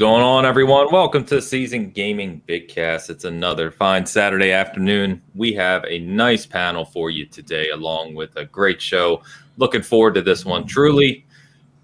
[0.00, 0.90] Going on, everyone?
[0.90, 3.10] Welcome to Season Gaming Big Cast.
[3.10, 5.20] It's another fine Saturday afternoon.
[5.34, 9.22] We have a nice panel for you today, along with a great show.
[9.58, 10.66] Looking forward to this one.
[10.66, 11.26] Truly,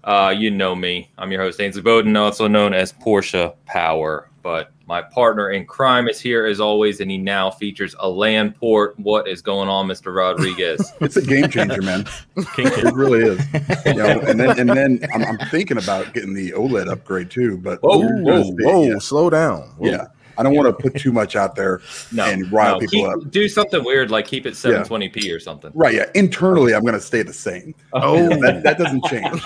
[0.03, 1.11] uh, you know me.
[1.19, 4.31] I'm your host, Ainsley Bowden, also known as Porsche Power.
[4.41, 8.55] But my partner in crime is here as always, and he now features a land
[8.55, 8.97] port.
[8.97, 10.15] What is going on, Mr.
[10.15, 10.93] Rodriguez?
[11.01, 12.05] it's a game changer, man.
[12.37, 13.45] it really is.
[13.85, 17.57] You know, and then and then I'm, I'm, thinking about getting the OLED upgrade too.
[17.57, 18.99] But whoa, whoa, whoa, yeah.
[18.99, 19.61] slow down.
[19.77, 19.89] Whoa.
[19.89, 20.07] Yeah.
[20.37, 21.81] I don't want to put too much out there
[22.11, 23.31] no, and rile no, people keep, up.
[23.31, 25.31] Do something weird like keep it 720p yeah.
[25.31, 25.71] or something.
[25.73, 25.95] Right.
[25.95, 26.05] Yeah.
[26.13, 27.73] Internally, I'm going to stay the same.
[27.93, 29.43] Oh, that, that, doesn't change.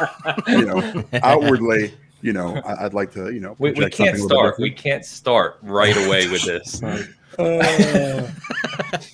[0.47, 4.59] you know, outwardly, you know, I, would like to, you know, we, we can't start.
[4.59, 6.81] We can't start right away with this.
[7.39, 8.29] Uh,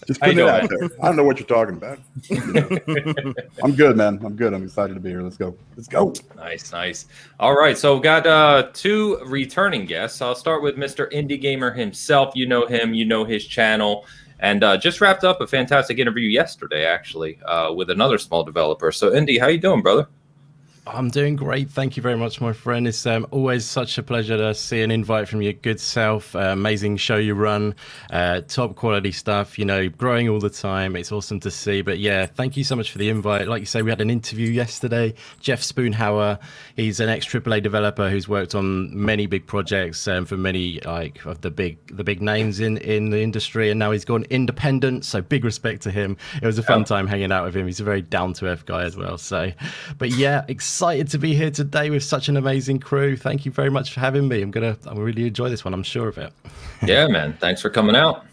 [0.08, 0.90] just put it out there.
[1.02, 2.00] I don't know what you're talking about.
[3.64, 4.20] I'm good, man.
[4.24, 4.54] I'm good.
[4.54, 5.22] I'm excited to be here.
[5.22, 5.56] Let's go.
[5.76, 6.14] Let's go.
[6.36, 7.06] Nice, nice.
[7.40, 7.78] All right.
[7.78, 10.22] So, we've got uh, two returning guests.
[10.22, 11.12] I'll start with Mr.
[11.12, 12.36] Indie Gamer himself.
[12.36, 12.94] You know him.
[12.94, 14.06] You know his channel.
[14.40, 18.92] And uh, just wrapped up a fantastic interview yesterday, actually, uh, with another small developer.
[18.92, 20.08] So, Indy, how you doing, brother?
[20.94, 21.70] I'm doing great.
[21.70, 22.88] Thank you very much, my friend.
[22.88, 26.36] It's um, always such a pleasure to see an invite from your good self.
[26.36, 27.76] Uh, amazing show you run,
[28.10, 30.96] uh, top quality stuff, you know, growing all the time.
[30.96, 31.82] It's awesome to see.
[31.82, 33.48] But yeah, thank you so much for the invite.
[33.48, 35.14] Like you say, we had an interview yesterday.
[35.40, 36.40] Jeff Spoonhower,
[36.76, 41.26] he's an ex AAA developer who's worked on many big projects um, for many like
[41.26, 43.70] of the big the big names in, in the industry.
[43.70, 45.06] And now he's gone independent.
[45.06, 46.18] So big respect to him.
[46.42, 47.66] It was a fun time hanging out with him.
[47.66, 49.18] He's a very down to earth guy as well.
[49.18, 49.52] So,
[49.98, 50.46] but yeah,
[50.78, 53.18] excited to be here today with such an amazing crew.
[53.18, 54.44] Thank you very much for having me.
[54.44, 55.74] I'm gonna I'm really enjoy this one.
[55.74, 56.32] I'm sure of it.
[56.86, 57.36] yeah, man.
[57.42, 58.28] Thanks for coming out.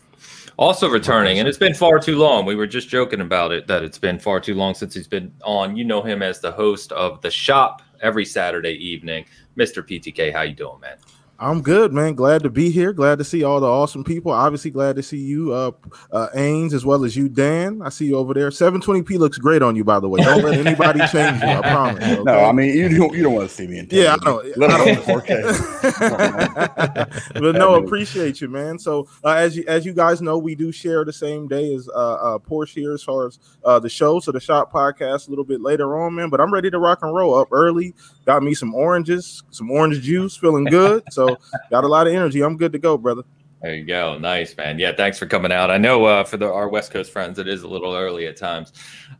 [0.59, 2.45] Also returning, and it's been far too long.
[2.45, 5.33] We were just joking about it that it's been far too long since he's been
[5.43, 5.75] on.
[5.75, 9.25] You know him as the host of the shop every Saturday evening,
[9.57, 9.83] Mr.
[9.83, 10.31] PTK.
[10.31, 10.99] How you doing, man?
[11.39, 12.15] I'm good, man.
[12.15, 12.93] Glad to be here.
[12.93, 14.31] Glad to see all the awesome people.
[14.31, 15.73] Obviously, glad to see you, uh,
[16.13, 17.83] uh, Ains, as well as you, Dan.
[17.83, 18.51] I see you over there.
[18.51, 20.23] 720p looks great on you, by the way.
[20.23, 21.49] Don't let anybody change you.
[21.49, 22.05] I promise.
[22.05, 22.23] Okay?
[22.23, 23.13] No, I mean you don't.
[23.15, 23.89] You don't want to see me in.
[23.91, 24.43] Yeah, I know.
[24.57, 27.35] Let alone 4K.
[27.35, 28.79] but no, appreciate you, man.
[28.79, 31.89] So uh, as you as you guys know, we do share the same day as
[31.89, 34.21] uh, uh, Porsche here as far as uh, the show.
[34.21, 36.31] So the shop podcast a little bit later on, man.
[36.31, 37.35] But I'm ready to rock and roll.
[37.35, 37.93] Up early.
[38.25, 40.37] Got me some oranges, some orange juice.
[40.37, 41.03] Feeling good.
[41.11, 41.37] So.
[41.71, 42.43] Got a lot of energy.
[42.43, 43.23] I'm good to go, brother.
[43.63, 44.19] There you go.
[44.19, 44.79] Nice, man.
[44.79, 45.71] Yeah, thanks for coming out.
[45.71, 48.37] I know uh, for the, our West Coast friends, it is a little early at
[48.37, 48.73] times.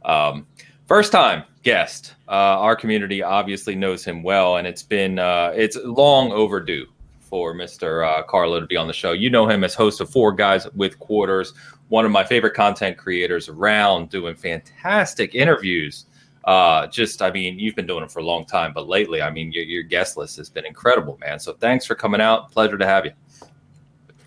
[0.05, 0.47] Um,
[0.87, 2.15] first time guest.
[2.29, 6.87] Uh, our community obviously knows him well, and it's been uh, it's long overdue
[7.21, 8.07] for Mr.
[8.07, 9.13] Uh, Carlo to be on the show.
[9.13, 11.55] You know him as host of Four Guys with Quarters,
[11.89, 16.05] one of my favorite content creators around, doing fantastic interviews
[16.45, 19.31] uh, just, I mean, you've been doing it for a long time, but lately, I
[19.31, 21.39] mean, your, your guest list has been incredible, man.
[21.39, 22.51] So thanks for coming out.
[22.53, 23.13] Pleasure to have you.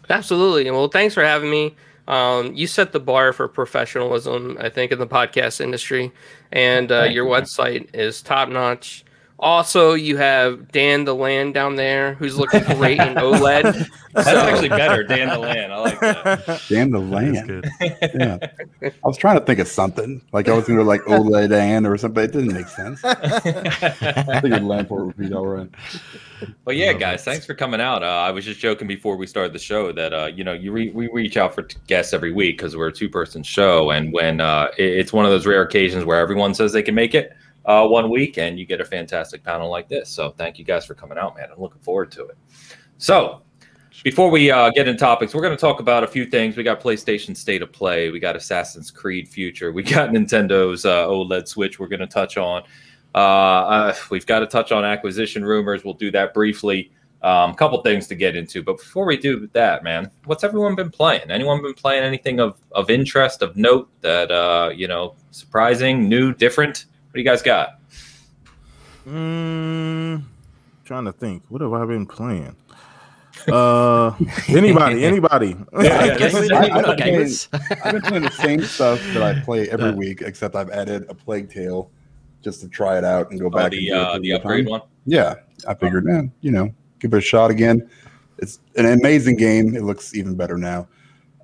[0.10, 0.70] Absolutely.
[0.72, 1.76] Well, thanks for having me.
[2.08, 6.14] Um, you set the bar for professionalism, I think, in the podcast industry,
[6.54, 9.04] and uh, your website is top notch.
[9.40, 13.88] Also, you have Dan the Land down there, who's looking great in OLED.
[14.14, 14.36] That's so.
[14.40, 15.72] actually better, Dan the Land.
[15.72, 16.64] I like that.
[16.70, 17.70] Dan the Land.
[18.16, 18.40] Yeah,
[18.84, 21.86] I was trying to think of something like I was going to like OLED and
[21.86, 22.16] or something.
[22.16, 23.00] but It didn't make sense.
[23.06, 23.20] I
[24.42, 25.70] think Landport would be all right.
[26.66, 28.02] Well, yeah, guys, thanks for coming out.
[28.02, 30.72] Uh, I was just joking before we started the show that uh, you know you
[30.72, 33.92] re- we reach out for t- guests every week because we're a two person show,
[33.92, 36.96] and when uh, it- it's one of those rare occasions where everyone says they can
[36.96, 37.36] make it
[37.68, 40.10] uh, one week, and you get a fantastic panel like this.
[40.10, 41.50] So thank you guys for coming out, man.
[41.54, 42.38] I'm looking forward to it.
[42.98, 43.42] So
[44.04, 46.56] before we uh, get into topics, we're going to talk about a few things.
[46.56, 51.08] We got PlayStation State of Play, we got Assassin's Creed Future, we got Nintendo's uh,
[51.08, 51.78] OLED Switch.
[51.78, 52.64] We're going to touch on.
[53.14, 55.84] Uh, uh, we've got to touch on acquisition rumors.
[55.84, 56.92] We'll do that briefly.
[57.24, 60.76] A um, couple things to get into, but before we do that, man, what's everyone
[60.76, 61.32] been playing?
[61.32, 66.32] Anyone been playing anything of of interest, of note that uh, you know, surprising, new,
[66.32, 66.86] different?
[67.14, 67.80] Do you guys got?
[69.08, 70.24] Mm,
[70.84, 71.44] trying to think.
[71.50, 72.56] What have I been playing?
[73.48, 74.14] Uh,
[74.50, 75.56] anybody, anybody.
[75.80, 77.30] Yeah, I guess, I, have been playing,
[77.84, 81.14] I've been playing the same stuff that I play every week, except I've added a
[81.14, 81.90] Plague Tale
[82.42, 83.72] just to try it out and go oh, back.
[83.72, 84.72] the uh, the upgrade time.
[84.72, 84.82] one.
[85.06, 85.36] Yeah,
[85.68, 86.14] I figured, oh.
[86.14, 87.90] man, you know, give it a shot again.
[88.40, 89.76] It's an amazing game.
[89.76, 90.88] It looks even better now.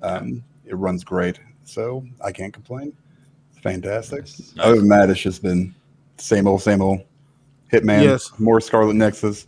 [0.02, 2.94] Um, it runs great, so I can't complain
[3.64, 4.20] fantastic.
[4.20, 4.54] Nice.
[4.60, 5.74] Other than that, it's just been
[6.18, 7.00] same old, same old.
[7.72, 8.30] Hitman, yes.
[8.38, 9.46] more Scarlet Nexus.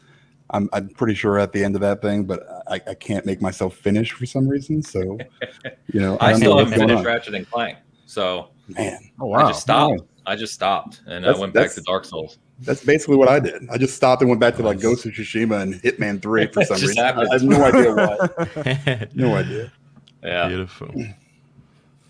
[0.51, 3.41] I'm, I'm pretty sure at the end of that thing, but I, I can't make
[3.41, 4.83] myself finish for some reason.
[4.83, 5.19] So,
[5.93, 7.79] you know, I, I still haven't finished Ratchet and Clank.
[8.07, 10.03] So, man, oh wow, I just stopped.
[10.25, 12.39] I just stopped and I went back to Dark Souls.
[12.61, 13.69] That's basically what I did.
[13.71, 16.65] I just stopped and went back to like Ghost of Tsushima and Hitman Three for
[16.65, 17.05] some Just reason.
[17.05, 17.33] I happened.
[17.33, 19.09] have no idea why.
[19.15, 19.73] No idea.
[20.23, 20.95] Yeah, Beautiful.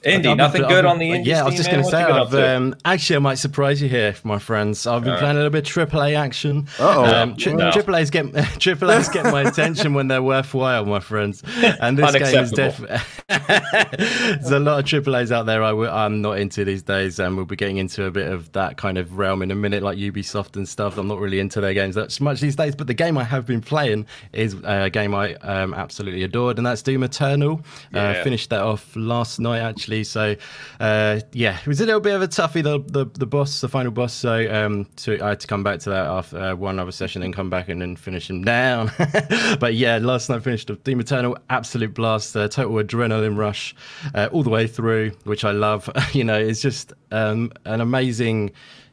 [0.05, 1.27] Indy, I've been- nothing good been- on the indie.
[1.27, 3.89] Yeah, I was just going to say, you I've, um, actually, I might surprise you
[3.89, 4.87] here, my friends.
[4.87, 5.21] I've been All right.
[5.21, 6.69] playing a little bit AAA action.
[6.79, 7.05] Uh-oh.
[7.05, 7.71] Um, tri- No.
[7.71, 11.43] AAA's get AAA's get my attention when they're worthwhile, my friends.
[11.81, 12.99] And this game is definitely.
[13.29, 17.37] There's a lot of AAA's out there I w- I'm not into these days, and
[17.37, 19.99] we'll be getting into a bit of that kind of realm in a minute, like
[19.99, 20.99] Ubisoft and stuff.
[20.99, 23.47] I'm not really into their games that much these days, but the game I have
[23.47, 27.61] been playing is a game I um, absolutely adored, and that's Doom Eternal.
[27.93, 29.96] Uh, finished that off last night, actually.
[30.05, 30.37] So,
[30.81, 33.69] uh, yeah, it was a little bit of a toughie, the the, the boss, the
[33.69, 34.13] final boss.
[34.13, 37.35] So, um, I had to come back to that after uh, one other session, and
[37.35, 38.91] come back and then finish him down.
[39.61, 43.75] but yeah, last night finished of Doom Eternal, absolute blast, uh, total adrenaline rush
[44.15, 45.91] uh, all the way through, which I love.
[46.13, 48.53] you know, it's just um, an amazing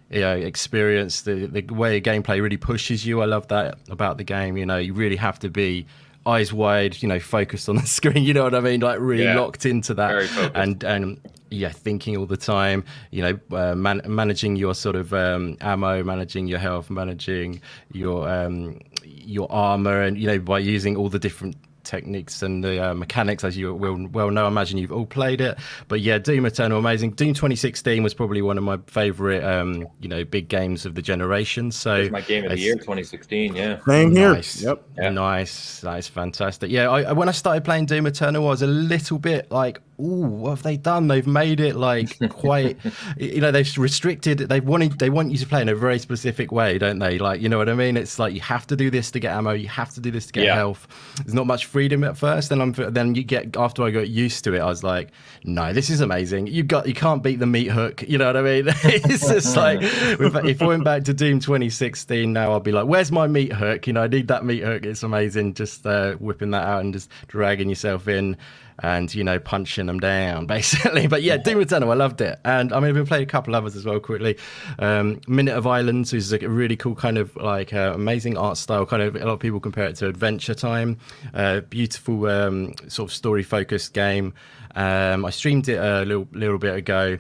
[0.10, 1.22] you know, experience.
[1.22, 3.22] The the way gameplay really pushes you.
[3.22, 4.58] I love that about the game.
[4.58, 5.86] You know, you really have to be
[6.26, 8.24] eyes wide, you know, focused on the screen.
[8.24, 8.80] You know what I mean?
[8.82, 9.40] Like really Yeah.
[9.40, 12.84] locked into that, and and yeah, thinking all the time.
[13.12, 17.62] You know, uh, man- managing your sort of um, ammo, managing your health, managing
[17.92, 22.84] your um, your armor, and you know, by using all the different techniques and the
[22.92, 24.46] uh, mechanics as you will well know.
[24.46, 25.58] I imagine you've all played it,
[25.88, 27.12] but yeah, Doom Eternal, amazing.
[27.12, 31.02] Doom 2016 was probably one of my favorite, um, you know, big games of the
[31.02, 31.72] generation.
[31.72, 33.56] So It's my game of the year, 2016.
[33.56, 33.80] Yeah.
[33.86, 34.34] Same here.
[34.34, 34.62] Nice.
[34.62, 34.84] Yep.
[34.98, 35.10] Yeah.
[35.10, 35.82] Nice.
[35.82, 36.72] That is fantastic.
[36.72, 39.80] Yeah, I, I- when I started playing Doom Eternal, I was a little bit like,
[40.00, 41.08] "Ooh, what have they done?
[41.08, 42.78] They've made it like quite,
[43.18, 44.40] you know, they've restricted.
[44.40, 47.20] They wanted, they want you to play in a very specific way, don't they?
[47.20, 47.98] Like, you know what I mean?
[47.98, 49.52] It's like you have to do this to get ammo.
[49.52, 50.56] You have to do this to get Yeah.
[50.56, 50.88] health.
[51.18, 54.44] There's not much freedom at first, Then I'm then you get after I got used
[54.46, 55.10] to it, I was like,
[55.44, 56.48] no, this is amazing.
[56.48, 58.04] You got, you can't beat the meat hook.
[58.08, 58.66] You know what I mean?
[58.84, 62.86] it's just like if, if I went back to Doom 2016 now, I'll be like,
[62.88, 63.88] where's my meat hook?
[63.88, 64.86] You know, I need that meat hook.
[64.86, 68.38] It's amazing, just uh, whipping that out and just dragging yourself in
[68.80, 71.08] and you know punching them down basically.
[71.08, 72.40] But yeah doom eternal i loved it.
[72.46, 74.38] And i mean we've played a couple others as well quickly.
[74.80, 78.86] Um minute of islands is a really cool kind of like uh, amazing art style.
[78.86, 80.98] Kind of a lot of people compare it to adventure time
[81.34, 84.34] uh beautiful um sort of story focused game.
[84.76, 87.18] Um i streamed it a little little bit ago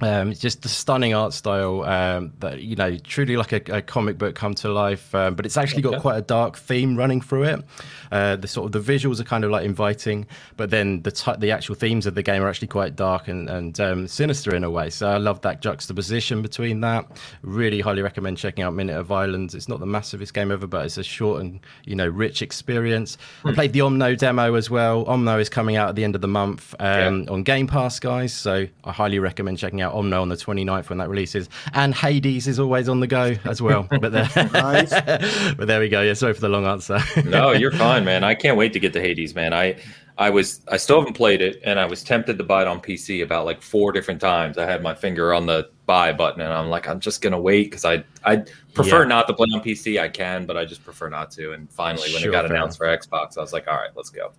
[0.00, 3.82] um, it's just the stunning art style um, that you know, truly like a, a
[3.82, 5.14] comic book come to life.
[5.14, 7.64] Um, but it's actually got quite a dark theme running through it.
[8.12, 11.34] Uh, the sort of the visuals are kind of like inviting, but then the t-
[11.38, 14.62] the actual themes of the game are actually quite dark and and um, sinister in
[14.62, 14.88] a way.
[14.88, 17.06] So I love that juxtaposition between that.
[17.42, 19.54] Really highly recommend checking out Minute of Islands.
[19.54, 23.18] It's not the massivest game ever, but it's a short and you know rich experience.
[23.44, 25.04] I played the Omno demo as well.
[25.06, 28.32] Omno is coming out at the end of the month um, on Game Pass, guys.
[28.32, 31.48] So I highly recommend checking out Omno on the 29th when that releases.
[31.72, 33.86] And Hades is always on the go as well.
[33.90, 34.90] But there, Nice.
[34.90, 36.00] but there we go.
[36.02, 36.98] Yeah, sorry for the long answer.
[37.24, 38.24] no, you're fine, man.
[38.24, 39.52] I can't wait to get to Hades, man.
[39.52, 39.76] I
[40.20, 42.80] I was I still haven't played it, and I was tempted to buy it on
[42.80, 44.58] PC about like four different times.
[44.58, 47.64] I had my finger on the buy button, and I'm like, I'm just gonna wait
[47.70, 48.42] because I I
[48.74, 49.08] prefer Yeah.
[49.08, 50.00] not to play on PC.
[50.00, 51.52] I can, but I just prefer not to.
[51.52, 54.10] And finally, when Sure, it got announced for Xbox, I was like, all right, let's
[54.10, 54.32] go.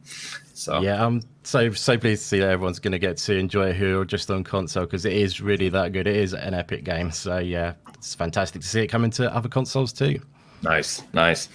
[0.54, 3.70] So Yeah, I'm so so pleased to see that everyone's going to get to enjoy
[3.70, 6.08] it here just on console because it is really that good.
[6.08, 7.10] It is an epic game.
[7.12, 10.20] So yeah, it's fantastic to see it coming to other consoles too.
[10.62, 11.48] nice, nice.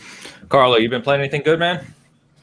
[0.49, 1.94] Carlo, you been playing anything good, man?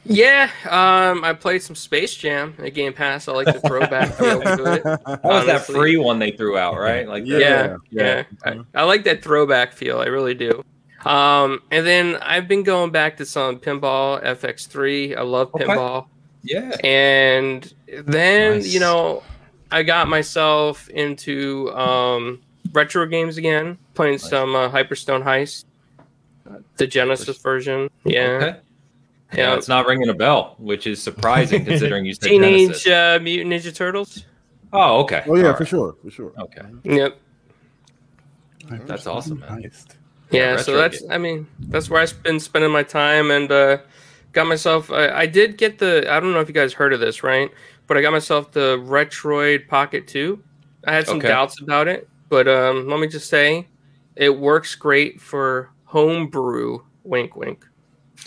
[0.04, 3.28] Yeah, um, I played some Space Jam at Game Pass.
[3.28, 4.84] I like the throwback feel to it.
[4.84, 7.08] That was that free one they threw out, right?
[7.08, 7.78] Like Yeah.
[7.92, 8.24] Yeah, yeah.
[8.44, 10.00] I, I like that throwback feel.
[10.00, 10.64] I really do.
[11.06, 15.18] Um, and then I've been going back to some pinball FX3.
[15.18, 15.66] I love Okay.
[15.66, 16.08] pinball.
[16.44, 16.76] yeah.
[16.84, 17.72] And
[18.06, 18.74] then Nice.
[18.74, 19.22] you know,
[19.72, 22.42] I got myself into um,
[22.74, 25.66] retro games again, playing some uh, Hyperstone Heist,
[26.50, 27.90] uh, the Genesis version.
[28.04, 28.60] Yeah, Okay.
[29.34, 29.56] Yeah, yeah.
[29.56, 32.88] it's not ringing a bell, which is surprising considering you said Teenage Genesis.
[32.88, 34.26] uh, Mutant Ninja Turtles.
[34.74, 35.24] Oh, okay.
[35.28, 35.68] Oh yeah, All for right.
[35.68, 36.34] sure, for sure.
[36.40, 36.62] Okay.
[36.84, 37.18] Yep.
[38.86, 39.62] That's awesome, man.
[39.62, 39.70] Yeah,
[40.32, 43.78] Yeah, so retro that's I mean that's where I've been spending my time and uh,
[44.32, 44.92] got myself.
[44.92, 46.06] I, I did get the.
[46.10, 47.50] I don't know if you guys heard of this, right?
[47.88, 50.42] But I got myself the Retroid Pocket Two.
[50.86, 51.28] I had some Okay.
[51.28, 53.68] doubts about it, but um, let me just say,
[54.16, 56.80] it works great for homebrew.
[57.04, 57.66] Wink, wink.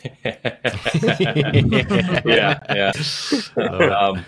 [2.25, 2.92] yeah, yeah.
[3.56, 4.25] Um,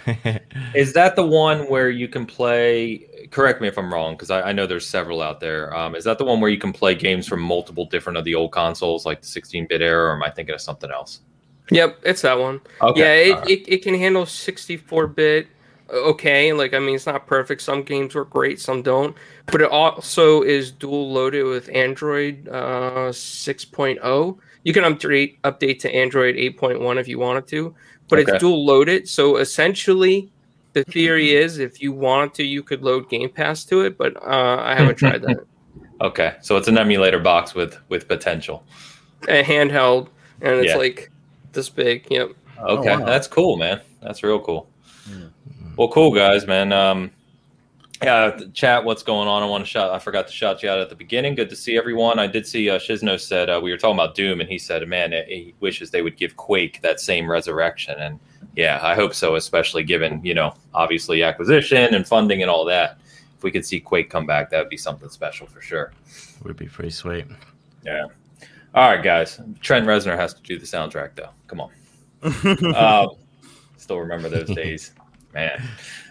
[0.75, 3.07] is that the one where you can play?
[3.31, 5.75] Correct me if I'm wrong, because I, I know there's several out there.
[5.77, 8.35] Um, is that the one where you can play games from multiple different of the
[8.35, 11.21] old consoles, like the 16-bit era, or am I thinking of something else?
[11.71, 12.61] Yep, it's that one.
[12.81, 13.01] Okay.
[13.01, 13.51] yeah, it, all right.
[13.51, 15.49] it, it can handle 64 bit.
[15.91, 16.53] okay.
[16.53, 17.61] Like I mean, it's not perfect.
[17.63, 19.17] Some games work great, some don't.
[19.47, 24.39] But it also is dual loaded with Android uh, 6.0.
[24.67, 27.73] You can update update to Android 8.1 if you wanted to,
[28.09, 28.33] but Okay.
[28.33, 29.09] it's dual loaded.
[29.09, 30.29] So essentially,
[30.73, 33.97] the theory is if you wanted to, you could load Game Pass to it.
[33.97, 35.39] But uh, I haven't tried that.
[36.03, 38.65] Okay, so it's an emulator box with with potential.
[39.29, 40.09] A handheld,
[40.43, 40.77] and it's Yeah.
[40.77, 41.11] like
[41.53, 42.07] this big.
[42.11, 42.33] Yep.
[42.59, 43.05] Okay, wow.
[43.07, 43.81] that's cool, man.
[44.03, 44.69] That's real cool.
[45.79, 46.73] Well, cool guys, man.
[46.73, 47.11] Um,
[48.03, 48.85] yeah, chat.
[48.85, 49.43] What's going on?
[49.43, 49.91] I want to shout.
[49.91, 51.35] I forgot to shout you out at the beginning.
[51.35, 52.19] Good to see everyone.
[52.19, 54.87] I did see uh, Shizno said uh, we were talking about Doom, and he said,
[54.87, 58.21] "Man, eh, he wishes they would give Quake that same resurrection." And
[58.55, 62.99] yeah, I hope so, especially given you know obviously acquisition and funding and all that.
[63.37, 65.93] If we could see Quake come back, that would be something special for sure.
[66.45, 67.27] Would be pretty sweet.
[67.85, 68.07] Yeah.
[68.75, 69.41] All right, guys.
[69.61, 71.31] Trent Reznor has to do the soundtrack, though.
[71.47, 71.71] Come on.
[72.75, 73.17] um,
[73.79, 74.93] still remember those days,
[75.33, 75.63] man.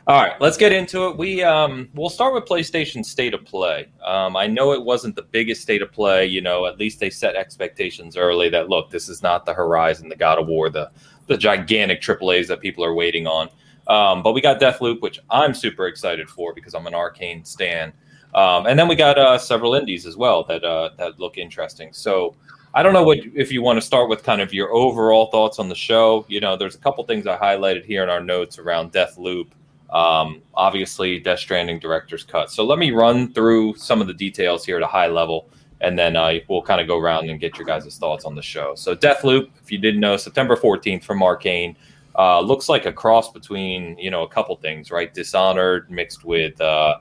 [0.07, 1.17] All right, let's get into it.
[1.17, 3.88] We um, we'll start with PlayStation State of Play.
[4.03, 6.27] Um, I know it wasn't the biggest state of play.
[6.27, 8.47] You know, at least they set expectations early.
[8.50, 10.91] That look, this is not the Horizon, the God of War, the
[11.25, 13.50] the gigantic AAA's that people are waiting on.
[13.88, 17.91] Um, but we got Deathloop, which I'm super excited for because I'm an Arkane stan.
[18.35, 21.93] Um, and then we got uh, several indies as well that uh, that look interesting.
[21.93, 22.35] So
[22.75, 25.57] I don't know what if you want to start with kind of your overall thoughts
[25.57, 26.25] on the show.
[26.27, 29.47] You know, there's a couple things I highlighted here in our notes around Deathloop.
[29.89, 32.51] Um, obviously, Death Stranding director's cut.
[32.51, 35.50] So let me run through some of the details here at a high level,
[35.82, 38.42] and then uh, we'll kind of go around and get your guys' thoughts on the
[38.42, 38.75] show.
[38.75, 41.75] So Deathloop, if you didn't know, September 14th from Arkane.
[42.18, 45.13] Uh, looks like a cross between you know a couple things, right?
[45.13, 46.98] Dishonored mixed with uh,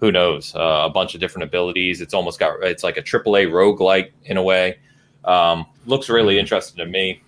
[0.00, 2.00] who knows uh, a bunch of different abilities.
[2.00, 4.78] It's almost got it's like a AAA roguelike in a way.
[5.24, 7.22] Um, looks really interesting to me.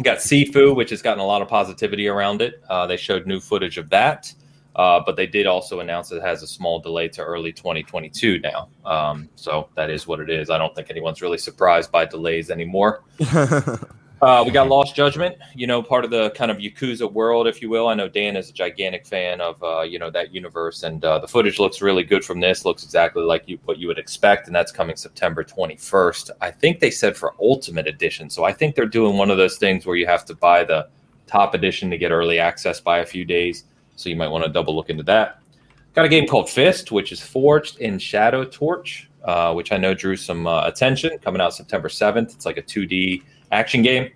[0.00, 2.62] Got Sifu, which has gotten a lot of positivity around it.
[2.68, 4.32] Uh, they showed new footage of that,
[4.74, 8.68] uh, but they did also announce it has a small delay to early 2022 now.
[8.86, 10.48] Um, so that is what it is.
[10.48, 13.04] I don't think anyone's really surprised by delays anymore.
[14.22, 17.60] Uh, we got Lost Judgment, you know, part of the kind of Yakuza world, if
[17.60, 17.88] you will.
[17.88, 21.18] I know Dan is a gigantic fan of, uh, you know, that universe, and uh,
[21.18, 22.64] the footage looks really good from this.
[22.64, 26.30] Looks exactly like you what you would expect, and that's coming September 21st.
[26.40, 29.58] I think they said for Ultimate Edition, so I think they're doing one of those
[29.58, 30.88] things where you have to buy the
[31.26, 33.64] top edition to get early access by a few days.
[33.96, 35.40] So you might want to double look into that.
[35.94, 39.94] Got a game called Fist, which is forged in Shadow Torch, uh, which I know
[39.94, 41.18] drew some uh, attention.
[41.18, 42.32] Coming out September 7th.
[42.36, 44.10] It's like a 2D action game.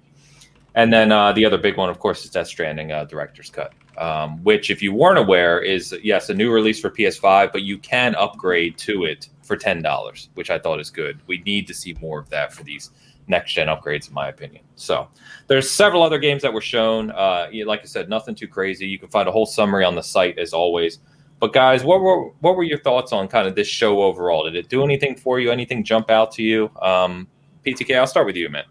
[0.74, 3.72] And then uh, the other big one, of course, is Death Stranding uh, Director's Cut,
[3.96, 7.78] um, which, if you weren't aware, is yes, a new release for PS5, but you
[7.78, 11.18] can upgrade to it for ten dollars, which I thought is good.
[11.26, 12.90] We need to see more of that for these
[13.26, 14.64] next gen upgrades, in my opinion.
[14.74, 15.08] So
[15.46, 17.10] there's several other games that were shown.
[17.10, 18.86] Uh, like I said, nothing too crazy.
[18.86, 20.98] You can find a whole summary on the site as always.
[21.40, 24.44] But guys, what were what were your thoughts on kind of this show overall?
[24.44, 25.50] Did it do anything for you?
[25.50, 26.70] Anything jump out to you?
[26.82, 27.28] Um,
[27.64, 28.64] PTK, I'll start with you, man.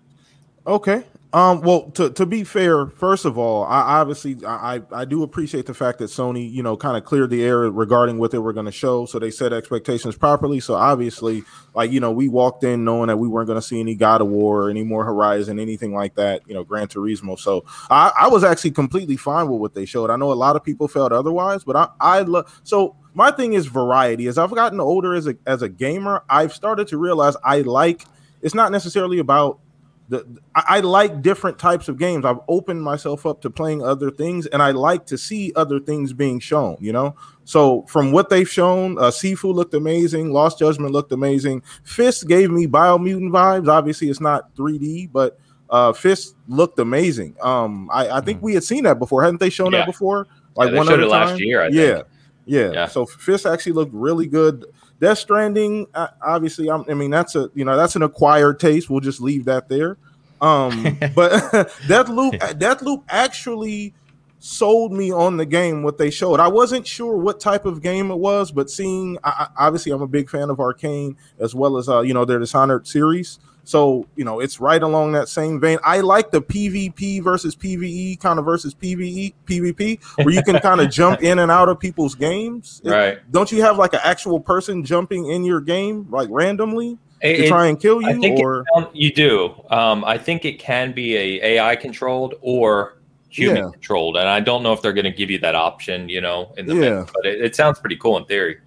[0.67, 1.03] Okay.
[1.33, 5.65] Um, well, to, to be fair, first of all, I obviously I, I do appreciate
[5.65, 8.53] the fact that Sony, you know, kind of cleared the air regarding what they were
[8.53, 10.61] going to show, so they set expectations properly.
[10.61, 11.43] So obviously,
[11.73, 14.21] like you know, we walked in knowing that we weren't going to see any God
[14.21, 16.41] of War, any more Horizon, anything like that.
[16.47, 17.37] You know, Gran Turismo.
[17.37, 20.09] So I, I was actually completely fine with what they showed.
[20.09, 22.95] I know a lot of people felt otherwise, but I I love so.
[23.13, 24.27] My thing is variety.
[24.27, 28.05] As I've gotten older as a as a gamer, I've started to realize I like.
[28.41, 29.59] It's not necessarily about
[30.09, 32.25] the I, I like different types of games.
[32.25, 36.13] I've opened myself up to playing other things, and I like to see other things
[36.13, 36.77] being shown.
[36.79, 40.31] You know, so from what they've shown, uh, Sifu looked amazing.
[40.31, 41.63] Lost Judgment looked amazing.
[41.83, 43.67] Fist gave me Biomutant vibes.
[43.67, 45.39] Obviously, it's not 3D, but
[45.71, 47.35] uh, Fist looked amazing.
[47.41, 49.79] Um, I, I think we had seen that before, hadn't they shown Yeah.
[49.79, 50.27] that before?
[50.55, 52.07] Like Yeah, they showed it last year, I yeah, think.
[52.45, 52.85] yeah, Yeah.
[52.87, 54.65] So Fist actually looked really good.
[55.05, 55.85] Death Stranding,
[56.19, 58.89] obviously, I'm, I mean that's a you know that's an acquired taste.
[58.89, 59.97] We'll just leave that there.
[60.41, 61.31] Um, but
[61.87, 63.93] Deathloop, Deathloop actually
[64.39, 65.83] sold me on the game.
[65.83, 69.47] What they showed, I wasn't sure what type of game it was, but seeing, I,
[69.55, 72.39] I- obviously, I'm a big fan of Arkane as well as uh, you know their
[72.39, 73.37] Dishonored series.
[73.65, 75.79] So you know it's right along that same vein.
[75.83, 80.79] I like the PvP versus PVE kind of versus PVE PvP where you can kind
[80.81, 82.81] of jump in and out of people's games.
[82.85, 83.31] It- Right.
[83.31, 87.43] don't you have like an actual person jumping in your game like randomly It- to
[87.45, 89.53] it- try and kill I you think or it, you do.
[89.71, 92.97] Um, I think it can be a AI controlled or
[93.29, 93.69] human Yeah.
[93.71, 96.07] controlled, and I don't know if they're going to give you that option.
[96.07, 96.99] You know, in the Yeah.
[96.99, 98.57] mix, but it, it sounds pretty cool in theory.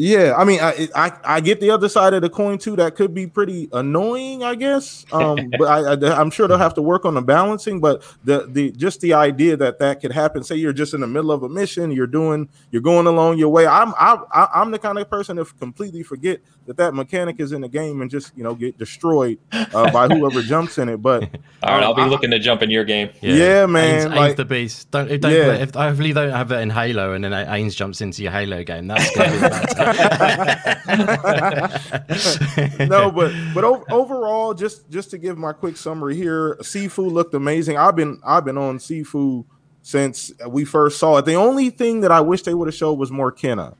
[0.00, 2.76] Yeah, I mean, I, I I get the other side of the coin too.
[2.76, 5.04] That could be pretty annoying, I guess.
[5.10, 7.80] Um, but I, I am sure they'll have to work on the balancing.
[7.80, 10.44] But the the just the idea that that could happen.
[10.44, 13.48] Say you're just in the middle of a mission, you're doing, you're going along your
[13.48, 13.66] way.
[13.66, 17.50] I'm I, I I'm the kind of person that completely forget that that mechanic is
[17.50, 20.98] in the game and just you know get destroyed uh, by whoever jumps in it.
[21.02, 21.22] But
[21.64, 23.10] all right, um, I'll be I- looking to jump in your game.
[23.20, 24.90] Yeah, man, Ains, Ains like- the beast.
[24.92, 25.44] Don't, don't Yeah.
[25.44, 28.30] play, if I hopefully don't have that in Halo, and then Ains jumps into your
[28.30, 28.86] Halo game.
[28.86, 29.87] That's gonna be bad.
[32.88, 37.34] No, but but o- overall, just just to give my quick summary here, Sifu looked
[37.34, 37.76] amazing.
[37.76, 39.44] I've been I've been on Sifu
[39.82, 41.24] since we first saw it.
[41.24, 43.76] The only thing that I wish they would have showed was more Kena.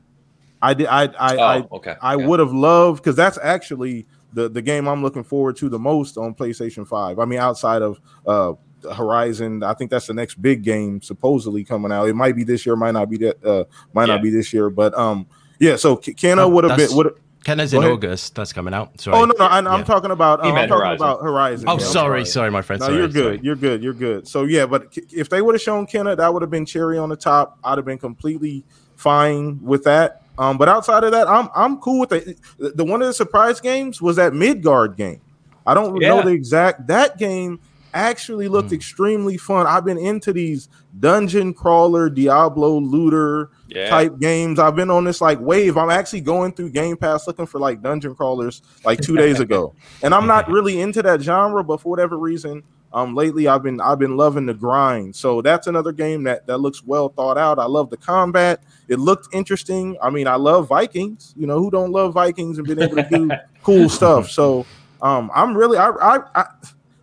[0.61, 1.95] I did I I Oh, I, okay.
[2.01, 2.25] I okay.
[2.25, 6.17] would have loved because that's actually the the game I'm looking forward to the most
[6.17, 7.19] on PlayStation Five.
[7.19, 8.53] I mean, outside of uh
[8.95, 12.07] Horizon, I think that's the next big game supposedly coming out.
[12.07, 14.15] It might be this year, might not be that, uh, might Yeah.
[14.15, 15.27] not be this year, but um,
[15.59, 15.75] yeah.
[15.75, 17.13] So K- Kena Oh, would have been that's- would.
[17.45, 17.93] Kena's in ahead.
[17.93, 18.35] August.
[18.35, 18.99] That's coming out.
[18.99, 19.15] Sorry.
[19.17, 19.83] Oh no, no, I, I'm Yeah.
[19.85, 20.41] talking about.
[20.41, 21.05] He Uh, I'm meant talking Horizon.
[21.07, 21.69] about Horizon.
[21.69, 22.81] Oh, Yeah, I'm sorry, sorry, my friend.
[22.81, 23.23] No, sorry, you're good.
[23.23, 23.39] sorry.
[23.43, 23.83] You're good.
[23.83, 24.27] You're good.
[24.27, 27.07] So yeah, but if they would have shown Kena, that would have been cherry on
[27.07, 27.57] the top.
[27.63, 28.65] I'd have been completely
[28.97, 30.23] fine with that.
[30.37, 32.37] Um, but outside of that, I'm I'm cool with it.
[32.57, 35.21] The, the one of the surprise games was that Midgard game.
[35.65, 37.59] I don't know the exact that game
[37.93, 38.75] actually looked Hmm.
[38.75, 39.65] extremely fun.
[39.65, 40.67] I've been into these
[40.99, 43.89] dungeon crawler, Diablo looter Yeah.
[43.89, 44.59] type games.
[44.59, 45.77] I've been on this like wave.
[45.77, 49.73] I'm actually going through Game Pass looking for like dungeon crawlers like two days ago.
[50.03, 53.79] And I'm not really into that genre, but for whatever reason, um lately I've been
[53.81, 55.15] I've been loving the grind.
[55.15, 57.59] So that's another game that that looks well thought out.
[57.59, 58.63] I love the combat.
[58.87, 59.97] It looked interesting.
[60.01, 61.33] I mean, I love Vikings.
[61.37, 63.29] You know, who don't love Vikings and been able to do
[63.63, 64.29] cool stuff.
[64.31, 64.65] So
[65.01, 66.45] um I'm really I I, I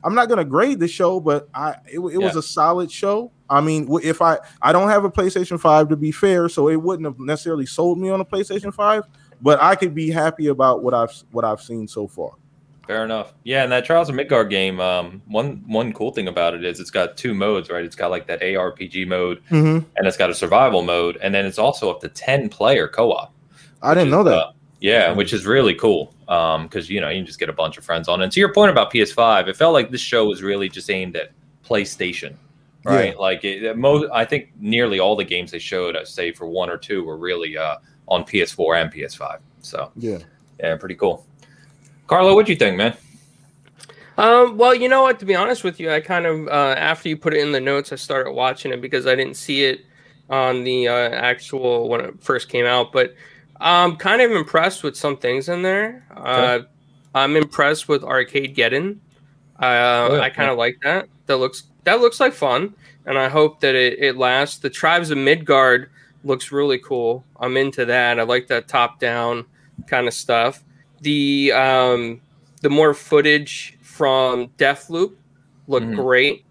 [0.02, 3.30] I'm not gonna grade the show, but I it, it was a solid show.
[3.48, 6.76] I mean, if I I don't have a PlayStation Five to be fair, so it
[6.76, 9.04] wouldn't have necessarily sold me on a PlayStation Five,
[9.40, 12.32] but I could be happy about what I've what I've seen so far.
[12.86, 13.34] Fair enough.
[13.42, 16.78] Yeah, and that Tribes of Midgard game, um, one one cool thing about it is
[16.78, 17.84] it's got two modes, right?
[17.84, 19.84] It's got like that ARPG mode, Mm-hmm.
[19.96, 23.32] and it's got a survival mode, and then it's also up to ten player co-op.
[23.82, 24.36] I didn't know is, that.
[24.38, 26.14] uh, yeah, which is really cool.
[26.28, 28.22] Um, because you know you can just get a bunch of friends on.
[28.22, 31.16] And to your point about PS5, it felt like this show was really just aimed
[31.16, 31.30] at
[31.64, 32.34] PlayStation,
[32.94, 33.18] right?
[33.18, 36.70] Like it, most, I think nearly all the games they showed, uh, save for one
[36.70, 37.76] or two, were really uh
[38.08, 39.38] on PS4 and PS5.
[39.60, 40.18] So yeah.
[40.60, 41.26] yeah, pretty cool.
[42.06, 42.96] Carlo, what do you think, man?
[44.18, 45.18] Um, well, you know what?
[45.20, 47.60] To be honest with you, I kind of uh, after you put it in the
[47.60, 49.84] notes, I started watching it because I didn't see it
[50.30, 52.92] on the uh, actual when it first came out.
[52.92, 53.14] But
[53.60, 56.06] I'm kind of impressed with some things in there.
[56.14, 56.60] Uh,
[57.14, 58.98] I'm impressed with Arcadegeddon.
[59.60, 61.08] Uh, Oh, yeah, I kind of like that.
[61.26, 62.74] That looks that looks like fun,
[63.06, 64.58] and I hope that it, it lasts.
[64.58, 65.88] The Tribes of Midgard
[66.24, 67.24] looks really cool.
[67.40, 68.20] I'm into that.
[68.20, 69.46] I like that top down
[69.86, 70.62] kind of stuff.
[71.00, 72.20] The um,
[72.60, 75.14] the more footage from Deathloop
[75.68, 75.96] looked Mhm.
[75.96, 76.44] great.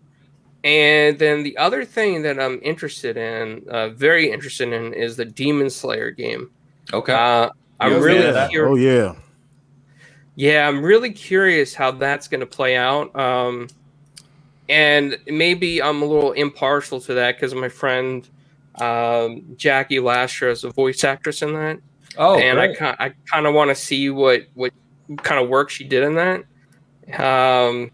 [0.64, 5.26] And then the other thing that I'm interested in, uh, very interested in, is the
[5.26, 6.50] Demon Slayer game.
[6.92, 7.14] Okay.
[7.14, 9.14] Uh, I'm You really okay with cur- Oh yeah.
[10.36, 13.16] yeah, I'm really curious how that's going to play out.
[13.16, 13.68] Um,
[14.70, 18.28] and maybe I'm a little impartial to that because my friend
[18.76, 21.80] um, Jackie Lasher is a voice actress in that,
[22.18, 22.82] oh, and great.
[22.82, 24.74] I, I kind of want to see what what
[25.18, 26.44] kind of work she did in that.
[27.22, 27.92] Um,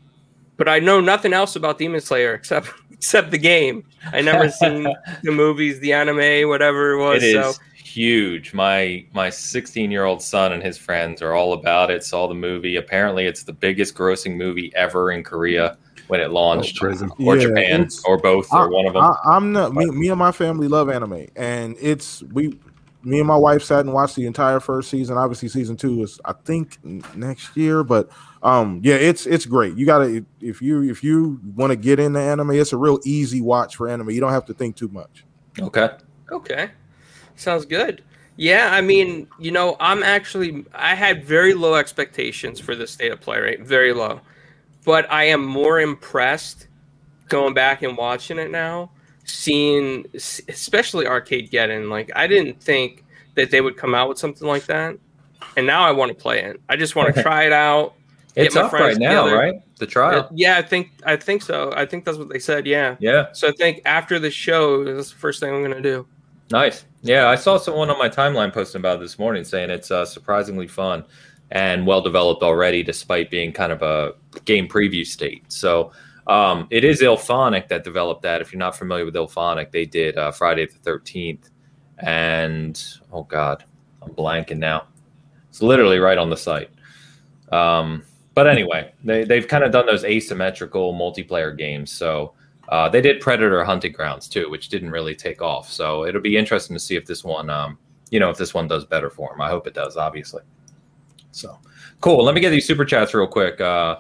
[0.58, 3.84] but I know nothing else about Demon Slayer except except the game.
[4.12, 4.88] I never seen
[5.24, 7.24] the movies, the anime, whatever it was.
[7.24, 8.54] It is So huge.
[8.54, 12.04] My my 16 year old son and his friends are all about it.
[12.04, 12.78] Saw the movie.
[12.78, 15.78] Apparently, it's the biggest grossing movie ever in Korea
[16.12, 16.88] when it launched, Oh,
[17.24, 19.02] or Yeah, Japan, or both, or one of them.
[19.02, 22.60] I, I'm not me, me and my family love anime, and it's we
[23.02, 25.18] me and my wife sat and watched the entire first season.
[25.18, 26.84] Obviously, season two is I think
[27.16, 28.10] next year, but
[28.44, 29.78] um, yeah, it's it's great.
[29.78, 33.40] You gotta if you if you want to get into anime, it's a real easy
[33.40, 34.10] watch for anime.
[34.10, 35.24] You don't have to think too much.
[35.62, 35.92] okay.
[36.30, 36.72] Okay.
[37.38, 38.04] Sounds good.
[38.36, 43.14] Yeah, I mean, you know, I'm actually I had very low expectations for this state
[43.14, 43.62] of play, right?
[43.62, 44.20] Very low.
[44.84, 46.68] But I am more impressed
[47.28, 48.92] going back and watching it now,
[49.26, 51.90] seeing especially Arcadegeddon.
[51.90, 54.98] Like I didn't think that they would come out with something like that.
[55.58, 56.62] And now I want to play it.
[56.70, 57.96] I just want to try it out.
[58.36, 59.38] It's up right now, together.
[59.38, 59.62] right?
[59.78, 60.30] The trial.
[60.34, 61.74] Yeah, I think I think so.
[61.76, 62.96] I think that's what they said, yeah.
[63.00, 63.32] yeah.
[63.34, 66.06] So I think after the show, that's the first thing I'm gonna do.
[66.50, 66.86] Nice.
[67.02, 70.06] Yeah, I saw someone on my timeline posting about it this morning saying it's uh,
[70.06, 71.04] surprisingly fun
[71.52, 74.14] and well developed already, despite being kind of a
[74.46, 75.44] game preview state.
[75.52, 75.92] So
[76.28, 78.42] um, it is Illfonic that developed that.
[78.42, 81.50] If you're not familiar with Illfonic, they did uh, Friday the 13th
[82.02, 83.64] and oh god,
[84.02, 84.88] I'm blanking now.
[85.50, 86.70] It's literally right on the site.
[87.52, 91.92] Um, but anyway, they they've kind of done those asymmetrical multiplayer games.
[91.92, 92.34] So
[92.70, 95.70] uh, they did Predator Hunting Grounds too, which didn't really take off.
[95.70, 97.78] So it'll be interesting to see if this one, um,
[98.10, 99.42] you know, if this one does better for them.
[99.42, 100.42] I hope it does, obviously.
[101.32, 101.60] So
[102.00, 102.24] cool.
[102.24, 103.60] Let me get these super chats real quick.
[103.60, 103.98] Uh,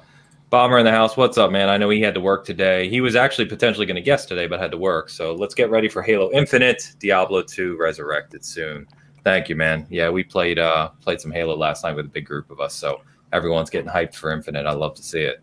[0.52, 1.70] Bomber in the house, what's up, man?
[1.70, 2.90] I know he had to work today.
[2.90, 5.10] He was actually potentially going to guest today, but had to work.
[5.10, 8.86] So let's get ready for Halo Infinite, Diablo 2 Resurrected soon.
[9.24, 9.88] Thank you, man.
[9.90, 12.74] Yeah, we played uh played some Halo last night with a big group of us.
[12.76, 14.66] So everyone's getting hyped for Infinite.
[14.66, 15.42] I love to see it.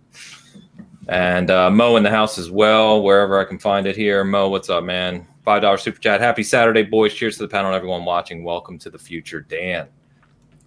[1.09, 4.25] And uh, Mo in the house as well, wherever I can find it here.
[4.25, 5.27] Mo, what's up, man?
[5.43, 6.21] Five dollar super chat.
[6.21, 7.15] Happy Saturday, boys!
[7.15, 8.45] Cheers to the panel and everyone watching.
[8.45, 9.89] Welcome to the future, Dan.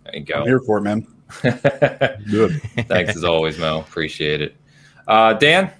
[0.03, 0.41] There you go.
[0.41, 1.07] I'm here for it, man.
[2.29, 2.61] Good.
[2.87, 3.79] Thanks as always, Mo.
[3.79, 4.55] Appreciate it.
[5.07, 5.71] Uh, Dan,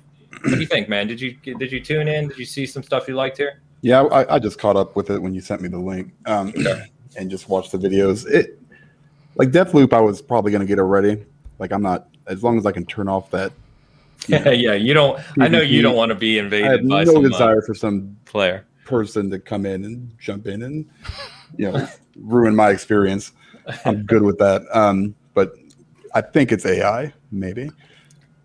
[0.42, 1.08] what do you think, man?
[1.08, 2.30] Did you did you tune in?
[2.30, 3.62] Did you see some stuff you liked here?
[3.82, 6.54] Yeah, I, I just caught up with it when you sent me the link um,
[7.18, 8.30] and just watched the videos.
[8.30, 8.60] It
[9.36, 11.26] like Deathloop, I was probably going to get it ready.
[11.60, 13.52] Like I'm not as long as I can turn off that.
[14.28, 15.20] you know, yeah, you don't.
[15.40, 16.68] I know you don't want to be invaded.
[16.68, 18.66] I have by no uh, desire for some player.
[18.86, 20.90] person to come in and jump in and
[21.58, 23.32] you know ruin my experience.
[23.86, 24.64] I'm good with that.
[24.76, 25.54] Um, but
[26.14, 27.70] I think it's AI, maybe,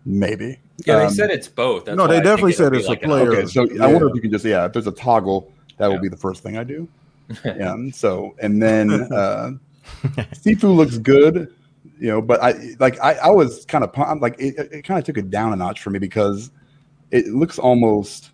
[0.05, 0.59] maybe.
[0.85, 1.85] Yeah, they Um, said it's both.
[1.85, 3.31] That's No, they definitely said it's a like an player.
[3.31, 3.85] Okay, so Yeah.
[3.85, 5.93] I wonder if you can just yeah, if there's a toggle, that Yeah.
[5.93, 6.87] will be the first thing I do.
[7.43, 7.75] Yeah.
[7.91, 9.51] So and then uh,
[10.33, 11.53] Sifu looks good,
[11.99, 15.03] you know, but I like I, I was kind of like it, it kind of
[15.03, 16.51] took it down a notch for me because
[17.11, 18.31] it looks almost,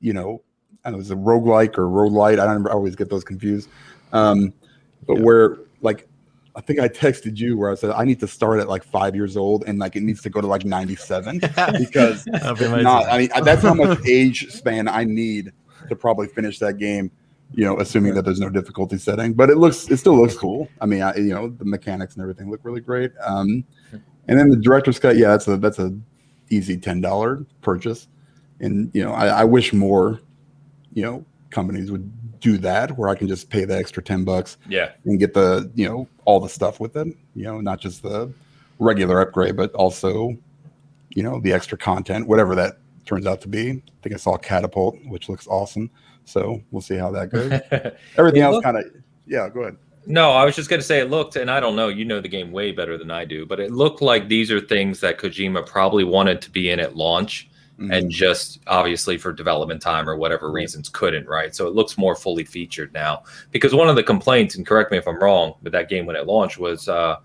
[0.00, 0.42] you know,
[0.84, 2.38] I don't know, is it roguelike or roguelite?
[2.38, 3.68] I don't I always get those confused.
[4.12, 4.52] Um,
[5.06, 6.08] but where like
[6.54, 9.14] I think I texted you where I said I need to start at like five
[9.14, 11.38] years old and like it needs to go to like 97
[11.78, 12.24] because
[12.58, 13.06] be not.
[13.06, 15.52] I mean, that's how much age span I need
[15.88, 17.10] to probably finish that game.
[17.54, 20.70] You know, assuming that there's no difficulty setting, but it looks, it still looks cool.
[20.80, 23.12] I mean, I, you know, the mechanics and everything look really great.
[23.22, 23.62] Um,
[24.26, 25.94] and then the director's cut, yeah, that's a that's a
[26.48, 28.08] easy ten dollar purchase.
[28.60, 30.20] And you know, I, I wish more,
[30.94, 32.10] you know, companies would
[32.42, 35.70] do that where I can just pay the extra ten bucks Yeah, and get the
[35.74, 38.30] you know all the stuff with it you know not just the
[38.78, 40.36] regular upgrade but also
[41.10, 43.70] you know the extra content whatever that turns out to be.
[43.70, 45.90] I think i saw catapult which looks awesome.
[46.24, 47.50] So we'll see how that goes.
[48.18, 48.84] Everything else kind of
[49.26, 49.76] yeah go ahead.
[50.04, 52.20] No, I was just going to say it looked, and I don't know, you know
[52.20, 55.16] the game way better than I do, but it looked like these are things that
[55.16, 57.48] Kojima probably wanted to be in at launch
[57.82, 57.92] Mm-hmm.
[57.92, 61.54] and just obviously for development time or whatever reasons couldn't, right?
[61.54, 63.24] So it looks more fully featured now.
[63.50, 66.14] Because one of the complaints, and correct me if I'm wrong, but that game when
[66.14, 67.16] it launched was uh,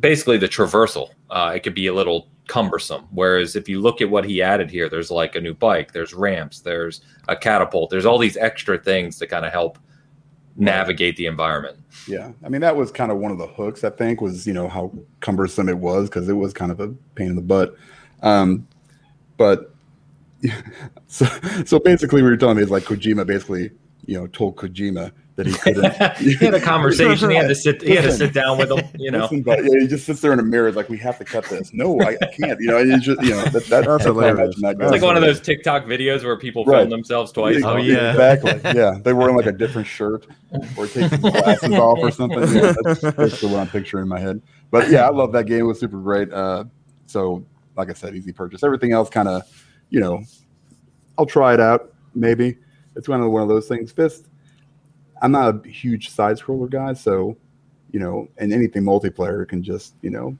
[0.00, 1.10] basically the traversal.
[1.30, 3.06] Uh, it could be a little cumbersome.
[3.12, 6.12] Whereas if you look at what he added here, there's like a new bike, there's
[6.12, 9.78] ramps, there's a catapult, there's all these extra things to kind of help
[10.56, 11.78] navigate the environment.
[12.08, 14.52] yeah i mean that was kind of one of the hooks i think was you
[14.52, 17.76] know how cumbersome it was because it was kind of a pain in the butt
[18.22, 18.66] um
[19.40, 19.74] but
[21.06, 21.24] so
[21.64, 23.70] so basically what you're telling me is like kojima basically
[24.04, 27.30] you know told kojima that he couldn't he had a conversation.
[27.30, 27.80] He had to sit.
[27.80, 28.86] He had to sit down with him.
[28.98, 29.20] You know.
[29.22, 31.44] Listen, but yeah, he just sits there in a mirror, like we have to cut
[31.44, 31.72] this.
[31.72, 32.60] No, I, I can't.
[32.60, 34.60] You know, it's just you know that, that, That's hilarious.
[34.60, 35.02] that It's like goes.
[35.02, 36.80] one of those TikTok videos where people Right.
[36.80, 37.62] film themselves twice.
[37.64, 38.10] Oh, yeah.
[38.10, 38.60] exactly.
[38.78, 40.26] Yeah, they were in like a different shirt
[40.76, 42.40] or taking glasses off or something.
[42.54, 44.42] Yeah, that's basically what I'm picturing in my head.
[44.70, 45.60] But yeah, I love that game.
[45.60, 46.30] It was super great.
[46.30, 46.64] Uh,
[47.06, 48.62] so, like I said, easy purchase.
[48.62, 49.42] Everything else, kind of,
[49.90, 50.22] you know,
[51.18, 51.92] I'll try it out.
[52.14, 52.56] Maybe
[52.96, 53.92] it's one of one of those things.
[53.92, 54.26] Fist.
[55.22, 57.36] I'm not a huge side scroller guy, so
[57.92, 60.36] you know, and anything multiplayer can just you know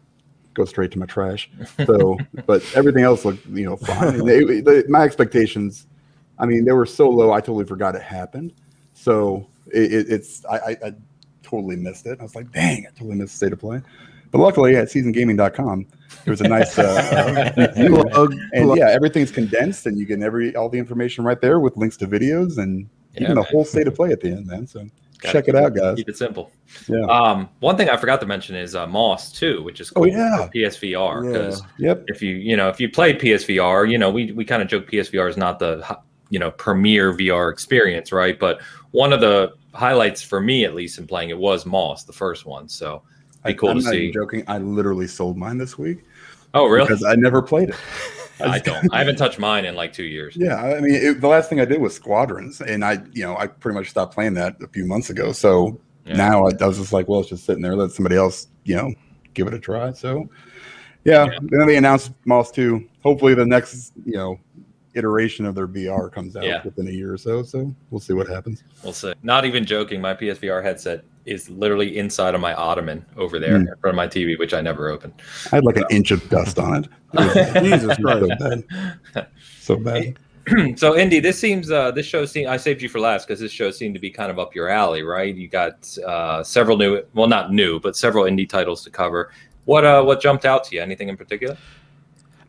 [0.54, 1.50] go straight to my trash.
[1.86, 4.24] So, but everything else looked you know fine.
[4.24, 5.86] They- they- my expectations,
[6.38, 7.32] I mean, they were so low.
[7.32, 8.52] I totally forgot it happened.
[8.94, 10.92] So it, it, it's I, I, I
[11.42, 12.18] totally missed it.
[12.18, 13.82] I was like, dang, I totally missed state of play.
[14.30, 15.86] But luckily at seasongaming.com,
[16.24, 17.88] there was a nice uh, uh.
[18.10, 18.78] Plug, and plug.
[18.78, 22.06] yeah, everything's condensed, and you get every all the information right there with links to
[22.06, 24.66] videos and Yeah, even the whole state of play at the end, man.
[24.66, 24.86] So
[25.20, 25.96] Gotta check it keep out, guys.
[25.96, 26.50] Keep it simple.
[26.88, 27.00] Yeah.
[27.06, 30.46] Um, one thing I forgot to mention is uh, Moss too, which is Oh, yeah.
[30.46, 31.30] for PSVR Yeah.
[31.32, 32.04] because Yep.
[32.06, 34.86] if you you know if you play PSVR, you know we we kind of joke
[34.90, 35.98] PSVR is not the
[36.30, 38.38] you know premier VR experience, right?
[38.38, 38.60] But
[38.92, 42.46] one of the highlights for me, at least in playing it, was Moss, the first
[42.46, 42.68] one.
[42.68, 43.02] So
[43.44, 44.12] be cool I'm to not even see.
[44.12, 44.44] joking.
[44.46, 46.04] I literally sold mine this week
[46.54, 46.86] Oh, really?
[46.86, 47.76] because I never played it.
[48.40, 48.92] I don't.
[48.92, 50.34] I haven't touched mine in like two years.
[50.36, 53.36] Yeah, I mean, it, the last thing I did was Squadrons, and I, you know,
[53.36, 55.32] I pretty much stopped playing that a few months ago.
[55.32, 56.16] So Yeah.
[56.16, 57.76] now I, I was just like, well, it's just sitting there.
[57.76, 58.94] Let somebody else, you know,
[59.34, 59.92] give it a try.
[59.92, 60.28] So,
[61.04, 61.26] yeah.
[61.26, 61.38] Yeah.
[61.42, 62.88] Then they announced Moss two.
[63.02, 64.40] Hopefully, the next, you know,
[64.94, 66.62] iteration of their VR comes out Yeah.
[66.64, 67.42] within a year or so.
[67.42, 68.64] So we'll see what happens.
[68.82, 69.12] We'll see.
[69.22, 70.00] Not even joking.
[70.00, 73.68] My PSVR headset is literally inside of my ottoman over there Mm.
[73.68, 75.12] in front of my TV, which I never opened.
[75.52, 76.90] I had like an inch of dust on it.
[77.14, 78.26] it Jesus Christ.
[78.40, 79.26] so bad.
[79.60, 80.18] So bad.
[80.78, 83.52] so Indy, this seems uh, this show seemed I saved you for last because this
[83.52, 85.34] show seemed to be kind of up your alley, right?
[85.34, 89.30] You got uh, several new, well, not new, but several indie titles to cover.
[89.66, 90.82] What uh, what jumped out to you?
[90.82, 91.56] Anything in particular?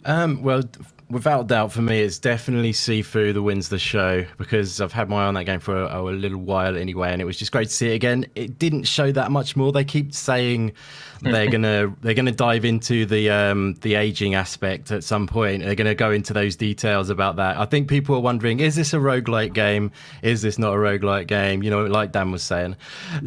[0.06, 0.64] Um, well,
[1.12, 5.24] without doubt, for me, it's definitely Sifu that wins the show because I've had my
[5.24, 7.68] eye on that game for a, a little while anyway, and it was just great
[7.68, 8.26] to see it again.
[8.36, 9.72] It didn't show that much more.
[9.72, 10.74] They keep saying
[11.22, 15.64] they're gonna they're gonna dive into the um, the aging aspect at some point.
[15.64, 17.58] They're gonna go into those details about that.
[17.58, 19.92] I think people are wondering: is this a roguelike game?
[20.22, 21.64] Is this not a roguelike game?
[21.64, 22.76] You know, like Dan was saying.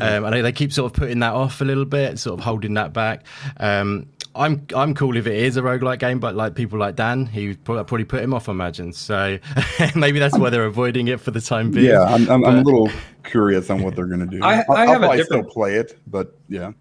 [0.01, 2.45] Um, I know they keep sort of putting that off a little bit, sort of
[2.45, 3.25] holding that back.
[3.59, 7.27] Um, I'm I'm cool if it is a roguelike game, but like people like Dan,
[7.27, 8.93] he probably put him off, I imagine.
[8.93, 9.39] So
[9.95, 11.87] maybe that's why they're avoiding it for the time being.
[11.87, 12.91] Yeah, I'm, I'm, I'm a little
[13.23, 14.43] curious on what they're going to do.
[14.43, 16.73] I- I'll, I I'll probably different- still play it, but yeah.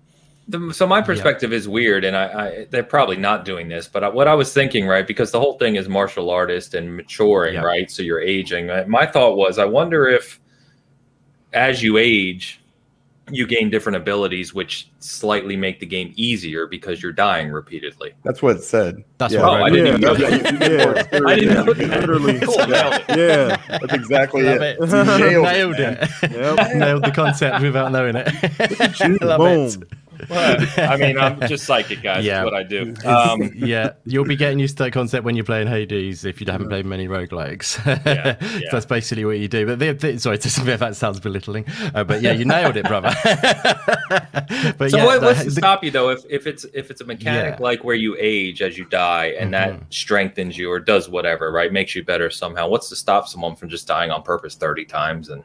[0.49, 3.87] The, so my perspective is weird, and I, I they're probably not doing this.
[3.87, 6.97] But I, what I was thinking, right, because the whole thing is martial artist and
[6.97, 7.61] maturing, Yeah.
[7.61, 7.89] right?
[7.89, 8.67] So you're aging.
[8.89, 10.41] My thought was, I wonder if
[11.53, 12.59] as you age,
[13.31, 18.11] you gain different abilities, which slightly make the game easier because you're dying repeatedly.
[18.23, 19.03] That's what it said.
[19.17, 19.41] That's yeah.
[19.41, 21.11] what Oh, I I didn't Yeah, even know that's- that.
[21.13, 21.27] yeah.
[21.29, 21.99] I didn't know You that.
[22.01, 22.55] literally- Cool.
[23.17, 23.61] Yeah.
[23.69, 24.77] That's exactly Love it.
[24.79, 24.89] it.
[24.91, 25.97] Nailed, Nailed man.
[26.01, 26.31] it.
[26.31, 26.75] Yep.
[26.75, 29.21] Nailed the concept without knowing it.
[29.21, 29.81] Love Boom.
[29.83, 29.97] it.
[30.29, 32.25] But, I mean, I'm just psychic, guys.
[32.25, 32.43] Yeah.
[32.43, 32.93] That's what I do.
[33.05, 36.47] Um, yeah, you'll be getting used to that concept when you're playing Hades if you
[36.51, 37.77] haven't played many roguelikes.
[38.05, 38.69] Yeah, So yeah.
[38.71, 39.65] That's basically what you do.
[39.65, 41.65] But the, the, sorry, that sounds belittling.
[41.93, 43.13] Uh, but yeah, you nailed it, brother.
[44.77, 46.89] but so yeah, what, the- what's to the- stop you though if, if it's if
[46.91, 47.63] it's a mechanic Yeah.
[47.63, 49.83] like where you age as you die and that Mhm.
[49.93, 53.69] strengthens you or does whatever right makes you better somehow what's to stop someone from
[53.69, 55.43] just dying on purpose 30 times and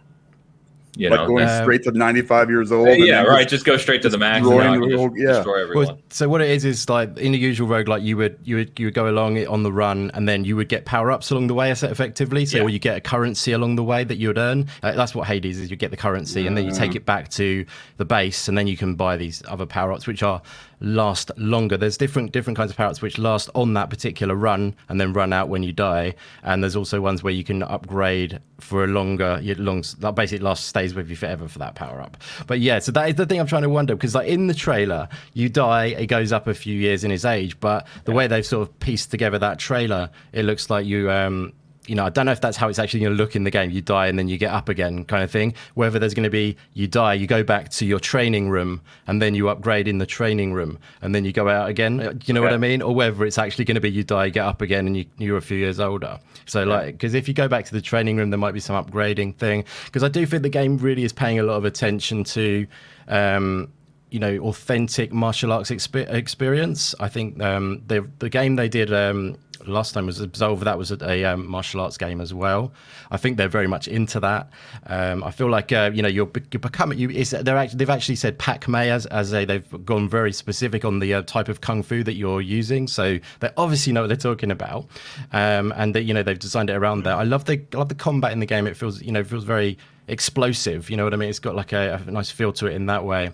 [0.99, 2.89] you like know going Um, straight to 95 years old.
[2.89, 4.97] yeah then right just- just go straight to the max and destroying now I the
[4.97, 5.27] whole- yeah.
[5.33, 8.37] destroy everyone Well, so what it is is like in the usual roguelike, you would
[8.45, 10.85] you would you would go along it on the run, and then you would get
[10.85, 12.45] power ups along the way, as- effectively.
[12.47, 12.67] So Yeah.
[12.67, 14.67] you get a currency along the way that you would earn.
[14.83, 15.71] Uh, that's what Hades is.
[15.71, 17.65] You get the currency, and then you take it back to
[17.97, 20.43] the base, and then you can buy these other power ups, which are
[20.81, 21.77] last longer.
[21.77, 25.13] There's different different kinds of power ups which last on that particular run, and then
[25.13, 26.15] run out when you die.
[26.43, 30.67] And there's also ones where you can upgrade for a longer, long that basically lasts
[30.67, 32.17] stays with you forever for that power up.
[32.47, 34.55] But yeah, so that is the thing I'm trying to wonder because like in the
[34.55, 38.27] trailer, you die, it goes up a few years in his age, but the way
[38.27, 41.53] they've sort of pieced together that trailer, it looks like you um
[41.89, 43.51] you know, I don't know if that's how it's actually going to look in the
[43.51, 43.71] game.
[43.71, 45.55] You die and then you get up again, kind of thing.
[45.75, 49.23] Whether there's going to be you die, you go back to your training room, and
[49.23, 52.01] then you upgrade in the training room, and then you go out again.
[52.01, 52.83] Uh, Do you know what I mean?
[52.83, 55.39] Or whether it's actually going to be you die, get up again, and you, you're
[55.39, 56.21] a few years older.
[56.45, 58.83] So, like, because if you go back to the training room, there might be some
[58.83, 59.65] upgrading thing.
[59.87, 62.67] Because I do think the game really is paying a lot of attention to.
[63.09, 63.73] Um,
[64.11, 66.95] you know, authentic martial arts expe- experience.
[66.99, 69.37] I think um, the the game they did um,
[69.69, 70.61] last time was Absolver.
[70.61, 72.73] That was a, um, martial arts game as well.
[73.11, 74.51] I think they're very much into that.
[74.87, 76.99] Um, I feel like uh, you know you're, you're becoming.
[76.99, 80.85] You, they're actually, they've actually said Pak Mei as as a they've gone very specific
[80.85, 82.87] on the uh, type of kung fu that you're using.
[82.87, 84.87] So they obviously know what they're talking about,
[85.33, 87.17] um, and you know they've designed it around that.
[87.17, 88.67] I love the I love the combat in the game.
[88.67, 89.79] It feels you know feels very
[90.09, 90.91] explosive.
[90.91, 91.29] You know what I mean?
[91.29, 93.31] It's got like a, a nice feel to it in that way.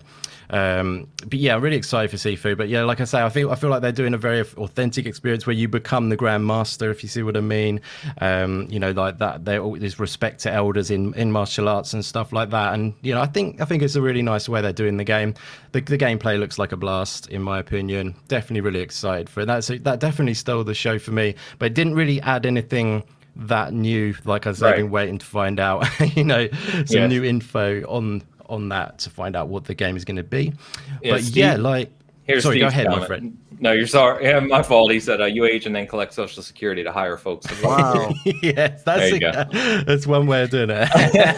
[0.49, 2.55] Um, but yeah, I'm really excited for Sifu.
[2.57, 5.05] But yeah, like I say, I feel I feel like they're doing a very authentic
[5.05, 7.81] experience where you become the Grand Master, if you see what I mean.
[8.19, 9.45] Um, you know, like that.
[9.45, 12.73] There is respect to elders in, in martial arts and stuff like that.
[12.73, 15.03] And you know, I think I think it's a really nice way they're doing the
[15.03, 15.33] game.
[15.71, 18.15] The, the gameplay looks like a blast, in my opinion.
[18.27, 19.45] Definitely really excited for it.
[19.45, 21.35] That's that definitely stole the show for me.
[21.59, 23.03] But it didn't really add anything
[23.37, 24.15] that new.
[24.23, 25.85] Like I said, I've been waiting to find out.
[26.15, 27.09] you know, some Yes.
[27.09, 30.53] new info on on that to find out what the game is going to be.
[31.01, 31.91] Yeah, but Steve- yeah, like
[32.23, 33.37] Here's sorry, go Steve's ahead, my friend.
[33.59, 34.25] No, you're sorry.
[34.25, 34.91] Yeah, my fault.
[34.91, 37.45] He said uh, you age and then collect social security to hire folks.
[37.61, 38.11] Wow.
[38.25, 40.89] yes, that's There a- that's one way of doing it.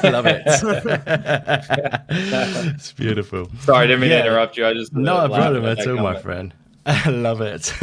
[0.03, 0.43] Love it.
[2.09, 3.49] it's beautiful.
[3.61, 4.21] Sorry, I didn't mean Yeah.
[4.23, 4.65] to interrupt you.
[4.65, 6.53] I just uh, Not a laughed problem at at that all, my friend.
[6.87, 7.73] I love it.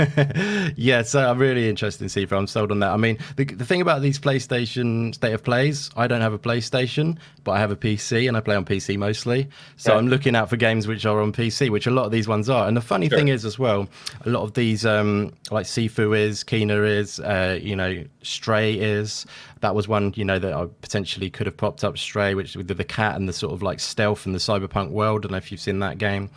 [0.79, 2.33] yeah, so I'm really interested in Sifu.
[2.37, 2.91] I'm sold on that.
[2.91, 6.39] I mean, the, the thing about these PlayStation State of Plays, I don't have a
[6.39, 9.49] PlayStation, but I have a PC and I play on PC mostly.
[9.77, 9.99] So Yeah.
[9.99, 12.49] I'm looking out for games which are on PC, which a lot of these ones
[12.49, 12.67] are.
[12.67, 13.19] And the funny Sure.
[13.19, 13.89] thing is, as well,
[14.25, 19.27] a lot of these, um, like Sifu is, Kena is, uh, you know, Stray is.
[19.61, 22.69] That was one, you know, that I potentially could have popped up Stray, which with
[22.69, 25.21] the cat and the sort of like stealth and the cyberpunk world.
[25.21, 26.31] I don't know if you've seen that game.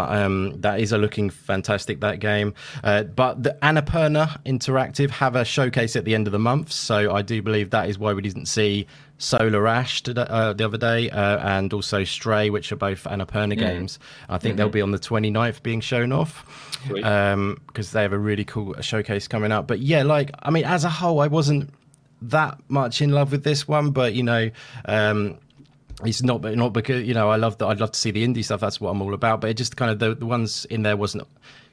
[0.00, 2.54] But um, that is a looking fantastic that game.
[2.82, 7.14] Uh, but the Annapurna Interactive have a showcase at the end of the month, so
[7.14, 8.86] I do believe that is why we didn't see
[9.18, 13.52] Solar Ash today, uh, the other day, uh, and also Stray, which are both Annapurna
[13.52, 13.58] mm.
[13.58, 13.98] games.
[14.30, 14.56] I think mm-hmm.
[14.56, 16.46] they'll be on the 29th being shown off
[16.88, 17.60] because um,
[17.92, 19.66] they have a really cool showcase coming up.
[19.66, 21.74] But yeah, like I mean, as a whole, I wasn't
[22.22, 24.50] that much in love with this one, but you know.
[24.86, 25.38] Um,
[26.04, 28.44] it's not not because you know I love that I'd love to see the indie
[28.44, 28.60] stuff.
[28.60, 29.40] That's what I'm all about.
[29.40, 31.26] But it just kind of the, the ones in there wasn't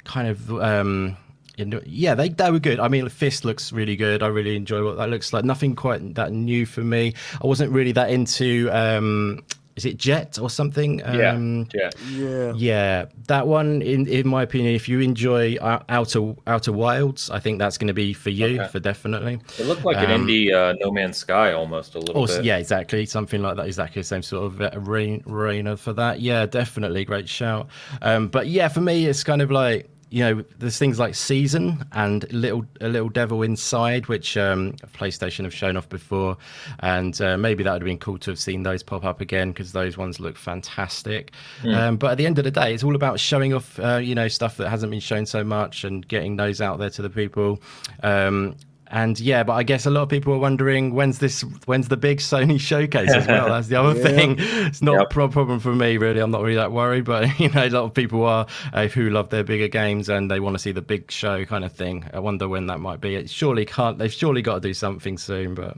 [0.04, 1.18] kind of um,
[1.58, 2.80] yeah, they they were good.
[2.80, 4.22] I mean, Fist looks really good.
[4.22, 5.44] I really enjoy what that looks like.
[5.44, 7.14] Nothing quite that new for me.
[7.42, 8.70] I wasn't really that into.
[8.72, 9.44] Um,
[9.78, 11.02] is it Jett or something?
[11.06, 13.06] Um, yeah, yeah, yeah.
[13.28, 17.78] That one, in in my opinion, if you enjoy Outer Outer Wilds, I think that's
[17.78, 18.68] going to be for you, okay.
[18.70, 19.40] for definitely.
[19.60, 22.46] It looked like um, an indie uh, No Man's Sky almost a little also, bit.
[22.46, 23.68] Yeah, exactly, something like that.
[23.68, 26.20] Exactly the same sort of arena for that.
[26.20, 27.68] Yeah, definitely, great shout.
[28.02, 31.84] Um, but yeah, for me, it's kind of like you know, there's things like Season
[31.92, 36.38] and Little a Little Devil Inside, which um, PlayStation have shown off before,
[36.80, 39.52] and uh, maybe that would have been cool to have seen those pop up again
[39.52, 41.32] because those ones look fantastic.
[41.62, 41.76] Mm.
[41.76, 44.16] Um, but at the end of the day, it's all about showing off, uh, you
[44.16, 47.10] know, stuff that hasn't been shown so much and getting those out there to the
[47.10, 47.62] people.
[48.02, 48.56] Um,
[48.90, 51.98] and yeah, but I guess a lot of people are wondering when's this, when's the
[51.98, 53.48] big Sony showcase as well.
[53.50, 54.04] That's the other yeah.
[54.04, 54.36] thing.
[54.40, 55.02] It's not yep.
[55.04, 56.20] a problem for me really.
[56.20, 59.10] I'm not really that worried, but you know, a lot of people are uh, who
[59.10, 62.06] love their bigger games and they want to see the big show kind of thing.
[62.14, 63.16] I wonder when that might be.
[63.16, 63.98] It surely can't.
[63.98, 65.78] They've surely got to do something soon, but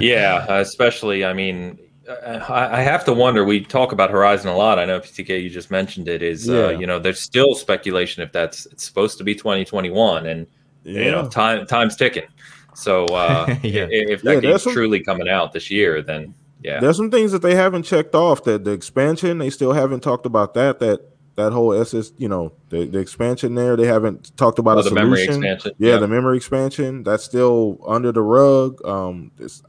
[0.00, 1.24] yeah, especially.
[1.24, 3.44] I mean, I have to wonder.
[3.44, 4.78] We talk about Horizon a lot.
[4.78, 6.22] I know PTK, you just mentioned it.
[6.22, 6.64] Is uh, yeah.
[6.66, 10.46] uh, you know, there's still speculation if that's it's supposed to be 2021 and
[10.84, 11.02] yeah.
[11.02, 12.26] you know time time's ticking
[12.74, 13.86] so uh yeah.
[13.90, 17.32] if that yeah, game's some, truly coming out this year then yeah there's some things
[17.32, 21.00] that they haven't checked off that the expansion they still haven't talked about that that
[21.36, 24.88] that whole ss you know the, the expansion there they haven't talked about oh, the
[24.88, 25.04] solution.
[25.04, 26.00] memory expansion yeah yep.
[26.00, 29.62] the memory expansion that's still under the rug um this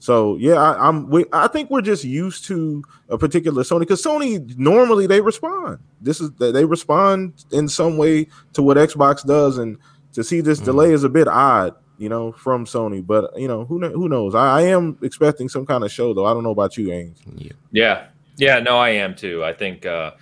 [0.00, 4.02] so yeah, I, am We, I think we're just used to a particular Sony because
[4.02, 5.78] Sony normally they respond.
[6.00, 9.76] This is they respond in some way to what Xbox does, and
[10.12, 13.06] to see this delay is a bit odd, you know, from Sony.
[13.06, 14.34] But you know, who who knows?
[14.34, 16.26] I, I, am expecting some kind of show, though.
[16.26, 17.18] I don't know about you, Ains.
[17.36, 18.58] Yeah, yeah, yeah.
[18.60, 19.44] No, I am too.
[19.44, 19.86] I think.
[19.86, 20.12] uh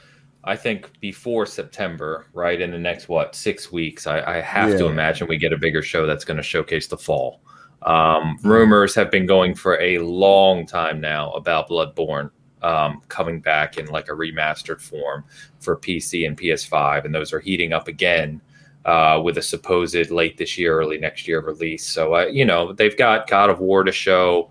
[0.45, 4.79] I think before September, right in the next what six weeks, I, I have yeah.
[4.79, 7.43] to imagine we get a bigger show that's going to showcase the fall.
[7.83, 8.49] Um, mm-hmm.
[8.49, 12.31] rumors have been going for a long time now about Bloodborne
[12.63, 15.25] um, coming back in like a remastered form
[15.61, 18.41] for PC and PS5, and those are heating up again
[18.89, 21.87] uh, with a supposed late this year, early next year release.
[21.87, 24.51] So, uh, you know, they've got God of War to show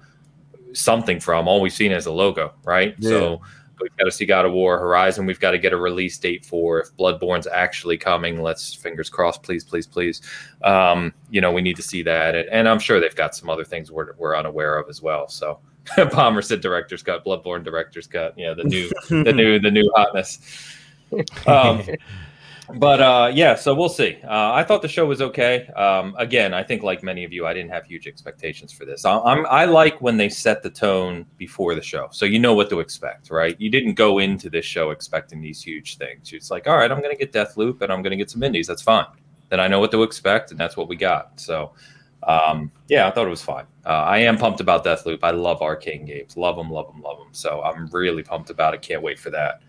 [0.74, 1.48] something from.
[1.48, 2.94] All we've seen is a logo, right?
[3.00, 3.10] Yeah.
[3.10, 3.42] So
[3.82, 5.26] we've got to see God of War Horizon.
[5.26, 8.44] We've got to get a release date for if Bloodborne's actually coming.
[8.44, 10.22] Let's fingers crossed, please, please, please.
[10.62, 13.50] Um, you know, we need to see that, and, and, I'm sure they've got some
[13.50, 15.28] other things we're, we're unaware of as well.
[15.28, 15.60] So.
[16.12, 18.34] Palmer said director's cut, Bloodborne director's cut.
[18.38, 20.40] Yeah, the new, the new, the new hotness.
[21.48, 21.82] Um,
[22.76, 24.18] but uh, yeah, so we'll see.
[24.24, 25.68] Uh, I thought the show was okay.
[25.68, 29.06] Um, again, I think like many of you, I didn't have huge expectations for this.
[29.06, 32.54] I, I'm I like when they set the tone before the show, so you know
[32.54, 33.56] what to expect, right?
[33.60, 36.34] You didn't go into this show expecting these huge things.
[36.34, 38.44] It's like, all right, I'm going to get Deathloop and I'm going to get some
[38.44, 38.68] indies.
[38.68, 39.06] That's fine.
[39.50, 41.40] Then I know what to expect, and that's what we got.
[41.40, 41.74] So.
[42.24, 43.66] Um, yeah, I thought it was fine.
[43.86, 45.20] Uh, I am pumped about Deathloop.
[45.22, 46.36] I love Arkane games.
[46.36, 47.30] Love them, love them, love them.
[47.32, 48.82] So I'm really pumped about it.
[48.82, 49.62] Can't wait for that.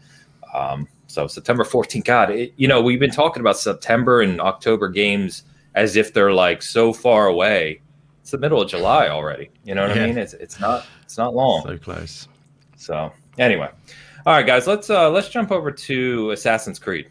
[0.52, 4.88] Um, so September 14th, God, it, you know, we've been talking about September and October
[4.88, 5.42] games
[5.74, 7.80] as if they're like so far away.
[8.20, 9.50] It's the middle of July already.
[9.64, 10.04] You know what yeah.
[10.04, 10.18] I mean?
[10.18, 11.62] It's it's not it's not long.
[11.64, 12.28] So close.
[12.76, 13.70] So anyway,
[14.26, 17.08] all right, guys, let's uh, let's jump over to Assassin's Creed.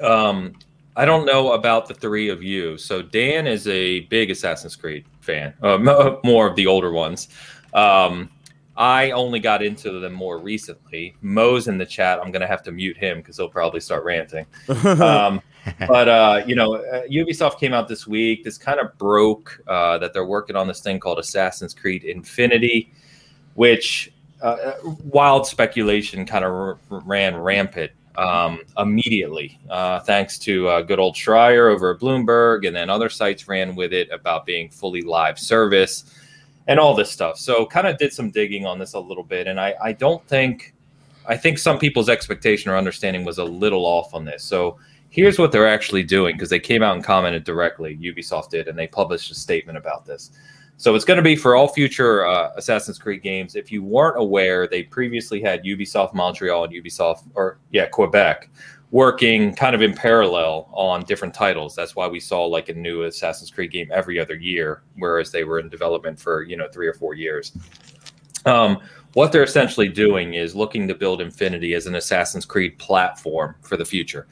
[0.00, 0.54] Um,
[0.96, 2.78] I don't know about the three of you.
[2.78, 7.28] So Dan is a big Assassin's Creed fan, uh, more of the older ones.
[7.74, 8.30] Um,
[8.76, 11.14] I only got into them more recently.
[11.20, 12.18] Mo's in the chat.
[12.18, 14.46] I'm going to have to mute him because he'll probably start ranting.
[14.84, 15.40] um,
[15.86, 18.42] but uh, you know, uh, Ubisoft came out this week.
[18.42, 22.92] This kind of broke uh, that they're working on this thing called Assassin's Creed Infinity,
[23.54, 30.82] which uh, uh wild speculation kind of r- ran rampant um, immediately, uh, thanks to
[30.84, 34.68] good old Schreier over at Bloomberg, and then other sites ran with it about being
[34.68, 36.04] fully live service
[36.66, 37.38] and all this stuff.
[37.38, 40.26] So kind of did some digging on this a little bit, and I, I don't
[40.26, 40.74] think
[41.26, 44.44] I think some people's expectation or understanding was a little off on this.
[44.44, 47.96] So here's what they're actually doing because they came out and commented directly.
[47.96, 50.32] Ubisoft did, and they published a statement about this.
[50.76, 53.54] So it's going to be for all future uh, Assassin's Creed games.
[53.54, 58.50] If you weren't aware, they previously had Ubisoft Montreal and Ubisoft, or yeah, Quebec,
[58.90, 61.74] working kind of in parallel on different titles.
[61.74, 65.44] That's why we saw like a new Assassin's Creed game every other year, whereas they
[65.44, 67.52] were in development for you know three or four years.
[68.46, 68.80] Um,
[69.14, 73.76] what they're essentially doing is looking to build Infinity as an Assassin's Creed platform for
[73.76, 74.26] the future.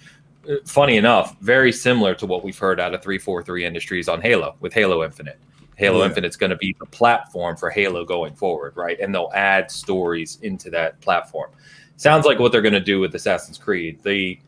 [0.49, 4.57] Uh, funny enough, very similar to what we've heard out of 343 Industries on Halo
[4.61, 5.39] with Halo Infinite.
[5.77, 6.07] Halo yeah.
[6.07, 8.99] Infinite's going to be the platform for Halo going forward, right?
[9.01, 11.51] And they'll add stories into that platform.
[11.97, 14.01] Sounds like what they're going to do with Assassin's Creed.
[14.03, 14.39] The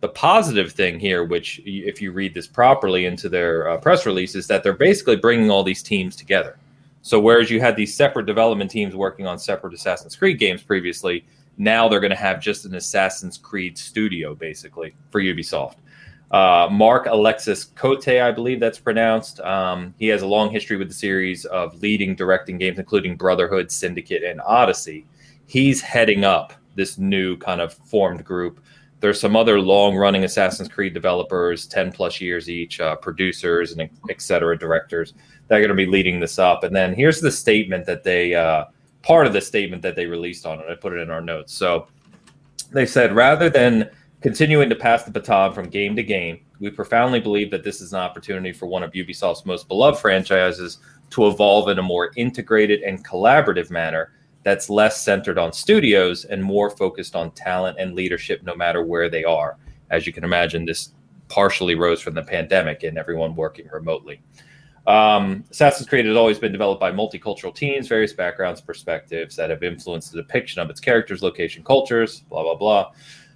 [0.00, 4.34] the positive thing here, which if you read this properly into their uh, press release,
[4.34, 6.58] is that they're basically bringing all these teams together.
[7.00, 11.24] So whereas you had these separate development teams working on separate Assassin's Creed games previously,
[11.56, 15.76] now they're going to have just an Assassin's Creed studio basically for Ubisoft.
[16.30, 19.40] Uh, Marc-Alexis Côté, I believe that's pronounced.
[19.40, 23.70] Um, he has a long history with the series of leading, directing games, including Brotherhood,
[23.70, 25.06] Syndicate, and Odyssey.
[25.46, 28.60] He's heading up this new kind of formed group
[29.04, 33.90] there's some other long running Assassin's Creed developers, 10 plus years each, uh, producers and
[34.08, 35.12] et cetera, directors
[35.46, 36.64] that are going to be leading this up.
[36.64, 38.64] And then here's the statement that they, uh,
[39.02, 40.64] part of the statement that they released on it.
[40.70, 41.52] I put it in our notes.
[41.52, 41.86] So
[42.72, 43.90] they said, rather than
[44.22, 47.92] continuing to pass the baton from game to game, we profoundly believe that this is
[47.92, 50.78] an opportunity for one of Ubisoft's most beloved franchises
[51.10, 54.12] to evolve in a more integrated and collaborative manner
[54.44, 59.08] that's less centered on studios and more focused on talent and leadership no matter where
[59.08, 59.56] they are.
[59.90, 60.92] As you can imagine, this
[61.28, 64.22] partially rose from the pandemic and everyone working remotely.
[64.86, 69.62] Um, Assassin's Creed has always been developed by multicultural teams, various backgrounds, perspectives that have
[69.62, 72.92] influenced the depiction of its characters, location, cultures, blah, blah, blah.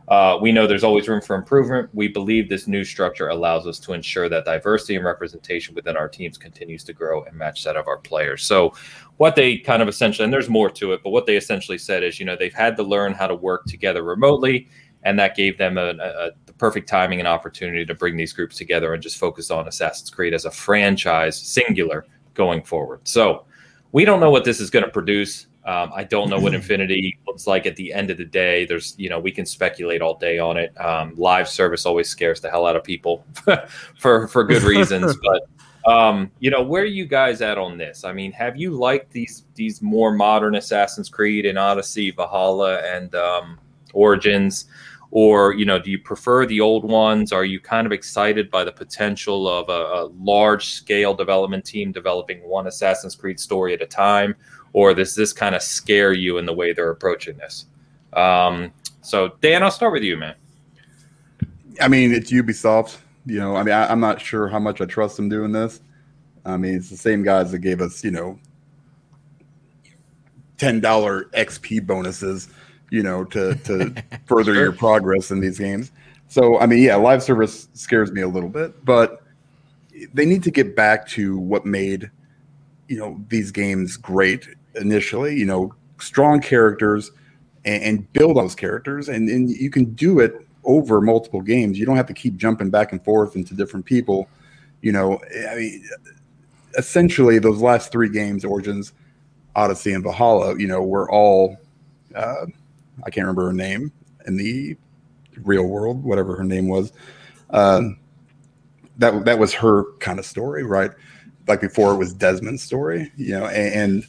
[0.08, 1.90] Uh, we know there's always room for improvement.
[1.92, 6.08] We believe this new structure allows us to ensure that diversity and representation within our
[6.08, 8.42] teams continues to grow and match that of our players.
[8.42, 8.72] So,
[9.18, 12.02] what they kind of essentially, and there's more to it, but what they essentially said
[12.02, 14.68] is, you know, they've had to learn how to work together remotely,
[15.02, 18.56] and that gave them a, a, the perfect timing and opportunity to bring these groups
[18.56, 23.06] together and just focus on Assassin's Creed as a franchise, singular, going forward.
[23.06, 23.44] So,
[23.92, 25.47] we don't know what this is going to produce.
[25.68, 28.64] Um, I don't know what Infinity looks like at the end of the day.
[28.64, 30.72] There's, you know, we can speculate all day on it.
[30.80, 33.22] Um, live service always scares the hell out of people
[33.98, 35.14] for for good reasons.
[35.22, 38.04] but um, you know, where are you guys at on this?
[38.04, 43.14] I mean, have you liked these these more modern Assassin's Creed and Odyssey, Valhalla, and
[43.14, 43.58] um,
[43.92, 44.64] Origins?
[45.10, 48.62] or you know do you prefer the old ones are you kind of excited by
[48.62, 53.80] the potential of a, a large scale development team developing one assassin's creed story at
[53.80, 54.34] a time
[54.72, 57.66] or does this kind of scare you in the way they're approaching this?
[58.12, 60.34] Um, so, Dan, I'll start with you, man.
[61.80, 62.98] I mean, it's Ubisoft.
[63.26, 65.80] You know, I mean, I, am not sure how much I trust them doing this.
[66.44, 68.38] I mean, it's the same guys that gave us, you know,
[70.56, 72.48] ten dollar XP bonuses,
[72.90, 73.94] you know, to to
[74.26, 74.62] further sure.
[74.62, 75.92] your progress in these games.
[76.28, 79.22] So, I mean, yeah, live service scares me a little bit, but
[80.14, 82.10] they need to get back to what made
[82.88, 84.48] you know these games great
[84.80, 87.10] initially you know strong characters
[87.64, 91.78] and, and build those characters and, and you can do it over multiple games.
[91.78, 94.28] You don't have to keep jumping back and forth into different people
[94.80, 95.20] you know.
[95.50, 95.88] I mean
[96.76, 98.92] essentially those last three games origins
[99.56, 101.56] odyssey and valhalla you know were all
[102.14, 102.44] uh,
[103.04, 103.90] i can't remember her name
[104.26, 104.76] in the
[105.44, 106.92] real world whatever her name was.
[107.50, 107.82] Uh,
[108.98, 110.90] that that was her kind of story right?
[111.46, 114.06] Like before it was Desmond's story, you know, and, and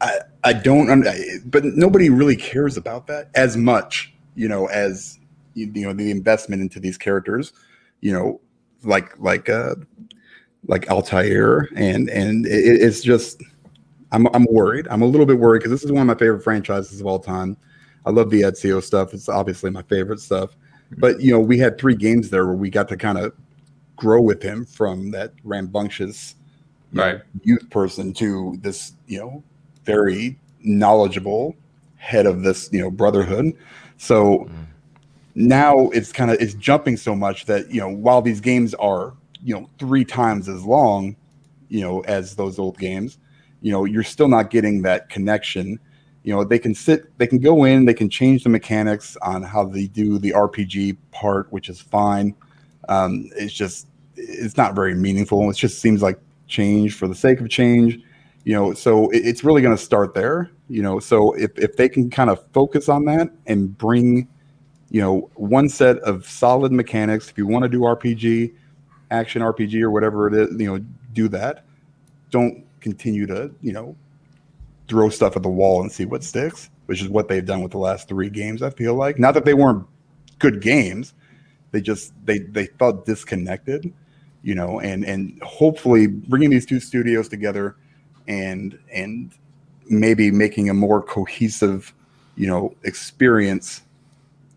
[0.00, 1.04] I I don't
[1.50, 5.18] but nobody really cares about that as much, you know, as
[5.54, 7.52] you, you know the investment into these characters,
[8.00, 8.40] you know,
[8.84, 9.74] like like uh
[10.66, 13.42] like Altair and and it, it's just
[14.12, 14.86] I'm I'm worried.
[14.88, 17.18] I'm a little bit worried because this is one of my favorite franchises of all
[17.18, 17.56] time.
[18.06, 19.12] I love the Ezio stuff.
[19.12, 20.56] It's obviously my favorite stuff.
[20.96, 23.34] But you know, we had three games there where we got to kind of
[23.96, 26.36] grow with him from that rambunctious
[26.92, 27.20] right.
[27.42, 29.42] youth person to this, you know,
[29.88, 31.56] very knowledgeable
[31.96, 33.54] head of this, you know, brotherhood.
[33.96, 34.66] So mm.
[35.34, 39.14] now it's kind of it's jumping so much that you know while these games are
[39.42, 41.16] you know three times as long,
[41.68, 43.18] you know, as those old games,
[43.62, 45.80] you know, you're still not getting that connection.
[46.22, 49.42] You know, they can sit, they can go in, they can change the mechanics on
[49.42, 52.34] how they do the RPG part, which is fine.
[52.90, 53.86] Um, it's just
[54.16, 55.48] it's not very meaningful.
[55.48, 57.98] It just seems like change for the sake of change
[58.48, 61.76] you know so it, it's really going to start there you know so if, if
[61.76, 64.26] they can kind of focus on that and bring
[64.90, 68.52] you know one set of solid mechanics if you want to do rpg
[69.10, 70.82] action rpg or whatever it is you know
[71.12, 71.66] do that
[72.30, 73.94] don't continue to you know
[74.88, 77.72] throw stuff at the wall and see what sticks which is what they've done with
[77.72, 79.86] the last three games i feel like not that they weren't
[80.38, 81.14] good games.
[81.70, 83.92] They just they they felt disconnected,
[84.42, 87.76] you know, and and hopefully bringing these two studios together
[88.28, 89.32] and and
[89.88, 91.92] maybe making a more cohesive,
[92.36, 93.82] you know, experience.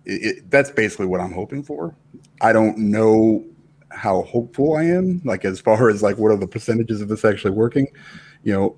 [0.06, 1.96] It, it, that's basically what I'm hoping for.
[2.42, 3.46] I don't know
[3.90, 7.26] how hopeful I am, like as far as like what are the percentages of this
[7.26, 7.88] actually working,
[8.44, 8.76] you know.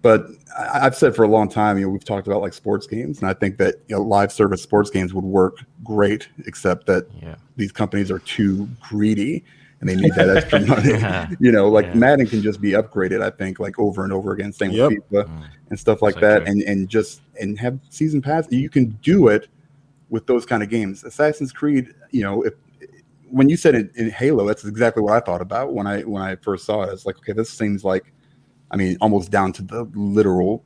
[0.00, 0.26] But
[0.56, 3.20] I, I've said for a long time, you know, we've talked about like sports games,
[3.20, 7.06] and I think that you know live service sports games would work great, except that
[7.20, 7.34] Yeah.
[7.56, 9.44] these companies are too greedy
[9.80, 11.36] and they need that extra money.
[11.40, 11.94] you know, like Yeah.
[11.94, 14.52] Madden can just be upgraded, I think, like over and over again.
[14.52, 14.90] Same Yep.
[14.90, 15.44] with FIFA Mm.
[15.70, 16.46] and stuff like So that, true.
[16.52, 18.46] and and just and have season pass.
[18.50, 19.48] You can do it
[20.10, 21.04] with those kind of games.
[21.04, 22.54] Assassin's Creed, you know, if
[23.30, 26.22] when you said it in Halo, that's exactly what I thought about when I when
[26.22, 26.92] I first saw it.
[26.92, 28.12] It's like, okay, this seems like,
[28.70, 30.64] I mean, almost down to the literal,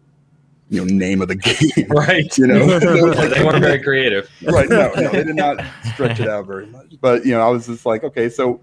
[0.70, 1.34] you know, name of the
[1.76, 1.88] game.
[1.90, 2.38] Right.
[2.38, 4.30] You know, they weren't very creative.
[4.44, 4.68] right?
[4.70, 5.60] No, no, they did not
[5.92, 6.94] stretch it out very much.
[7.00, 8.60] But you know, I was just like, okay, so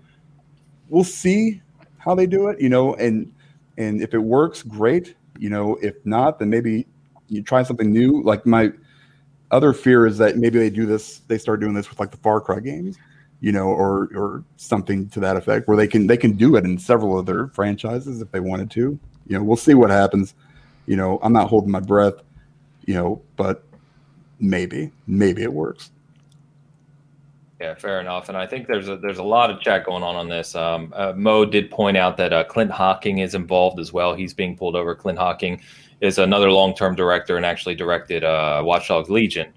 [0.90, 1.62] we'll see
[1.98, 2.60] how they do it.
[2.60, 3.32] You know, and
[3.78, 5.16] and if it works, great.
[5.38, 6.86] You know, if not, then maybe
[7.30, 8.22] you try something new.
[8.24, 8.72] Like my
[9.52, 12.18] other fear is that maybe they do this, they start doing this with like the
[12.18, 12.98] Far Cry games,
[13.40, 16.66] you know, or or something to that effect, where they can they can do it
[16.66, 19.00] in several other franchises if they wanted to.
[19.28, 20.34] You know, we'll see what happens.
[20.86, 22.16] You know, I'm not holding my breath.
[22.86, 23.64] You know, but
[24.40, 25.92] maybe maybe it works.
[27.60, 28.30] Yeah, fair enough.
[28.30, 30.56] And I think there's a there's a lot of chat going on on this.
[30.56, 34.16] Um, uh, Mo did point out that uh, Clint Hocking is involved as well.
[34.16, 34.96] He's being pulled over.
[34.96, 35.62] Clint Hocking
[36.00, 39.52] is another long term director and actually directed uh, Watch Dogs Legion.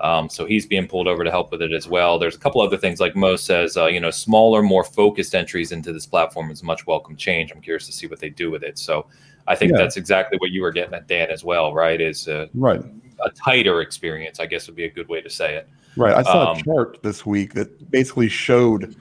[0.00, 2.20] Um, so he's being pulled over to help with it as well.
[2.20, 5.72] There's a couple other things, like Mo says, uh, you know, smaller, more focused entries
[5.72, 7.50] into this platform is much welcome change.
[7.50, 8.78] I'm curious to see what they do with it.
[8.78, 9.06] So
[9.48, 9.78] I think Yeah.
[9.78, 12.00] that's exactly what you were getting at, Dan, as well, right?
[12.00, 12.80] Is uh, Right.
[13.24, 15.68] a tighter experience, I guess would be a good way to say it.
[15.96, 16.14] Right.
[16.14, 18.94] I saw Um, a chart this week that basically showed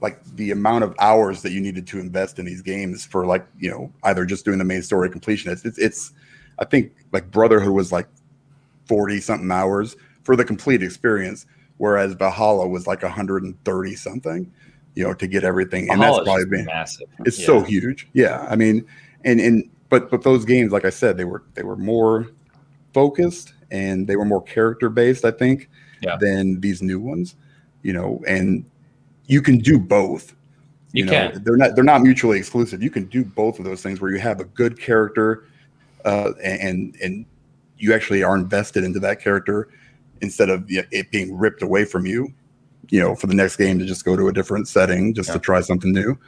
[0.00, 3.46] like the amount of hours that you needed to invest in these games for like,
[3.58, 5.52] you know, either just doing the main story completion.
[5.52, 6.12] It's it's, it's
[6.58, 8.08] I think like Brotherhood was like
[8.86, 11.46] 40 something hours for the complete experience,
[11.78, 14.50] whereas Valhalla was like 130 something,
[14.94, 15.90] you know, to get everything.
[15.90, 17.08] And that's Valhalla's probably been massive.
[17.26, 17.46] it's Yeah.
[17.46, 18.08] so huge.
[18.14, 18.84] Yeah, I mean,
[19.24, 22.26] and and but but those games, like I said, they were they were more
[22.92, 25.24] focused and they were more character based.
[25.24, 25.69] I think
[26.00, 26.16] Yeah.
[26.20, 27.36] than these new ones.
[27.82, 28.64] You know, and
[29.26, 30.34] you can do both.
[30.92, 31.42] You know, can.
[31.44, 32.82] They're not they're not mutually exclusive.
[32.82, 35.44] You can do both of those things where you have a good character,
[36.04, 37.24] uh, and and
[37.78, 39.68] you actually are invested into that character
[40.20, 42.32] instead of it being ripped away from you.
[42.90, 45.34] You know, for the next game to just go to a different setting just Yeah.
[45.34, 46.18] to try something new.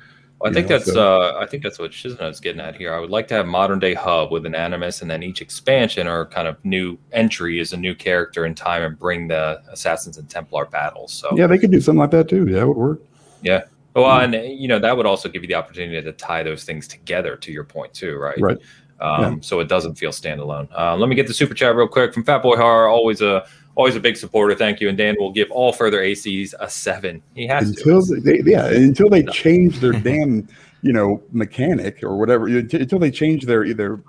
[0.43, 2.75] Well, I think know, that's so- uh, I think that's what Shizuna is getting at
[2.75, 2.93] here.
[2.93, 6.09] I would like to have modern day hub with an animus, and then each expansion
[6.09, 10.19] or kind of new entry is a new character in time, and bring the assassins
[10.19, 11.13] and Templar battles.
[11.13, 12.49] So Yeah, they could do something like that too.
[12.49, 13.03] Yeah, it would work.
[13.43, 13.63] Yeah.
[13.95, 16.89] Well, and you know that would also give you the opportunity to tie those things
[16.89, 17.37] together.
[17.37, 18.41] To your point too, right?
[18.41, 18.59] Right.
[19.01, 20.69] Um, So it doesn't feel standalone.
[20.77, 22.89] Uh, let me get the super chat real quick from Fatboy Horror.
[22.89, 23.45] Always a
[23.75, 24.55] always a big supporter.
[24.55, 24.89] Thank you.
[24.89, 27.23] And Dan will give all further ACs a seven.
[27.35, 28.21] He has Until to.
[28.21, 30.49] they, yeah, until they change their damn,
[30.83, 32.47] you know, mechanic or whatever.
[32.47, 34.03] Until they change their either,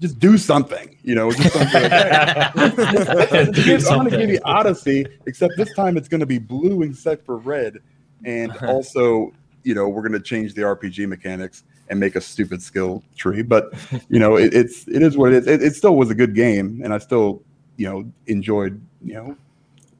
[0.00, 0.96] just do something.
[1.02, 1.82] You know, just something.
[1.82, 2.52] Like that.
[3.90, 7.24] I'm going to give you Odyssey, except this time it's going to be blue except
[7.24, 7.78] for red,
[8.24, 9.32] and also,
[9.62, 13.42] you know, we're going to change the RPG mechanics and make a stupid skill tree.
[13.42, 13.72] But
[14.08, 15.46] you know, it, it's it is what it is.
[15.46, 17.42] It, it still was a good game, and I still,
[17.76, 19.36] you know, enjoyed you know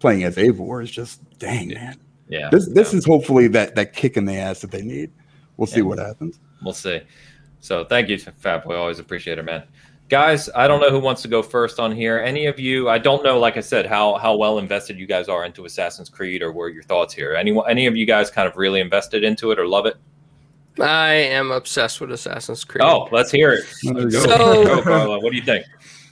[0.01, 0.83] playing as Eivor.
[0.83, 1.97] is just dang man.
[2.29, 2.49] Yeah.
[2.51, 2.99] This this yeah.
[2.99, 5.11] is hopefully that that kick in the ass that they need.
[5.57, 5.83] We'll see Yeah.
[5.85, 6.41] what happens.
[6.62, 7.01] We'll see.
[7.61, 8.77] So thank you, Fatboy.
[8.79, 9.64] Always appreciate it, man.
[10.11, 12.18] Guys, I don't know who wants to go first on here.
[12.18, 12.91] Any of you?
[12.91, 13.39] I don't know.
[13.39, 16.75] Like I said, how how well invested you guys are into Assassin's Creed, or what
[16.75, 17.35] your thoughts here?
[17.35, 19.97] Any any of you guys kind of really invested into it or love it?
[20.81, 22.83] I am obsessed with Assassin's Creed.
[22.85, 23.64] Oh, let's hear it.
[23.85, 24.37] There you Go, go.
[24.37, 25.20] So- go, Carla.
[25.20, 25.64] What do you think?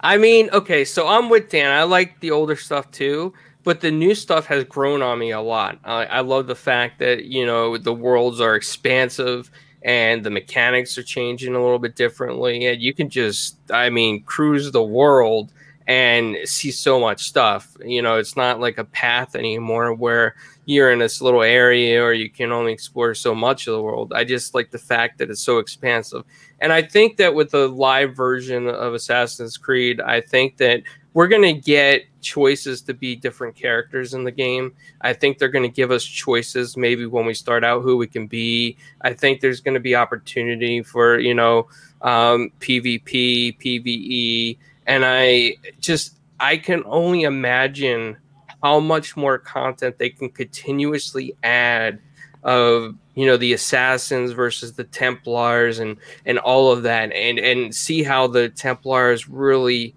[0.02, 1.70] I mean, okay, so I'm with Dan.
[1.70, 3.32] I like the older stuff too,
[3.62, 5.78] but the new stuff has grown on me a lot.
[5.84, 9.50] I, I love the fact that you know the worlds are expansive
[9.82, 14.22] and the mechanics are changing a little bit differently, and you can just, I mean,
[14.24, 15.52] cruise the world
[15.86, 17.76] and see so much stuff.
[17.84, 20.34] You know, it's not like a path anymore where
[20.64, 24.12] you're in this little area or you can only explore so much of the world.
[24.14, 26.22] I just like the fact that it's so expansive.
[26.62, 31.26] And I think that with the live version of Assassin's Creed, I think that we're
[31.26, 34.72] going to get choices to be different characters in the game.
[35.00, 38.06] I think they're going to give us choices maybe when we start out who we
[38.06, 38.76] can be.
[39.00, 41.66] I think there's going to be opportunity for, you know,
[42.00, 44.56] um, PvP, PvE.
[44.86, 48.16] And I just, I can only imagine
[48.62, 51.98] how much more content they can continuously add
[52.44, 57.74] of you know the assassins versus the templars and and all of that and and
[57.74, 59.94] see how the templars really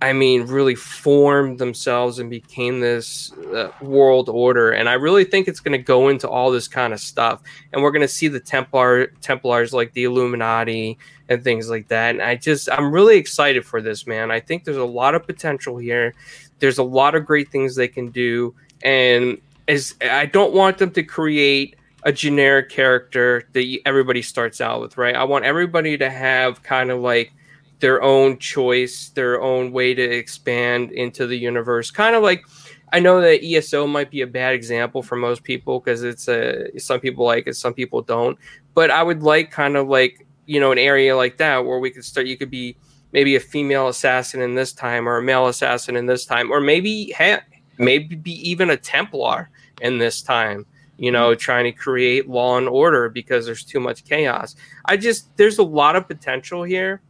[0.00, 4.70] i mean really formed themselves and became this uh, world order.
[4.72, 7.42] And i really think it's going to go into all this kind of stuff
[7.72, 10.98] and we're going to see the templar templars like the illuminati
[11.28, 12.10] and things like that.
[12.10, 14.30] And i just i'm really excited for this man.
[14.30, 16.14] I think there's a lot of potential here.
[16.60, 18.54] There's a lot of great things they can do.
[18.84, 24.80] And as i don't want them to create a generic character that everybody starts out
[24.80, 25.14] with, right?
[25.14, 27.32] I want everybody to have kind of like
[27.78, 31.90] their own choice, their own way to expand into the universe.
[31.90, 32.44] Kind of like
[32.92, 36.78] I know that ESO might be a bad example for most people because it's a
[36.78, 38.38] some people like it, some people don't.
[38.74, 41.90] But I would like kind of like you know an area like that where we
[41.90, 42.26] could start.
[42.26, 42.76] You could be
[43.12, 46.60] maybe a female assassin in this time, or a male assassin in this time, or
[46.60, 47.42] maybe ha-
[47.78, 49.50] maybe be even a Templar
[49.80, 50.66] in this time
[50.96, 54.56] you know, trying to create law and order because there's too much chaos.
[54.84, 57.00] I just there's a lot of potential here,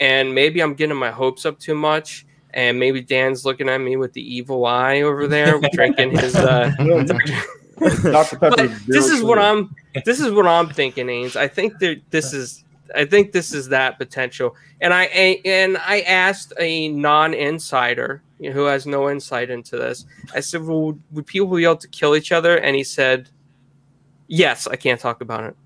[0.00, 2.26] and maybe I'm getting my hopes up too much.
[2.54, 6.36] And maybe Dan's looking at me with the evil eye over there, drinking his.
[6.36, 6.70] Uh,
[8.02, 8.38] Dr.
[8.38, 8.68] Pepper.
[8.86, 9.74] this is what I'm.
[10.04, 11.36] This is what I'm thinking, Ains.
[11.36, 12.64] I think that this is.
[12.94, 14.54] I think this is that potential.
[14.80, 15.04] And I
[15.44, 20.06] and I asked a non-insider who has no insight into this.
[20.34, 23.28] I said, "Well, would, would people be able to kill each other?" And he said,
[24.28, 25.56] "Yes, I can't talk about it."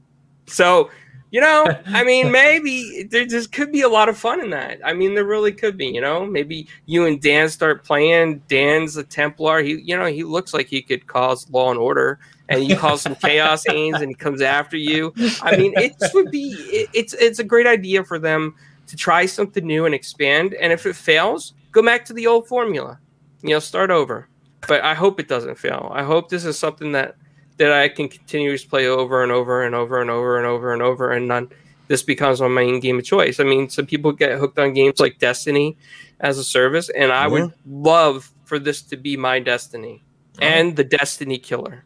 [0.46, 0.90] So,
[1.30, 4.78] you know, I mean, maybe there just could be a lot of fun in that.
[4.84, 5.86] I mean, there really could be.
[5.86, 8.42] You know, maybe you and Dan start playing.
[8.48, 9.62] Dan's a Templar.
[9.62, 12.18] He, you know, he looks like he could cause law and order,
[12.48, 15.12] and you cause some chaos, Ains, and he comes after you.
[15.42, 16.52] I mean, it would be.
[16.52, 18.54] It, it's it's a great idea for them
[18.86, 20.54] to try something new and expand.
[20.54, 22.98] And if it fails, go back to the old formula.
[23.42, 24.28] You know, start over.
[24.66, 25.92] But I hope it doesn't fail.
[25.94, 27.16] I hope this is something that
[27.58, 30.72] that I can continue to play over and over and over and over and over
[30.72, 31.48] and over and none
[31.88, 33.38] this becomes my main game of choice.
[33.38, 35.76] I mean, some people get hooked on games like Destiny
[36.18, 40.02] as a service, and I would love for this to be my Destiny
[40.40, 41.84] and the Destiny killer.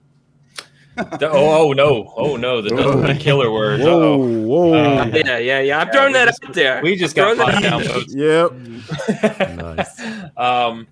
[1.19, 2.13] The, oh, oh, no!
[2.17, 2.61] Oh no!
[2.61, 2.71] The,
[3.07, 3.81] the killer word.
[3.81, 4.19] Whoa!
[4.19, 4.75] Whoa!
[4.75, 5.79] Uh, yeah, yeah, yeah.
[5.79, 6.81] I'm yeah, throwing that just, out there.
[6.83, 8.15] We just got five downloads.
[8.15, 9.57] Yep.
[9.57, 10.01] nice.
[10.37, 10.87] Um,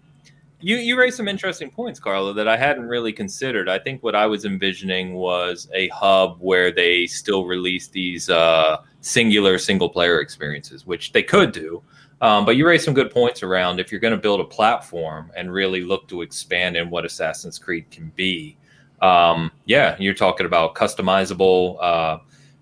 [0.60, 3.68] you you raised some interesting points, Carlo, that I hadn't really considered.
[3.68, 8.78] I think what I was envisioning was a hub where they still release these uh,
[9.00, 11.82] singular single player experiences, which they could do.
[12.20, 15.30] Um, but you raised some good points around if you're going to build a platform
[15.36, 18.56] and really look to expand in what Assassin's Creed can be
[19.00, 22.18] um, yeah, you're talking about customizable, uh,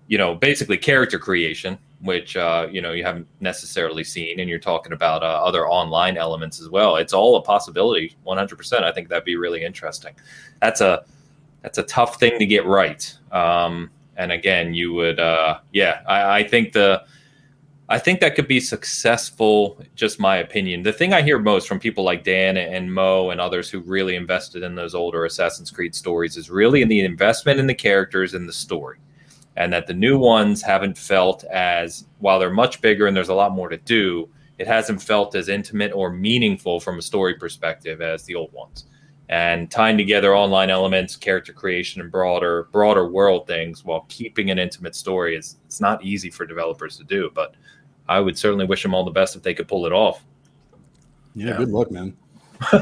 [0.07, 4.59] you know, basically character creation, which uh, you know you haven't necessarily seen, and you're
[4.59, 6.97] talking about uh, other online elements as well.
[6.97, 8.83] It's all a possibility, 100%.
[8.83, 10.13] I think that'd be really interesting.
[10.61, 11.03] That's a
[11.61, 13.13] that's a tough thing to get right.
[13.31, 17.03] Um, and again, you would, uh, yeah, I, I think the
[17.89, 20.83] I think that could be successful, just my opinion.
[20.83, 24.17] The thing I hear most from people like Dan and Mo and others who really
[24.17, 28.33] invested in those older Assassin's Creed stories is really in the investment in the characters
[28.33, 28.97] and the story.
[29.55, 33.33] And that the new ones haven't felt as, while they're much bigger and there's a
[33.33, 38.01] lot more to do, it hasn't felt as intimate or meaningful from a story perspective
[38.01, 38.85] as the old ones.
[39.29, 44.59] And tying together online elements, character creation, and broader broader world things while keeping an
[44.59, 47.29] intimate story is it's not easy for developers to do.
[47.33, 47.55] But
[48.07, 50.23] I would certainly wish them all the best if they could pull it off.
[51.35, 51.57] Yeah, yeah.
[51.57, 52.15] good luck, man.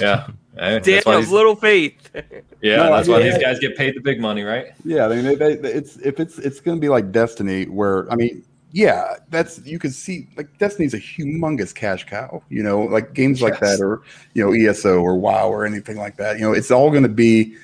[0.00, 0.26] yeah.
[0.56, 2.10] Damn, of little faith.
[2.60, 3.32] Yeah, no, that's why yeah.
[3.32, 4.66] these guys get paid the big money, right?
[4.84, 8.08] Yeah, I mean, they, they, it's if it's it's going to be like Destiny, where
[8.08, 12.40] I mean, yeah, that's you can see like Destiny's a humongous cash cow.
[12.50, 13.50] You know, like games yes.
[13.50, 14.02] like that, or
[14.34, 16.38] you know, ESO or WoW or anything like that.
[16.38, 17.56] You know, it's all going to be,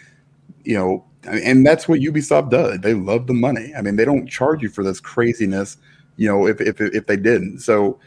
[0.64, 2.80] you know, and that's what Ubisoft does.
[2.80, 3.72] They love the money.
[3.78, 5.76] I mean, they don't charge you for this craziness
[6.18, 7.60] you know, if if if they didn't.
[7.60, 7.98] So,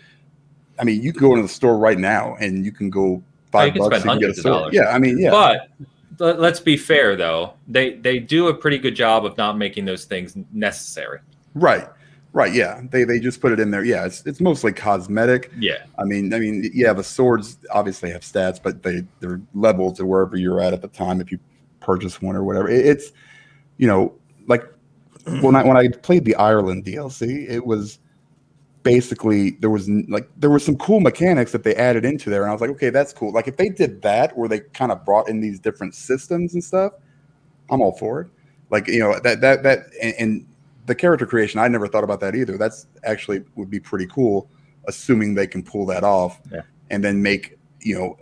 [0.78, 3.76] I mean, you can go into the store right now and you can go five
[3.76, 4.74] you bucks and get a sword.
[4.74, 5.58] Yeah, I mean, yeah.
[6.18, 7.54] But let's be fair though.
[7.68, 11.20] They they do a pretty good job of not making those things necessary.
[11.56, 11.88] Right.
[12.34, 12.82] Right, yeah.
[12.90, 13.84] They they just put it in there.
[13.84, 15.52] Yeah, it's it's mostly cosmetic.
[15.60, 15.84] Yeah.
[15.98, 20.06] I mean, I mean, yeah, the swords obviously have stats, but they they're leveled to
[20.06, 21.40] wherever you're at at the time if you
[21.82, 22.70] purchase one or whatever.
[22.70, 23.12] It, it's
[23.78, 24.14] you know,
[24.48, 24.64] like
[25.42, 28.00] when I when I played the Ireland DLC, it was
[28.84, 32.50] basically there was like there was some cool mechanics that they added into there, and
[32.50, 33.32] I was like, okay, that's cool.
[33.32, 36.64] Like if they did that, where they kind of brought in these different systems and
[36.64, 36.94] stuff,
[37.70, 38.28] I'm all for it.
[38.70, 40.48] Like you know that that that and, and
[40.86, 42.58] the character creation, I never thought about that either.
[42.58, 44.50] That's actually would be pretty cool,
[44.88, 46.62] assuming they can pull that off, yeah.
[46.90, 48.18] and then make you know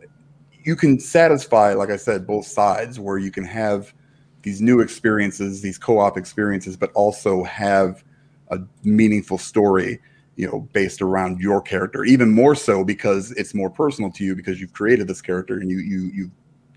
[0.64, 3.94] you can satisfy, like I said, both sides where you can have
[4.42, 8.04] these new experiences, these co-op experiences, but also have
[8.52, 10.00] a meaningful story,
[10.36, 12.04] you know, based around your character.
[12.04, 15.70] Even more so because it's more personal to you because you've created this character and
[15.70, 16.32] you you you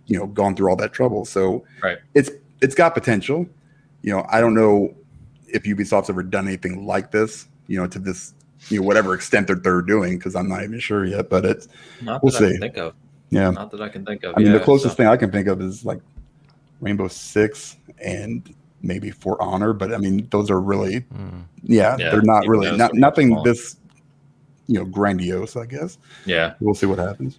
[0.06, 1.24] you know gone through all that trouble.
[1.24, 1.98] So right.
[2.14, 3.46] it's it's got potential.
[4.02, 4.94] You know, I don't know
[5.46, 8.34] if Ubisoft's ever done anything like this, you know, to this,
[8.68, 11.30] you know, whatever extent that they're doing, because I'm not even sure yet.
[11.30, 11.68] But it's
[12.00, 12.46] not we'll that see.
[12.46, 12.94] I can think of.
[13.30, 14.34] Yeah, not that I can think of.
[14.36, 14.96] I mean, yeah, the closest so.
[14.96, 16.00] thing I can think of is like
[16.82, 21.44] Rainbow Six and maybe For Honor, but I mean, those are really, Mm.
[21.62, 23.44] yeah, Yeah, they're not really not nothing small.
[23.44, 23.76] this,
[24.66, 25.56] you know, grandiose.
[25.56, 26.54] I guess Yeah.
[26.60, 27.38] we'll see what happens.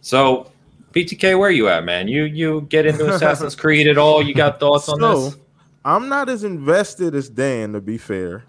[0.00, 0.50] So,
[0.92, 2.06] PTK, where you at, man?
[2.08, 4.22] You you get into Assassin's Creed at all?
[4.22, 5.36] You got thoughts on So, this?
[5.84, 8.44] I'm not as invested as Dan, to be fair.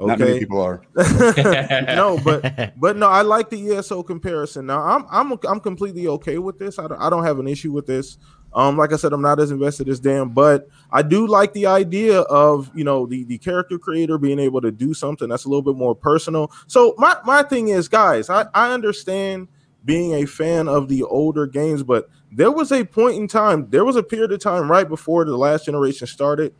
[0.00, 0.38] Not many Okay.
[0.40, 0.80] people are.
[0.96, 4.64] no, but but no, I like the ESO comparison.
[4.66, 6.78] Now I'm I'm I'm completely okay with this.
[6.78, 8.16] I don't, I don't have an issue with this.
[8.54, 11.66] Um, like I said, I'm not as invested as Dan, but I do like the
[11.66, 15.48] idea of you know the the character creator being able to do something that's a
[15.48, 16.50] little bit more personal.
[16.66, 19.48] So my my thing is, guys, I I understand
[19.84, 23.84] being a fan of the older games, but there was a point in time, there
[23.84, 26.54] was a period of time right before the last generation started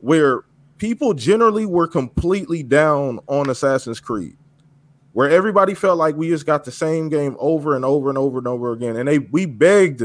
[0.00, 0.44] where
[0.78, 4.36] people generally were completely down on Assassin's Creed,
[5.12, 8.38] where everybody felt like we just got the same game over and over and over
[8.38, 10.02] and over again, and they we begged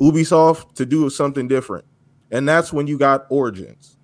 [0.00, 1.84] Ubisoft to do something different,
[2.30, 3.96] and that's when you got Origins.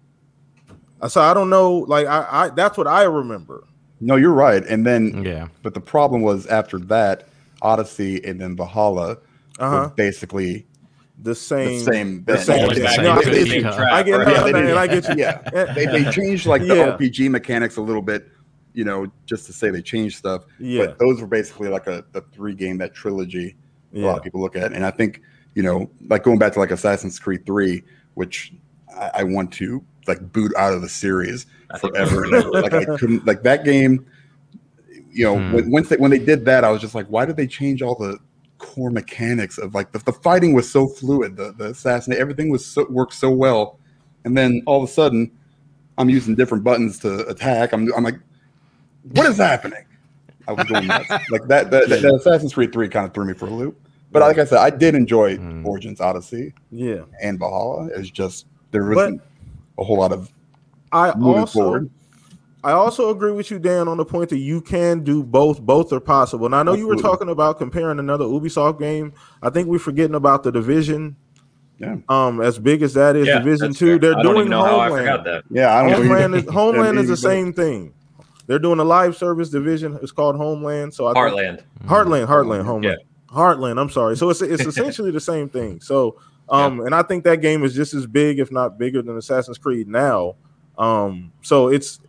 [1.01, 3.65] Uh, So I don't know, like I, I that's what I remember.
[4.01, 4.65] No, you're right.
[4.67, 5.49] And then, Yeah.
[5.63, 7.29] but the problem was after that,
[7.61, 9.15] Odyssey and then Valhalla Uh
[9.61, 9.91] were huh.
[9.97, 10.67] basically
[11.23, 11.93] The same, the same.
[11.93, 12.25] same.
[12.25, 12.83] the same They- thing.
[12.83, 14.27] No, they- I- they- I get, Right.
[14.27, 15.15] no, they no, and I get you.
[15.19, 16.97] yeah, they, they changed like the Yeah.
[16.97, 18.29] RPG mechanics a little bit,
[18.73, 20.45] you know, just to say they changed stuff.
[20.59, 23.57] Yeah, But those were basically like a the three game that trilogy
[23.95, 24.73] a lot of people look at.
[24.73, 25.21] And I think,
[25.55, 27.83] you know, like going back to like Assassin's Creed 3,
[28.15, 28.53] which
[28.97, 31.47] I, I want to like boot out of the series
[31.79, 32.51] forever and ever.
[32.51, 34.07] Like I couldn't like that game,
[35.11, 35.53] you know, Hmm.
[35.53, 37.83] when, once they when they did that, I was just like, why did they change
[37.83, 38.19] all the
[38.59, 42.65] core mechanics of like the, the fighting was so fluid, the the assassin, everything was
[42.65, 43.79] so worked so well.
[44.25, 45.31] And then all of a sudden
[45.99, 47.73] I'm using different buttons to attack.
[47.73, 48.19] I'm I'm like,
[49.13, 49.85] what is happening?
[50.49, 51.09] I was going nuts.
[51.31, 53.81] like that, that, that, that Assassin's Creed 3 kind of threw me for a loop.
[54.13, 55.65] But like I said, I did enjoy Hmm.
[55.67, 57.03] Origins Odyssey yeah.
[57.23, 57.89] and Valhalla.
[57.97, 59.23] It's just there But- wasn't
[59.79, 60.31] a whole lot of
[60.93, 61.91] I moving also forward.
[62.63, 65.63] I also agree with you, Dan, on the point that you can do both.
[65.63, 66.45] Both are possible.
[66.47, 69.15] And I know you were talking about comparing another Ubisoft game.
[69.43, 71.17] I think we're forgetting about the Division.
[71.79, 71.97] Yeah.
[72.11, 73.99] Um, as big as that is, Yeah, Division Two, fair.
[73.99, 75.07] they're I don't doing even know how I Homeland.
[75.09, 75.45] forgot that.
[75.49, 77.95] Yeah, I don't know Homeland is Homeland is the same thing.
[78.47, 79.99] They're doing a live service division.
[80.03, 80.93] It's called Homeland.
[80.93, 81.63] So I think- Heartland.
[81.87, 82.95] Heartland, Heartland, Homeland, Yeah.
[83.33, 83.81] Heartland.
[83.81, 84.17] I'm sorry.
[84.17, 85.81] So it's it's essentially the same thing.
[85.81, 86.17] So
[86.51, 89.57] um, and I think that game is just as big, if not bigger, than Assassin's
[89.57, 90.35] Creed now.
[90.77, 92.01] Um, so it's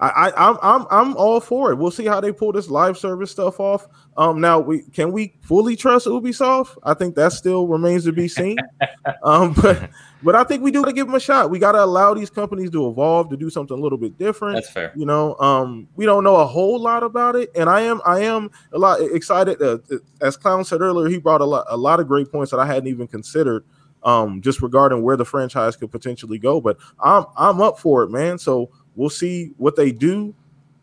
[0.00, 1.76] I, I I'm I'm I'm all for it.
[1.76, 3.86] We'll see how they pull this live service stuff off.
[4.16, 6.76] Um, now we can we fully trust Ubisoft?
[6.82, 8.56] I think that still remains to be seen.
[9.22, 9.90] um, but
[10.22, 11.50] but I think we do got to give them a shot.
[11.50, 14.56] We got to allow these companies to evolve to do something a little bit different
[14.56, 14.92] That's fair.
[14.96, 18.20] you know um we don't know a whole lot about it and i am i
[18.20, 19.78] am a lot excited uh,
[20.20, 22.66] as clown said earlier he brought a lot a lot of great points that i
[22.66, 23.64] hadn't even considered
[24.02, 28.10] um just regarding where the franchise could potentially go but i'm i'm up for it
[28.10, 28.70] man so
[29.00, 30.34] we'll see what they do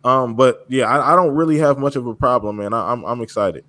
[0.03, 3.03] um but yeah i, I don't really have much of a problem man I, i'm
[3.05, 3.63] i'm excited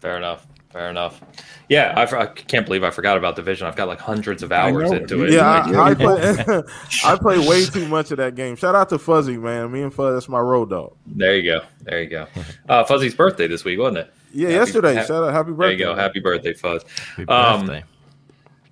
[0.00, 0.46] Fair enough.
[0.70, 1.22] Fair enough.
[1.70, 3.66] Yeah, I, for- I can't believe I forgot about Division.
[3.66, 5.30] I've got like hundreds of hours into it.
[5.32, 6.34] yeah Yeah, I, I play
[7.04, 9.94] i play way too much of that game shout out to fuzzy man me and
[9.94, 11.60] fuzzy that's my road dog There you go.
[11.84, 12.26] There you go.
[12.68, 14.12] Uh, Fuzzy's birthday this week, wasn't it?
[14.34, 15.94] yeah Happy- yesterday ha- shout out happy birthday There you go.
[15.94, 16.82] Happy birthday, Fuzz.
[17.16, 17.84] Happy Um, birthday.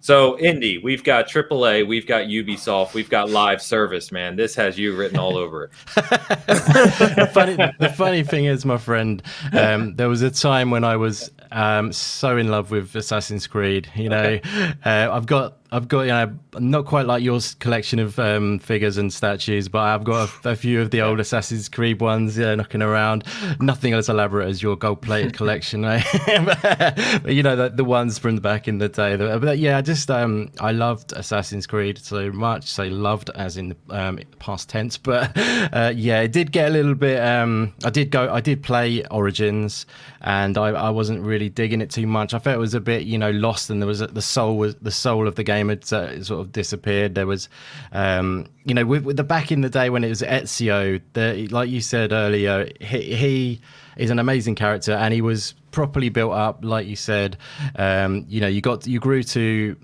[0.03, 4.34] So, Indy, we've got AAA, we've got Ubisoft, we've got live service, man.
[4.34, 5.70] This has you written all over it.
[5.94, 9.22] the, funny, the funny thing is, my friend,
[9.53, 13.88] um, there was a time when I was um, so in love with Assassin's Creed.
[13.94, 14.40] You know,
[14.84, 18.98] uh, I've got, I've got, you know, not quite like your collection of um, figures
[18.98, 22.54] and statues, but I've got a, a few of the old Assassin's Creed ones uh,
[22.56, 23.24] knocking around.
[23.58, 26.02] Nothing as elaborate as your gold-plated collection, eh?
[27.22, 29.16] but, you know, the, the ones from the back in the day.
[29.16, 32.68] But yeah, I just, um, I loved Assassin's Creed so much.
[32.68, 36.70] Say loved as in the um, past tense, but uh, yeah, it did get a
[36.70, 37.18] little bit.
[37.18, 39.86] Um, I did go, I did play Origins,
[40.20, 42.34] and I, I wasn't really digging it too much.
[42.34, 44.58] I felt it was a bit, you know, lost, and there was a, the soul
[44.58, 47.14] was the soul of the game had uh, sort of disappeared.
[47.14, 47.48] There was,
[47.92, 51.48] um, you know, with, with, the back in the day when it was Ezio, the,
[51.48, 53.60] like you said earlier, he, he
[53.96, 57.36] is an amazing character, and he was properly built up, like you said.
[57.76, 59.74] Um, you know, you got you grew to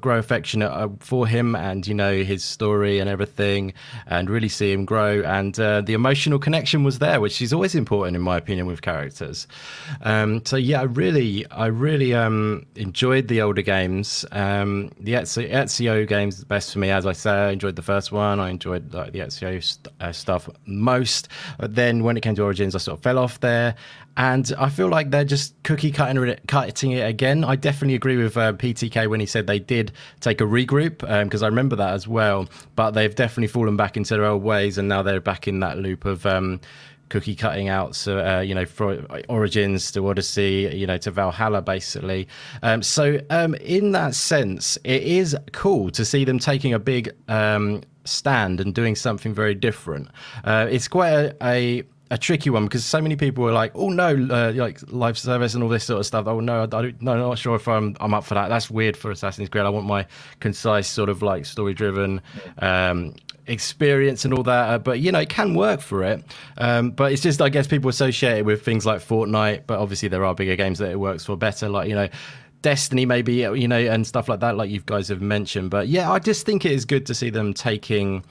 [0.00, 3.74] grow affectionate uh, for him, and you know his story and everything,
[4.06, 5.22] and really see him grow.
[5.22, 8.82] And uh, the emotional connection was there, which is always important, in my opinion, with
[8.82, 9.46] characters.
[10.02, 14.24] Um, so yeah, I really, I really um, enjoyed the older games.
[14.32, 17.30] Um, the Ezio, Ezio games the best for me, as I say.
[17.30, 18.40] I enjoyed the first one.
[18.40, 21.28] I enjoyed like, the Ezio st- uh, stuff most.
[21.58, 23.74] But then when it came to Origins, I sort of fell off there
[24.16, 27.44] and I feel like they're just cookie cutting it, cutting it again.
[27.44, 31.42] I definitely agree with uh, PTK when he said they did take a regroup because
[31.42, 32.48] um, I remember that as well.
[32.76, 35.78] But they've definitely fallen back into their old ways, and now they're back in that
[35.78, 36.60] loop of um,
[37.08, 37.96] cookie cutting out.
[37.96, 42.28] So uh, you know, for Origins to Odyssey, you know, to Valhalla, basically.
[42.62, 47.10] Um, so um, in that sense, it is cool to see them taking a big
[47.28, 50.08] um, stand and doing something very different.
[50.44, 53.88] Uh, it's quite a, a a tricky one because so many people were like, "Oh
[53.88, 57.00] no, uh, like live service and all this sort of stuff." Oh no, I don't,
[57.00, 58.48] no, not sure if I'm I'm up for that.
[58.48, 59.64] That's weird for Assassin's Creed.
[59.64, 60.06] I want my
[60.40, 62.20] concise sort of like story driven
[62.58, 63.14] um,
[63.46, 64.68] experience and all that.
[64.68, 66.22] Uh, but you know, it can work for it.
[66.58, 69.62] Um, but it's just I guess people associate it with things like Fortnite.
[69.66, 71.68] But obviously, there are bigger games that it works for better.
[71.68, 72.08] Like you know.
[72.62, 75.68] Destiny, maybe you know, and stuff like that, like you guys have mentioned.
[75.68, 78.24] But yeah, I just think it is good to see them taking,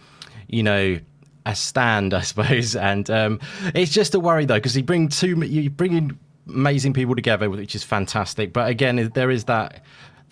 [0.47, 0.97] you know,
[1.45, 2.75] a stand, I suppose.
[2.83, 3.39] And um,
[3.73, 7.49] it's just a worry though, because you bring two, you bring in amazing people together,
[7.49, 8.53] which is fantastic.
[8.53, 9.83] But again, there is that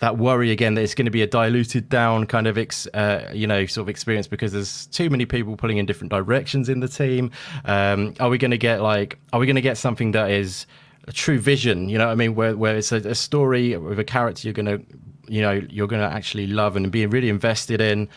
[0.02, 3.30] that worry again that it's going to be a diluted down kind of ex, uh,
[3.32, 6.80] you know sort of experience because there's too many people pulling in different directions in
[6.80, 7.30] the team.
[7.64, 10.66] Um, are we going to get like are we going to get something that is
[11.06, 11.88] a true vision?
[11.88, 12.34] You know I mean?
[12.34, 14.84] Where where it's a, a story with a character you're going to
[15.28, 18.08] you know you're going to actually love and be really invested in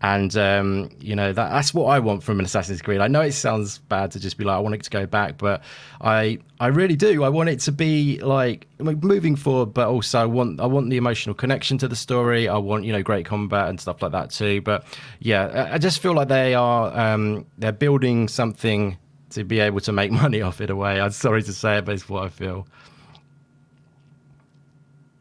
[0.00, 3.00] and um, you know that that's what I want from an Assassin's Creed.
[3.00, 5.38] I know it sounds bad to just be like I want it to go back,
[5.38, 5.62] but
[6.00, 7.24] I I really do.
[7.24, 10.96] I want it to be like moving forward, but also I want I want the
[10.96, 12.48] emotional connection to the story.
[12.48, 14.60] I want you know great combat and stuff like that too.
[14.60, 14.84] But
[15.20, 18.98] yeah, I just feel like they are um, they're building something
[19.30, 21.00] to be able to make money off it away.
[21.00, 22.66] I'm sorry to say it, but it's what I feel.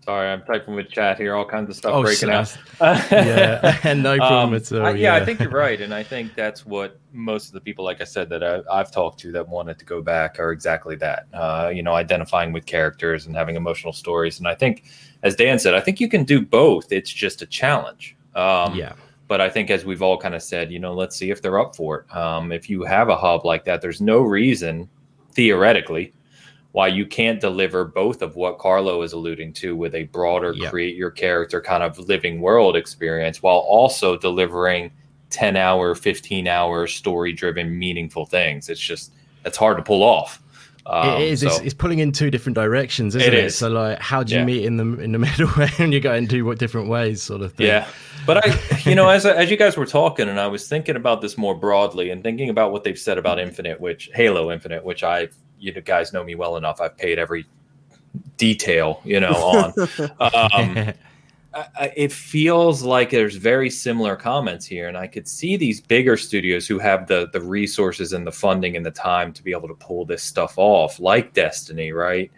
[0.03, 2.57] Sorry, I'm typing with chat here, all kinds of stuff oh, breaking out.
[2.81, 4.85] yeah, And no problem um, at all.
[4.85, 7.61] I, yeah, yeah, I think you're right, and I think that's what most of the
[7.61, 10.51] people, like I said, that I, have talked to that wanted to go back are
[10.51, 11.27] exactly that.
[11.33, 14.83] Uh, you know, identifying with characters and having emotional stories, and I think,
[15.21, 16.91] as Dan said, I think you can do both.
[16.91, 18.17] It's just a challenge.
[18.35, 18.95] Um, yeah.
[19.29, 21.59] But I think, as we've all kind of said, you know, let's see if they're
[21.59, 22.13] up for it.
[22.15, 24.89] Um, if you have a hub like that, there's no reason,
[25.31, 26.11] theoretically,
[26.73, 30.71] why you can't deliver both of what Carlo is alluding to with a broader yep.
[30.71, 34.91] create your character kind of living world experience while also delivering
[35.29, 38.69] 10 hour, 15 hour story driven, meaningful things.
[38.69, 39.13] It's just,
[39.45, 40.41] it's hard to pull off.
[40.87, 41.41] Um, it is.
[41.41, 41.47] So.
[41.47, 43.37] It's, it's, pulling in two different directions, isn't it?
[43.37, 43.45] it?
[43.45, 43.57] Is.
[43.57, 44.45] So, like, how do you yeah.
[44.45, 47.53] meet in the in the middle when you go into what different ways, sort of
[47.53, 47.67] thing?
[47.67, 47.87] Yeah,
[48.25, 51.21] but I, you know, as as you guys were talking, and I was thinking about
[51.21, 55.03] this more broadly, and thinking about what they've said about Infinite, which Halo Infinite, which
[55.03, 55.29] I
[55.63, 56.81] you guys know me well enough.
[56.81, 57.45] I've paid every
[58.37, 59.73] detail, you know, on.
[60.19, 60.93] um,
[61.55, 66.17] I, it feels like there's very similar comments here, and I could see these bigger
[66.17, 69.67] studios who have the the resources and the funding and the time to be able
[69.67, 72.31] to pull this stuff off, like Destiny, right?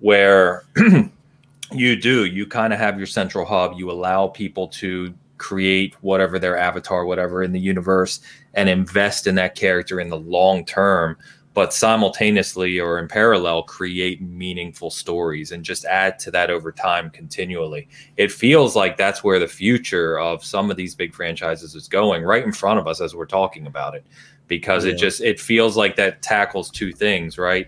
[0.00, 0.64] Where
[1.72, 3.72] you do, you kind of have your central hub.
[3.76, 8.20] You allow people to create whatever their avatar, whatever in the universe,
[8.52, 11.16] and invest in that character in the long term
[11.58, 17.10] but simultaneously or in parallel create meaningful stories and just add to that over time
[17.10, 17.88] continually.
[18.16, 22.22] It feels like that's where the future of some of these big franchises is going
[22.22, 24.06] right in front of us as we're talking about it
[24.46, 24.92] because yeah.
[24.92, 27.66] it just it feels like that tackles two things, right?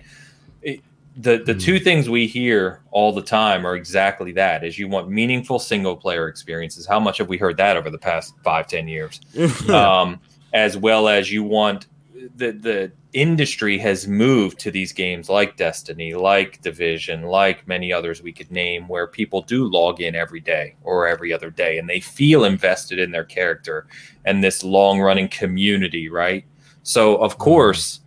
[0.62, 0.82] It,
[1.16, 1.58] the the mm-hmm.
[1.58, 5.96] two things we hear all the time are exactly that is you want meaningful single
[5.96, 9.20] player experiences how much have we heard that over the past five ten years
[9.68, 10.20] um,
[10.52, 11.88] as well as you want
[12.36, 18.22] the the industry has moved to these games like Destiny, like Division, like many others
[18.22, 21.88] we could name, where people do log in every day or every other day and
[21.88, 23.86] they feel invested in their character
[24.24, 26.44] and this long running community, right?
[26.82, 27.42] So, of mm-hmm.
[27.42, 28.00] course,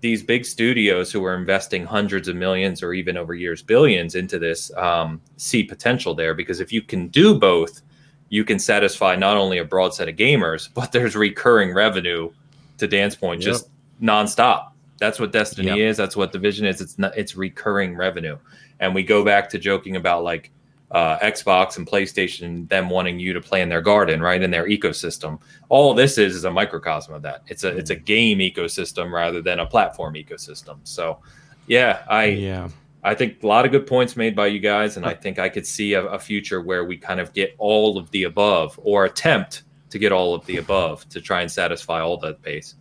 [0.00, 4.38] these big studios who are investing hundreds of millions or even over years billions into
[4.38, 7.82] this um, see potential there because if you can do both,
[8.28, 12.30] you can satisfy not only a broad set of gamers, but there's recurring revenue
[12.78, 13.52] to Dan's point, yep.
[13.52, 13.68] just
[14.02, 14.70] nonstop.
[14.98, 15.78] That's what Destiny yep.
[15.78, 15.96] is.
[15.96, 16.80] That's what Division is.
[16.80, 18.36] It's not, it's recurring revenue.
[18.80, 20.50] And we go back to joking about like
[20.90, 24.66] uh, Xbox and PlayStation, them wanting you to play in their garden, right in their
[24.66, 25.38] ecosystem.
[25.68, 27.42] All this is is a microcosm of that.
[27.46, 30.78] It's a it's a game ecosystem rather than a platform ecosystem.
[30.84, 31.18] So,
[31.66, 32.68] yeah, I yeah.
[33.04, 35.48] I think a lot of good points made by you guys, and I think I
[35.48, 39.04] could see a, a future where we kind of get all of the above or
[39.04, 42.74] attempt to get all of the above to try and satisfy all that base.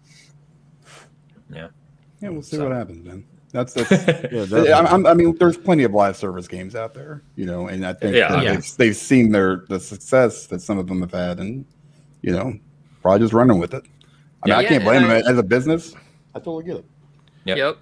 [1.53, 1.67] Yeah.
[2.21, 3.25] Yeah, we'll see So- what happens, man.
[3.53, 4.71] That's, that's Yeah, I, definitely.
[4.73, 7.93] I'm- I mean, there's plenty of live service games out there, you know, and I
[7.93, 8.41] think Yeah.
[8.41, 8.53] Yeah.
[8.55, 11.65] They've, they've seen their the success that some of them have had, and
[12.21, 12.53] you know,
[13.01, 13.83] probably just running with it.
[14.43, 14.57] I mean, Yeah.
[14.57, 15.93] I can't blame and them I- as a business.
[16.35, 16.85] I totally get it.
[17.45, 17.57] Yep.
[17.57, 17.77] Yep.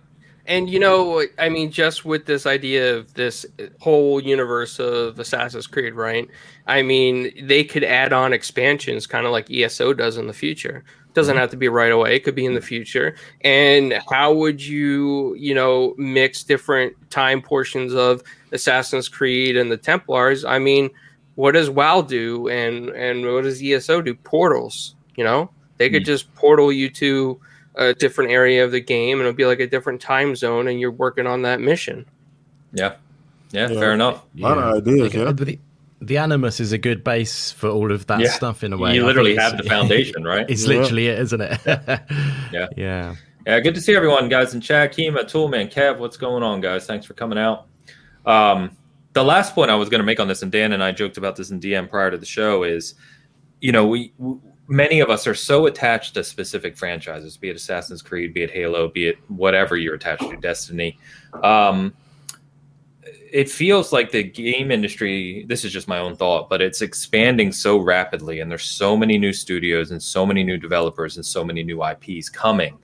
[0.47, 3.43] And you know, I mean, just with this idea of this
[3.82, 6.30] whole universe of Assassin's Creed, right?
[6.68, 10.84] I mean, they could add on expansions, kind of like ESO does in the future.
[11.16, 13.16] Doesn't have to be right away; it could be in the future.
[13.41, 19.78] And how would you, you know, mix different time portions of Assassin's Creed and the
[19.78, 20.45] Templars?
[20.45, 20.91] I mean,
[21.34, 24.13] what does WoW do, and and what does ESO do?
[24.13, 26.07] Portals, you know, they could hmm.
[26.07, 27.39] just portal you to
[27.76, 30.80] a different area of the game and it'll be like a different time zone and
[30.80, 32.05] you're working on that mission.
[32.74, 32.95] Yeah.
[33.51, 33.80] Yeah, Yeah.
[33.80, 34.24] fair enough.
[34.38, 35.55] A lot of ideas, Like, yeah.
[35.99, 38.29] The, the Animus is a good base for all of that Yeah.
[38.29, 38.95] stuff in a way.
[38.95, 40.45] You literally have the foundation, right?
[40.49, 41.59] It's literally it, isn't it?
[42.51, 42.67] Yeah.
[42.77, 43.15] Yeah.
[43.47, 44.91] Yeah, good to see everyone, guys, in chat.
[44.93, 46.87] Kima, Toolman, Kev, what's going on, guys?
[46.87, 47.67] Thanks for coming out.
[48.25, 48.75] Um,
[49.13, 51.17] the last point I was going to make on this, and Dan and I joked
[51.17, 52.95] about this in DM prior to the show, is
[53.61, 57.55] you know we, w many of us are so attached to specific franchises, be it
[57.55, 60.97] Assassin's Creed, be it Halo, be it whatever you're attached to, Destiny.
[61.43, 61.93] Um,
[63.36, 67.51] it feels like the game industry this is just my own thought but it's expanding
[67.51, 71.43] so rapidly and there's so many new studios and so many new developers and so
[71.43, 72.77] many new ips coming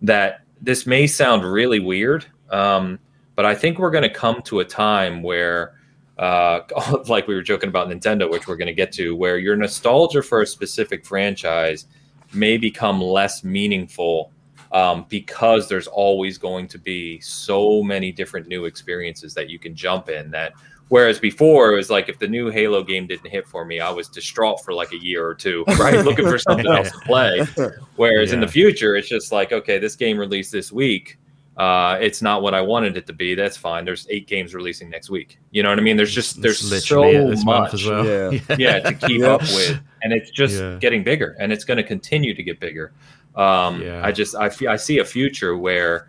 [0.00, 2.98] that this may sound really weird um,
[3.36, 5.74] but i think we're going to come to a time where
[6.18, 6.62] uh,
[7.06, 10.20] like we were joking about nintendo which we're going to get to where your nostalgia
[10.20, 11.86] for a specific franchise
[12.34, 14.32] may become less meaningful
[14.72, 19.74] um, because there's always going to be so many different new experiences that you can
[19.74, 20.52] jump in that
[20.88, 23.90] whereas before it was like if the new halo game didn't hit for me i
[23.90, 27.40] was distraught for like a year or two right looking for something else to play
[27.96, 31.18] whereas in the future it's just like okay this game released this week
[31.58, 34.88] uh, it's not what i wanted it to be that's fine there's eight games releasing
[34.88, 37.44] next week you know what i mean there's just there's It's so literally it this
[37.44, 38.06] month much as well.
[38.06, 38.40] Yeah.
[38.58, 39.34] yeah to keep Yeah.
[39.34, 40.78] up with and it's just Yeah.
[40.80, 42.92] getting bigger and it's going to continue to get bigger
[43.36, 44.02] um Yeah.
[44.04, 46.08] i just I fe- I see a future where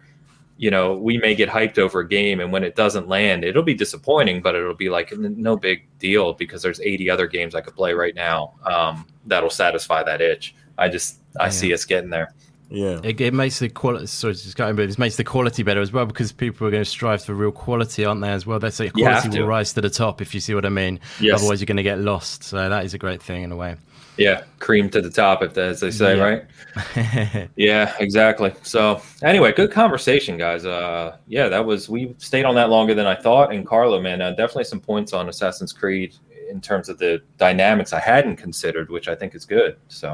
[0.57, 3.63] you know we may get hyped over a game and when it doesn't land it'll
[3.63, 7.61] be disappointing but it'll be like no big deal because there's 80 other games i
[7.61, 11.49] could play right now um that'll satisfy that itch i just i Yeah.
[11.49, 12.33] see us getting there
[12.69, 12.99] Yeah.
[13.03, 14.07] It, it makes the quality.
[14.07, 16.83] Sorry, just going, but it makes the quality better as well because people are going
[16.83, 18.29] to strive for real quality, aren't they?
[18.31, 19.41] As well, they say You have quality to.
[19.41, 20.99] will rise to the top if you see what I mean.
[21.19, 21.39] Yes.
[21.39, 22.43] Otherwise, you're going to get lost.
[22.43, 23.75] So that is a great thing in a way.
[24.17, 26.23] Yeah cream to the top if as they say Yeah.
[26.23, 26.45] right
[27.55, 28.53] Yeah, exactly.
[28.63, 30.65] So anyway, good conversation, guys.
[30.65, 33.53] Uh, yeah, that was we stayed on that longer than I thought.
[33.53, 36.15] And Carlo, man, uh, definitely some points on Assassin's Creed
[36.49, 39.77] in terms of the dynamics I hadn't considered, which I think is good.
[39.87, 40.13] So,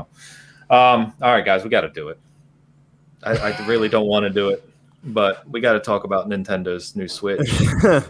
[0.70, 2.20] um, all right, guys, we got to do it.
[3.24, 4.68] I, I really don't want to do it,
[5.06, 7.50] but we got to talk about Nintendo's new Switch.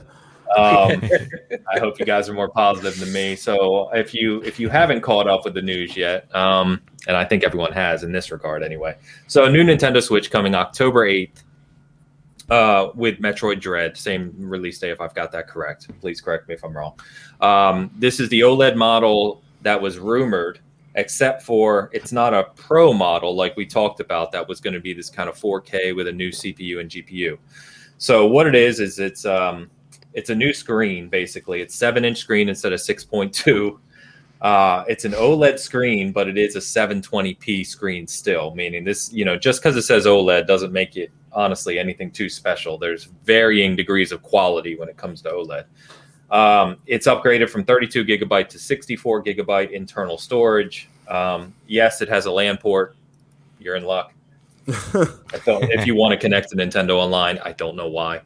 [0.56, 1.04] Um,
[1.74, 3.36] I hope you guys are more positive than me.
[3.36, 7.26] So if you if you haven't caught up with the news yet, um, and I
[7.26, 8.98] think everyone has in this regard anyway.
[9.28, 11.44] So a new Nintendo Switch coming October eighth.
[12.50, 15.88] Uh, with Metroid Dread, same release day if I've got that correct.
[16.02, 17.00] Please correct me if I'm wrong.
[17.42, 20.60] Um, this is the OLED model that was rumored,
[20.96, 24.32] except for it's not a Pro model like we talked about.
[24.32, 27.38] That was going to be this kind of 4K with a new CPU and GPU.
[28.00, 29.70] So what it is is it's um,
[30.14, 31.62] it's a new screen basically.
[31.62, 33.80] It's seven inch screen instead of six point two.
[34.42, 38.56] Uh, it's an OLED screen, but it is a 720p screen still.
[38.56, 42.30] Meaning this, you know, just because it says OLED doesn't make it honestly anything too
[42.30, 42.78] special.
[42.78, 45.66] There's varying degrees of quality when it comes to OLED.
[46.32, 50.88] Um, it's upgraded from 32 gigabyte to 64 gigabyte internal storage.
[51.08, 52.96] Um, yes, it has a LAN port.
[53.60, 54.14] You're in luck.
[54.68, 58.22] I don't, if you want to connect to Nintendo Online, I don't know why.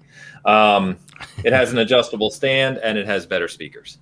[0.46, 0.98] Um,
[1.44, 3.98] it has an adjustable stand and it has better speakers.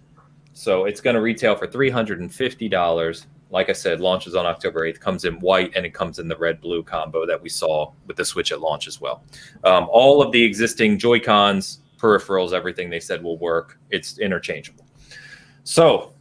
[0.53, 3.26] So it's going to retail for $350.
[3.49, 6.38] Like I said, launches on October 8th, comes in white and it comes in the
[6.38, 9.24] red blue combo that we saw with the Switch at launch as well.
[9.63, 13.80] Um, all of the existing Joy-Cons, peripherals, everything they said will work.
[13.89, 14.86] It's interchangeable.
[15.63, 16.13] So,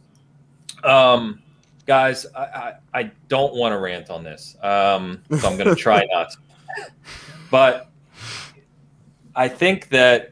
[0.83, 1.41] um,
[1.85, 4.55] guys, I, I, I don't want to rant on this.
[4.61, 6.37] Um, so I'm going to try not to.
[7.49, 7.91] But
[9.35, 10.31] I think that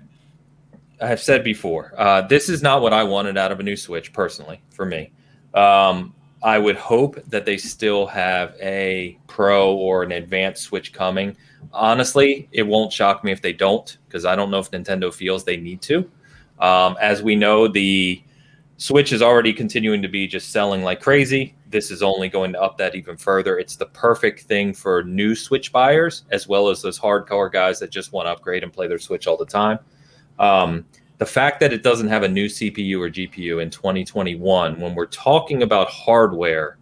[1.01, 4.11] I've said before, uh, this is not what I wanted out of a new Switch
[4.11, 4.61] personally.
[4.71, 5.11] For me,
[5.53, 11.35] um, I would hope that they still have a Pro or an advanced Switch coming.
[11.73, 15.43] Honestly, it won't shock me if they don't, because I don't know if Nintendo feels
[15.43, 16.09] they need to.
[16.59, 18.23] Um, as we know, the
[18.77, 21.55] Switch is already continuing to be just selling like crazy.
[21.69, 23.59] This is only going to up that even further.
[23.59, 27.91] It's the perfect thing for new Switch buyers, as well as those hardcore guys that
[27.91, 29.79] just want to upgrade and play their Switch all the time.
[30.39, 30.85] Um,
[31.19, 35.05] the fact that it doesn't have a new CPU or GPU in 2021, when we're
[35.05, 36.77] talking about hardware,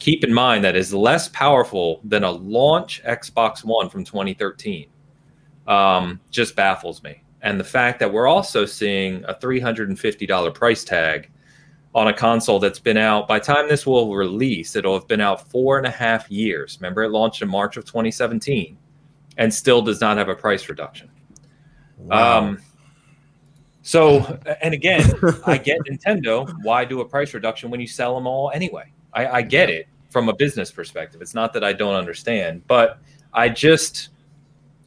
[0.00, 4.88] keep in mind that is less powerful than a launch Xbox One from 2013.
[5.68, 7.22] Um, just baffles me.
[7.42, 11.30] And the fact that we're also seeing a $350 price tag
[11.94, 15.48] on a console that's been out by time this will release, it'll have been out
[15.48, 16.76] four and a half years.
[16.80, 18.76] Remember, it launched in March of 2017
[19.38, 21.08] and still does not have a price reduction.
[21.98, 22.38] Wow.
[22.38, 22.58] Um,
[23.82, 25.12] so, and again,
[25.46, 26.52] I get Nintendo.
[26.62, 28.92] Why do a price reduction when you sell them all anyway?
[29.12, 31.22] I, I get it from a business perspective.
[31.22, 32.98] It's not that I don't understand, but
[33.32, 34.10] I just,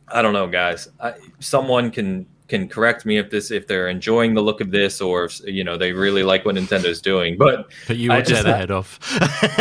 [0.08, 0.90] I don't know, guys.
[1.00, 5.02] I, someone can can correct me if this if they're enjoying the look of this
[5.02, 7.38] or if, you know they really like what Nintendo's doing.
[7.38, 9.00] But but you would tear the head off.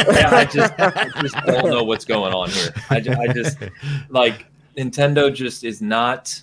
[0.08, 2.70] yeah, I just I just don't know what's going on here.
[2.90, 3.58] I, I just
[4.08, 6.40] like Nintendo just is not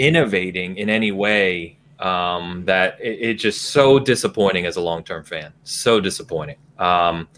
[0.00, 5.22] innovating in any way um, that it, it's just so disappointing as a long term
[5.22, 5.52] fan.
[5.64, 6.56] So disappointing.
[6.78, 7.28] Um,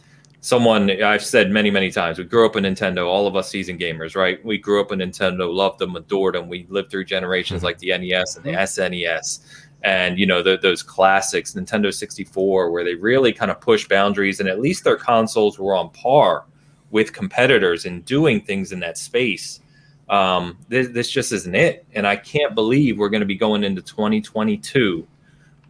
[0.40, 3.80] someone I've said many, many times, we grew up in Nintendo, all of us seasoned
[3.80, 4.44] gamers, right?
[4.44, 6.48] We grew up in Nintendo, loved them, adored them.
[6.48, 7.66] We lived through generations mm-hmm.
[7.66, 9.40] like the NES and the SNES
[9.82, 14.38] and, you know, the, those classics, Nintendo 64, where they really kind of push boundaries
[14.38, 16.44] and at least their consoles were on par
[16.92, 19.58] with competitors and doing things in that space
[20.12, 21.86] um, this, this just isn't it.
[21.94, 25.08] And I can't believe we're going to be going into 2022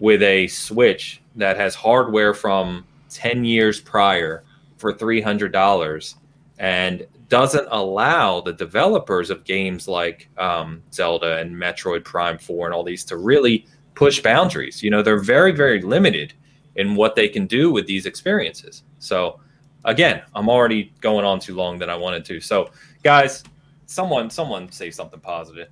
[0.01, 4.43] with a Switch that has hardware from 10 years prior
[4.79, 6.15] for $300
[6.59, 12.75] and doesn't allow the developers of games like um, Zelda and Metroid Prime 4 and
[12.75, 13.65] all these to really
[13.95, 14.83] push boundaries.
[14.83, 16.35] You know, they're very, very limited
[16.75, 18.83] in what they can do with these experiences.
[18.99, 19.39] So,
[19.85, 22.41] again, I'm already going on too long than I wanted to.
[22.41, 22.71] So,
[23.05, 23.45] guys,
[23.93, 25.69] someone someone say something positive.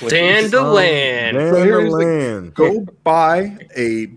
[0.08, 1.36] Dandelion.
[2.50, 4.08] Go buy a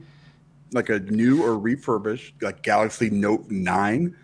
[0.71, 4.15] like a new or refurbished like Galaxy Note 9.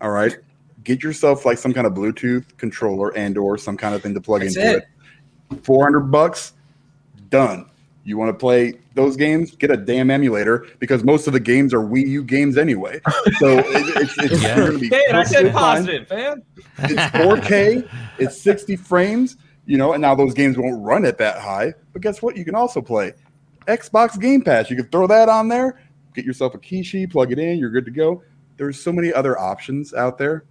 [0.00, 0.36] All right.
[0.84, 4.20] Get yourself like some kind of Bluetooth controller and or some kind of thing to
[4.20, 4.84] plug That's into it.
[5.52, 5.64] it.
[5.64, 6.54] 400 bucks.
[7.30, 7.70] Done.
[8.04, 9.54] You want to play those games?
[9.54, 13.00] Get a damn emulator because most of the games are Wii U games anyway.
[13.38, 14.56] So it, it's, it's yeah.
[14.56, 14.88] going to be.
[14.88, 16.42] Hey, I said positive, man.
[16.78, 17.88] It's 4K.
[18.18, 19.36] it's 60 frames.
[19.64, 21.72] You know, and now those games won't run at that high.
[21.92, 22.36] But guess what?
[22.36, 23.12] You can also play
[23.68, 24.68] Xbox Game Pass.
[24.68, 25.80] You can throw that on there.
[26.14, 27.58] Get yourself a Kishi, plug it in.
[27.58, 28.22] You're good to go.
[28.56, 30.44] There's so many other options out there,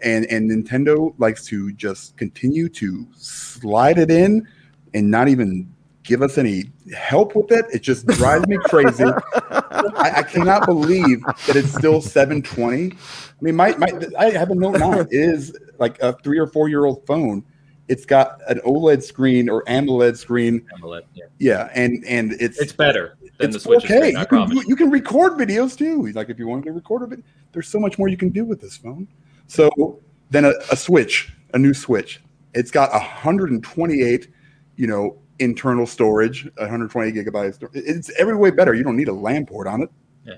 [0.00, 4.46] and and Nintendo likes to just continue to slide it in
[4.94, 5.72] and not even
[6.02, 7.66] give us any help with it.
[7.72, 9.04] It just drives me crazy.
[9.04, 12.92] I, I, cannot believe that it's still 720.
[12.92, 12.96] I
[13.40, 13.88] mean, my, my
[14.18, 14.98] I have a Note 9.
[15.00, 17.44] It is like a three or four year old phone.
[17.88, 20.66] It's got an OLED screen or AMOLED screen.
[20.78, 21.24] AMOLED, yeah.
[21.38, 24.12] Yeah, and and it's it's better than it's the Switch okay.
[24.12, 26.06] Screen, you, can, you can record videos too.
[26.12, 28.44] Like if you want to record a bit, there's so much more you can do
[28.44, 29.08] with this phone.
[29.46, 30.00] So
[30.30, 32.20] then a, a Switch, a new Switch.
[32.54, 34.28] It's got 128,
[34.76, 37.58] you know, internal storage, 120 gigabytes.
[37.74, 38.74] It's every way better.
[38.74, 39.90] You don't need a LAN port on it.
[40.24, 40.34] Yeah.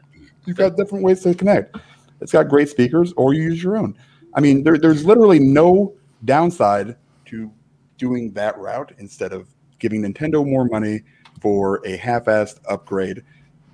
[0.46, 1.76] You've got different ways to connect.
[2.20, 3.96] It's got great speakers, or you use your own.
[4.34, 5.94] I mean, there, there's literally no
[6.24, 6.96] downside
[7.26, 7.50] to
[7.98, 9.48] doing that route instead of
[9.78, 11.02] giving Nintendo more money
[11.40, 13.22] for a half-assed upgrade.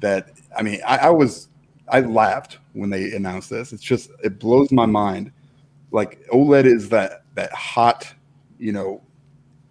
[0.00, 1.48] That I mean, I, I was
[1.88, 3.72] I laughed when they announced this.
[3.72, 5.32] It's just it blows my mind.
[5.90, 8.12] Like OLED is that that hot,
[8.58, 9.02] you know,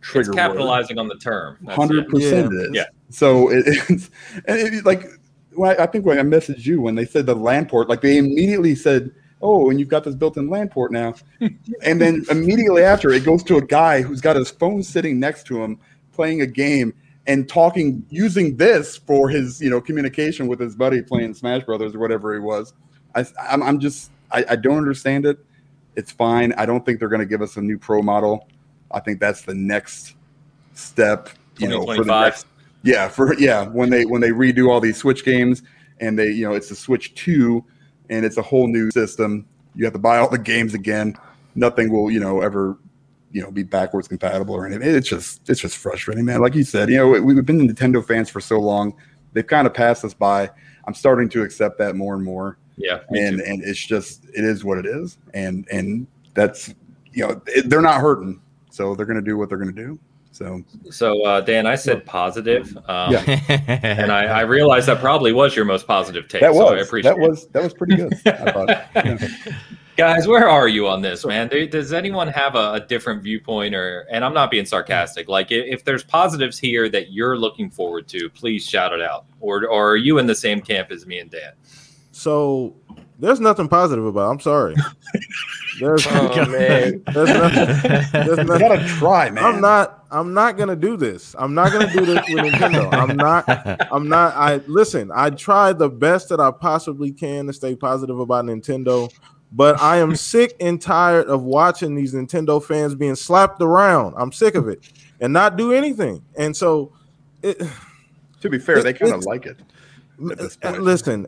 [0.01, 0.31] trigger.
[0.31, 1.03] It's capitalizing word.
[1.03, 1.57] on the term.
[1.67, 2.69] Hundred percent is.
[2.73, 2.85] Yeah.
[3.09, 4.09] So it, it's
[4.45, 5.05] and it, like
[5.53, 8.01] when I, I, think when I messaged you when they said the land port, like
[8.01, 9.11] they immediately said,
[9.41, 11.15] "Oh, and you've got this built-in land port now,"
[11.83, 15.45] and then immediately after it goes to a guy who's got his phone sitting next
[15.47, 15.79] to him
[16.11, 16.93] playing a game
[17.27, 21.95] and talking using this for his you know communication with his buddy playing Smash Brothers
[21.95, 22.73] or whatever he was.
[23.15, 25.39] I, I'm, I'm just I, I don't understand it.
[25.95, 26.53] It's fine.
[26.53, 28.47] I don't think they're going to give us a new pro model.
[28.91, 30.15] I think that's the next
[30.73, 31.29] step.
[31.57, 32.47] You know, for the next,
[32.83, 35.61] yeah, for yeah, when they when they redo all these Switch games
[35.99, 37.63] and they you know it's a Switch two
[38.09, 39.45] and it's a whole new system.
[39.75, 41.15] You have to buy all the games again.
[41.55, 42.77] Nothing will you know ever
[43.31, 44.95] you know be backwards compatible or anything.
[44.95, 46.41] It's just it's just frustrating, man.
[46.41, 48.95] Like you said, you know we, we've been Nintendo fans for so long;
[49.33, 50.49] they've kind of passed us by.
[50.85, 54.63] I'm starting to accept that more and more, Yeah, and and it's just it is
[54.63, 56.73] what it is, and and that's
[57.11, 59.99] you know it, they're not hurting, so they're gonna do what they're gonna do.
[60.31, 63.21] So So, uh, Dan, I said positive, um, Yeah.
[63.83, 66.41] and I, I realized that probably was your most positive take.
[66.41, 68.13] that so I was appreciate that was that was pretty good.
[68.25, 68.69] I thought.
[69.99, 70.15] Yeah.
[70.15, 71.49] Guys, where are you on this, man?
[71.49, 74.07] Does anyone have a, a different viewpoint, or?
[74.09, 75.27] And I'm not being sarcastic.
[75.27, 79.25] Like, if, if there's positives here that you're looking forward to, please shout it out.
[79.41, 81.51] Or, or are you in the same camp as me and Dan?
[82.13, 82.77] So
[83.19, 84.27] there's nothing positive about.
[84.27, 84.31] it.
[84.33, 84.75] I'm sorry.
[85.79, 87.03] There's, Oh man.
[87.13, 87.65] there's nothing.
[88.11, 88.67] There's You nothing.
[88.67, 89.43] gotta try, man.
[89.43, 90.05] I'm not.
[90.11, 91.35] I'm not gonna do this.
[91.37, 92.91] I'm not gonna do this with Nintendo.
[92.93, 93.45] I'm not.
[93.93, 94.33] I'm not.
[94.35, 95.11] I listen.
[95.13, 99.09] I try the best that I possibly can to stay positive about Nintendo,
[99.51, 104.15] but I am sick and tired of watching these Nintendo fans being slapped around.
[104.17, 104.81] I'm sick of it
[105.21, 106.23] and not do anything.
[106.37, 106.91] And so,
[107.43, 107.61] it,
[108.41, 109.57] To be fair, they kind of like it.
[110.31, 110.81] At this uh, point.
[110.83, 111.27] listen.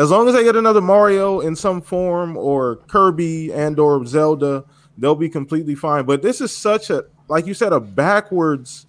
[0.00, 4.64] As long as I get another Mario in some form or Kirby and or Zelda,
[4.96, 6.04] they'll be completely fine.
[6.06, 8.86] But this is such a, like you said, a backwards.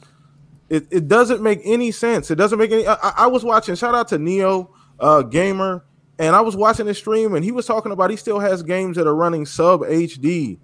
[0.70, 2.32] It, it doesn't make any sense.
[2.32, 2.88] It doesn't make any.
[2.88, 3.76] I, I- I was watching.
[3.76, 5.84] Shout out to Neo uh, Gamer,
[6.18, 8.96] and I was watching his stream, and he was talking about he still has games
[8.98, 10.60] that are running sub HD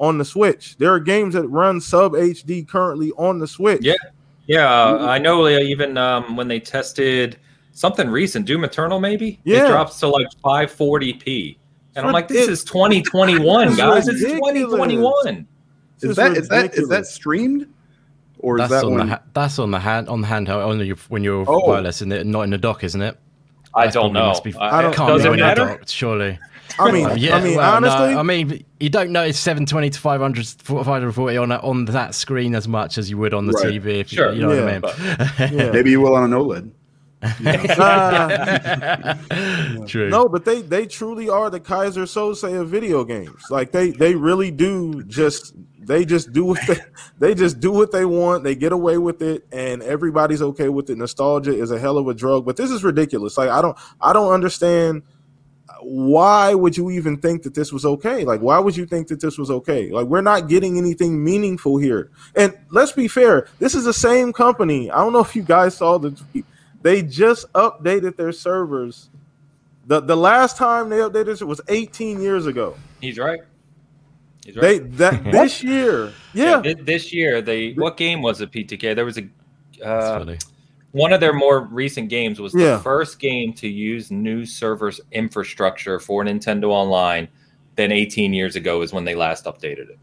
[0.00, 0.76] on the Switch.
[0.78, 3.82] There are games that run sub HD currently on the Switch.
[3.82, 3.94] Yeah.
[4.46, 5.44] Yeah, uh, I know.
[5.46, 7.38] uh, Even um, when they tested
[7.74, 9.66] something recent, Doom Eternal, maybe Yeah.
[9.66, 11.58] it drops to like 540p,
[11.96, 14.08] and I'm like, this It- is 2021, It's guys.
[14.08, 15.46] It's 2021.
[16.02, 17.66] Is that is that is that streamed,
[18.38, 19.08] or is That's that on the one?
[19.08, 21.60] ha- that's on the hand on the handheld on your when you're Oh.
[21.66, 23.16] wireless and not in the dock, isn't it?
[23.76, 24.26] I That's don't know.
[24.26, 25.64] must be- I- I don't- Can't does be it when you're matter?
[25.66, 26.38] docked, surely.
[26.78, 29.90] I mean, Uh, yeah, I mean, well, no, honestly, I mean, you don't notice 720
[29.90, 33.72] to 500, 540 on on that screen as much as you would on the Right.
[33.74, 34.00] TV.
[34.00, 34.30] If Sure.
[34.32, 34.78] you, you know Yeah.
[34.80, 35.00] what
[35.40, 35.58] I mean.
[35.58, 35.70] yeah.
[35.70, 36.70] Maybe you will on an OLED.
[39.86, 40.10] True.
[40.10, 43.42] No, but they they truly are the Keyser Söze of video games.
[43.50, 46.76] Like they they really do just they just do what they
[47.18, 48.44] they just do what they want.
[48.44, 50.98] They get away with it, and everybody's okay with it.
[50.98, 53.38] Nostalgia is a hell of a drug, but this is ridiculous.
[53.38, 55.02] Like I don't I don't understand
[55.80, 58.24] why would you even think that this was okay?
[58.24, 59.90] Like why would you think that this was okay?
[59.90, 62.10] Like we're not getting anything meaningful here.
[62.34, 64.90] And let's be fair, this is the same company.
[64.90, 66.44] I don't know if you guys saw the tweet.
[66.84, 69.08] They just updated their servers
[69.86, 72.76] the the last time they updated it was 18 years ago.
[73.00, 73.40] He's right.
[74.44, 74.96] He's They right.
[74.98, 78.52] that this year, yeah, thi- this year, they what game was it?
[78.52, 78.94] PTK.
[78.94, 79.26] There was a
[79.82, 80.38] uh, funny.
[80.92, 85.98] one of their more recent games was the first game to use new servers infrastructure
[85.98, 87.28] for Nintendo Online.
[87.76, 89.98] Then 18 years ago is when they last updated it.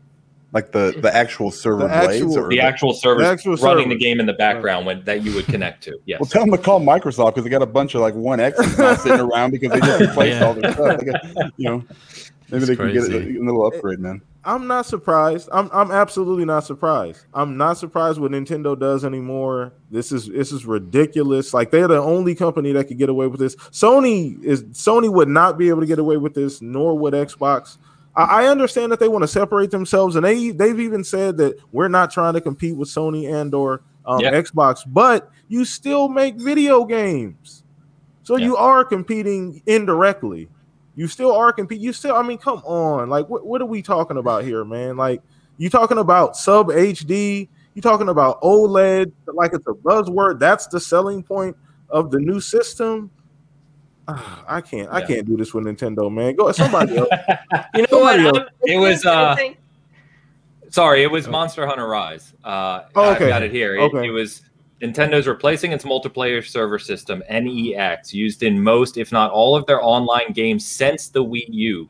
[0.53, 2.23] Like the the actual server The blades.
[2.25, 5.33] actual- or The actual servers actual running the game in the background when that you
[5.35, 5.97] would connect to.
[6.05, 6.19] Yes.
[6.19, 8.77] Well, tell them to call Microsoft because they got a bunch of like one X's
[8.77, 10.45] now sitting around because they just replaced Yeah.
[10.45, 10.99] all their stuff.
[10.99, 11.23] They got,
[11.55, 11.77] you know,
[12.49, 14.21] maybe It's they can get a, a little upgrade, man.
[14.43, 15.47] I'm not surprised.
[15.53, 17.23] I'm I'm absolutely not surprised.
[17.33, 19.71] I'm not surprised what Nintendo does anymore.
[19.91, 21.53] This is this is ridiculous.
[21.53, 23.55] Like they're the only company that could get away with this.
[23.55, 27.77] Sony is Sony would not be able to get away with this, nor would Xbox.
[28.15, 31.57] I, I understand that they want to separate themselves, and they they've even said that
[31.71, 34.31] we're not trying to compete with Sony and or um, Yeah.
[34.31, 37.63] Xbox, but you still make video games,
[38.23, 38.45] so Yeah.
[38.45, 40.49] you are competing indirectly
[40.95, 41.83] you still are competing.
[41.83, 43.09] You still, I mean, come on.
[43.09, 44.97] Like, what, what are we talking about here, man?
[44.97, 45.21] Like,
[45.57, 50.39] you talking about sub HD, you talking about OLED, like it's a buzzword.
[50.39, 51.55] That's the selling point
[51.89, 53.09] of the new system.
[54.07, 56.35] Ah, I can't, I can't do this with Nintendo, man.
[56.35, 57.09] Go somebody else.
[57.75, 58.19] You know what?
[58.19, 58.39] Else.
[58.63, 59.35] It was, uh,
[60.69, 62.33] Sorry, it was Monster Hunter Rise.
[62.43, 63.75] Uh, Oh, I've got it here.
[63.75, 64.07] It, Okay.
[64.07, 64.41] it was
[64.81, 69.83] Nintendo's replacing its multiplayer server system NEX, used in most, if not all, of their
[69.83, 71.89] online games since the Wii U,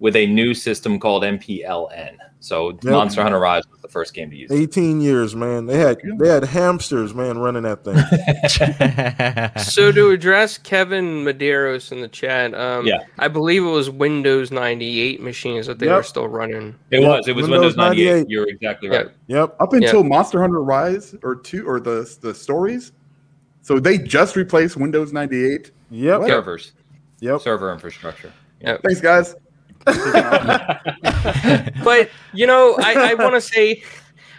[0.00, 2.16] with a new system called NPLN.
[2.40, 4.48] So Monster Hunter Rise was the first game to use.
[4.50, 4.54] it.
[4.54, 5.66] 18 years, man.
[5.66, 7.96] They had they had hamsters, man, running that thing.
[9.64, 12.98] so to address Kevin Medeiros in the chat, um, Yeah.
[13.18, 15.96] I believe it was Windows 98 machines that they Yep.
[15.96, 16.74] were still running.
[16.90, 17.28] It Yep, was.
[17.28, 18.06] It was Windows Windows 98.
[18.06, 18.26] 98.
[18.30, 18.96] You're exactly Yeah.
[18.96, 19.08] right.
[19.26, 19.56] Yep.
[19.60, 22.92] Up until Monster Hunter Rise or two or the the stories,
[23.62, 25.72] so they just replaced Windows 98.
[25.90, 26.22] Yep.
[26.26, 26.72] Servers,
[27.20, 27.40] Yep.
[27.40, 28.32] server infrastructure.
[28.60, 28.82] Yep.
[28.84, 29.34] Thanks, guys.
[31.88, 33.82] But you know, I, I want to say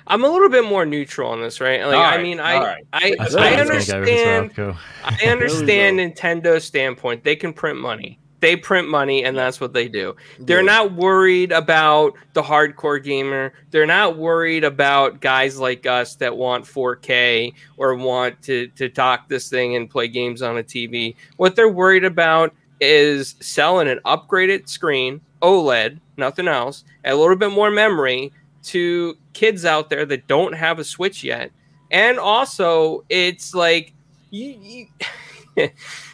[0.05, 1.84] I'm a little bit more neutral on this, right?
[1.84, 2.88] Like, All I mean, I right.
[2.93, 3.97] I, I I was gonna go with as well.
[3.97, 7.23] understand I understand Nintendo's standpoint.
[7.23, 8.19] They can print money.
[8.39, 10.15] They print money and that's what they do.
[10.39, 10.77] They're yeah.
[10.77, 13.53] not worried about the hardcore gamer.
[13.71, 19.27] They're not worried about guys like us that want 4K or want to, to dock
[19.27, 21.15] this thing and play games on a TV.
[21.35, 27.52] What they're worried about is selling an upgraded screen, OLED, nothing else, a little bit
[27.52, 28.32] more memory
[28.64, 31.52] to kids out there that don't have a Switch yet.
[31.91, 33.94] And also, it's like
[34.30, 34.88] you, you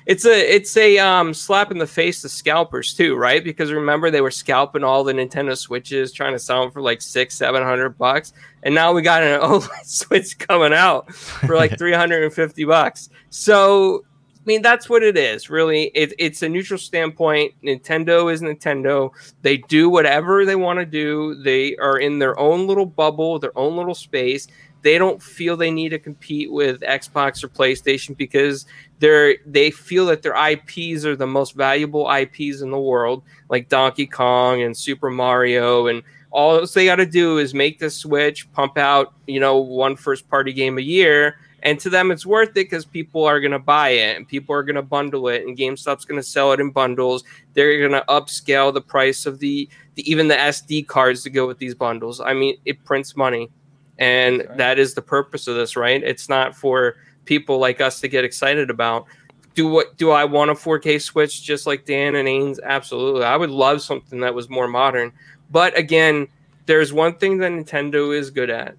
[0.06, 3.44] it's a it's a um, slap in the face to scalpers too, right?
[3.44, 7.02] Because remember they were scalping all the Nintendo Switches, trying to sell them for like
[7.02, 8.34] six, seven hundred bucks,
[8.64, 12.64] and now we got an OLED Switch coming out for like three hundred and fifty
[12.64, 13.10] bucks.
[13.30, 14.06] So
[14.46, 15.86] I mean, that's what it is, really.
[15.96, 17.56] It, it's a neutral standpoint.
[17.64, 19.10] Nintendo is Nintendo.
[19.42, 21.42] They do whatever they want to do.
[21.42, 24.48] They are in their own little bubble, their own little space.
[24.84, 28.68] They don't feel they need to compete with Xbox or PlayStation because
[29.00, 33.68] they're they feel that their IPs are the most valuable IPs in the world, like
[33.68, 36.04] Donkey Kong and Super Mario and
[36.36, 40.30] all they got to do is make the switch, pump out, you know, one first
[40.30, 43.60] party game a year, and to them it's worth it because people are going to
[43.60, 46.60] buy it and people are going to bundle it and gamestop's going to sell it
[46.60, 47.24] in bundles.
[47.54, 51.46] They're going to upscale the price of the, the, even the sd cards to go
[51.48, 52.22] with these bundles.
[52.22, 53.50] I mean it prints money
[53.98, 54.58] and right.
[54.58, 56.02] that is the purpose of this right?
[56.02, 59.08] It's not for people like us to get excited about.
[59.56, 62.60] Do what do i want a 4k switch just like dan and ains?
[62.64, 63.24] Absolutely.
[63.24, 65.12] I would love something that was more modern.
[65.50, 66.28] But again
[66.68, 68.76] there's one thing that nintendo is good at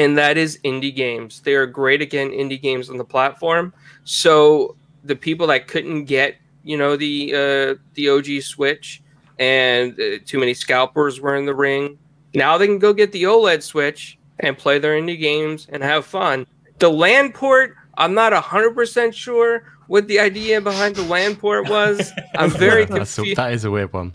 [0.00, 1.42] and that is indie games.
[1.42, 3.74] They are great again indie games on the platform.
[4.04, 9.02] So the people that couldn't get, you know, the uh, the OG Switch
[9.38, 11.98] and uh, too many scalpers were in the ring.
[12.34, 16.06] Now they can go get the OLED Switch and play their indie games and have
[16.06, 16.46] fun.
[16.78, 22.10] The LAN port, I'm not 100% sure what the idea behind the LAN port was.
[22.36, 23.36] I'm very confused.
[23.36, 24.14] that is a weird one.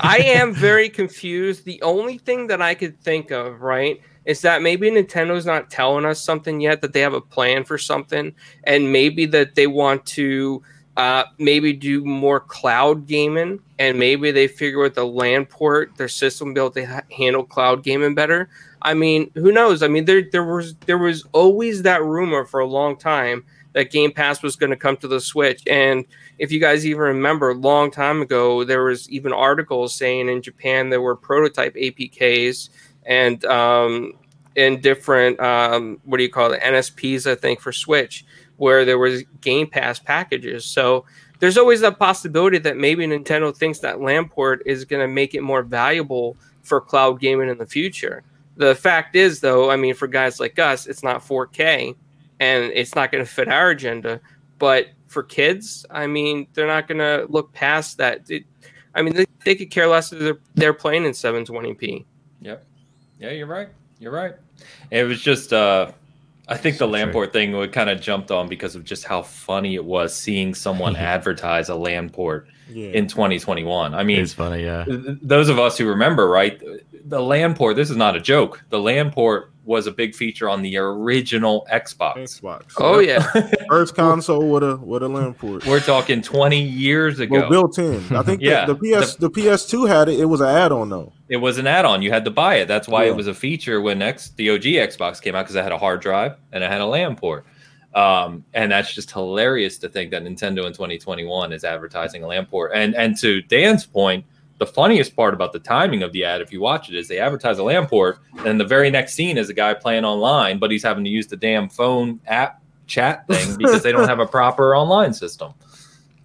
[0.00, 1.64] I am very confused.
[1.64, 6.04] The only thing that I could think of, right, is that maybe Nintendo's not telling
[6.04, 8.34] us something yet, that they have a plan for something,
[8.64, 10.62] and maybe that they want to
[10.98, 16.08] uh, maybe do more cloud gaming, and maybe they figure with the LAN port, their
[16.08, 18.50] system built to ha- handle cloud gaming better.
[18.82, 19.82] I mean, who knows?
[19.82, 23.90] I mean, there there was there was always that rumor for a long time that
[23.90, 26.04] Game Pass was going to come to the Switch, and
[26.38, 30.42] if you guys even remember, a long time ago, there was even articles saying in
[30.42, 32.68] Japan there were prototype APKs
[33.08, 34.12] and um,
[34.54, 38.24] in different um, what do you call it NSPs I think for Switch
[38.58, 40.64] where there was Game Pass packages.
[40.64, 41.06] So
[41.38, 45.34] there's always that possibility that maybe Nintendo thinks that LAN port is going to make
[45.34, 48.22] it more valuable for cloud gaming in the future.
[48.56, 51.94] The fact is, though, I mean, for guys like us, it's not 4K
[52.40, 54.20] and it's not going to fit our agenda.
[54.58, 58.28] But for kids, I mean, they're not going to look past that.
[58.28, 58.44] It,
[58.94, 62.04] I mean, they, they could care less if they're, they're playing in 720p.
[62.40, 62.64] Yep.
[63.18, 63.68] Yeah, you're right.
[63.98, 64.34] You're right.
[64.90, 65.92] It was just, uh,
[66.48, 69.04] I think so the LAN port thing would kind of jumped on because of just
[69.04, 72.88] how funny it was seeing someone advertise a LAN port yeah.
[72.90, 73.94] in 2021.
[73.94, 74.84] I mean, it's funny, yeah.
[74.84, 76.60] Th- those of us who remember, right?
[77.04, 77.76] The LAN port.
[77.76, 78.64] This is not a joke.
[78.70, 82.16] The LAN port was a big feature on the original Xbox.
[82.16, 82.72] Xbox.
[82.78, 83.20] Oh yeah,
[83.68, 85.66] first console with a with a LAN port.
[85.66, 87.40] We're talking 20 years ago.
[87.40, 88.02] Well, built in.
[88.16, 90.18] I think yeah, the, the PS the, the, PS2 had it.
[90.18, 91.12] It was an add-on though.
[91.28, 92.00] It was an add-on.
[92.00, 92.66] You had to buy it.
[92.66, 93.10] That's why yeah.
[93.10, 95.78] it was a feature when X the OG Xbox came out because it had a
[95.78, 97.44] hard drive and it had a LAN port.
[97.94, 102.46] Um, and that's just hilarious to think that Nintendo in 2021 is advertising a LAN
[102.46, 102.72] port.
[102.74, 104.24] And and to Dan's point
[104.58, 107.18] the funniest part about the timing of the ad, if you watch it, is they
[107.18, 110.70] advertise a LAN port, and the very next scene is a guy playing online, but
[110.70, 114.26] he's having to use the damn phone app chat thing because they don't have a
[114.26, 115.54] proper online system.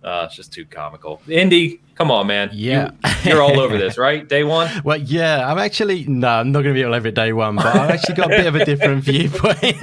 [0.03, 1.21] Uh, it's just too comical.
[1.29, 2.49] Indy, come on, man.
[2.51, 2.91] Yeah.
[3.23, 4.27] You, are all over this, right?
[4.27, 4.69] Day one?
[4.83, 7.55] Well, yeah, I'm actually, no, I'm not going to be all over it day one,
[7.55, 9.57] but I've actually got a bit of a different viewpoint.
[9.59, 9.71] so,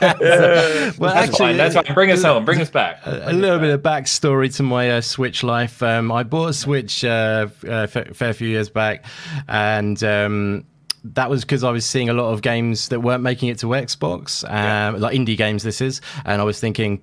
[0.00, 1.56] well, that's actually, fine.
[1.58, 1.94] That's fine.
[1.94, 2.46] Bring us home.
[2.46, 3.04] Bring us back.
[3.04, 4.04] Bring a, little bit back.
[4.04, 5.82] of backstory to my uh, Switch life.
[5.82, 9.04] Um, I bought a Switch uh, a uh, fair few years back,
[9.48, 10.02] and.
[10.02, 10.64] Um,
[11.02, 13.68] that was because I was seeing a lot of games that weren't making it to
[13.68, 14.90] Xbox, um, yeah.
[15.00, 15.62] like indie games.
[15.62, 17.00] This is, and I was thinking,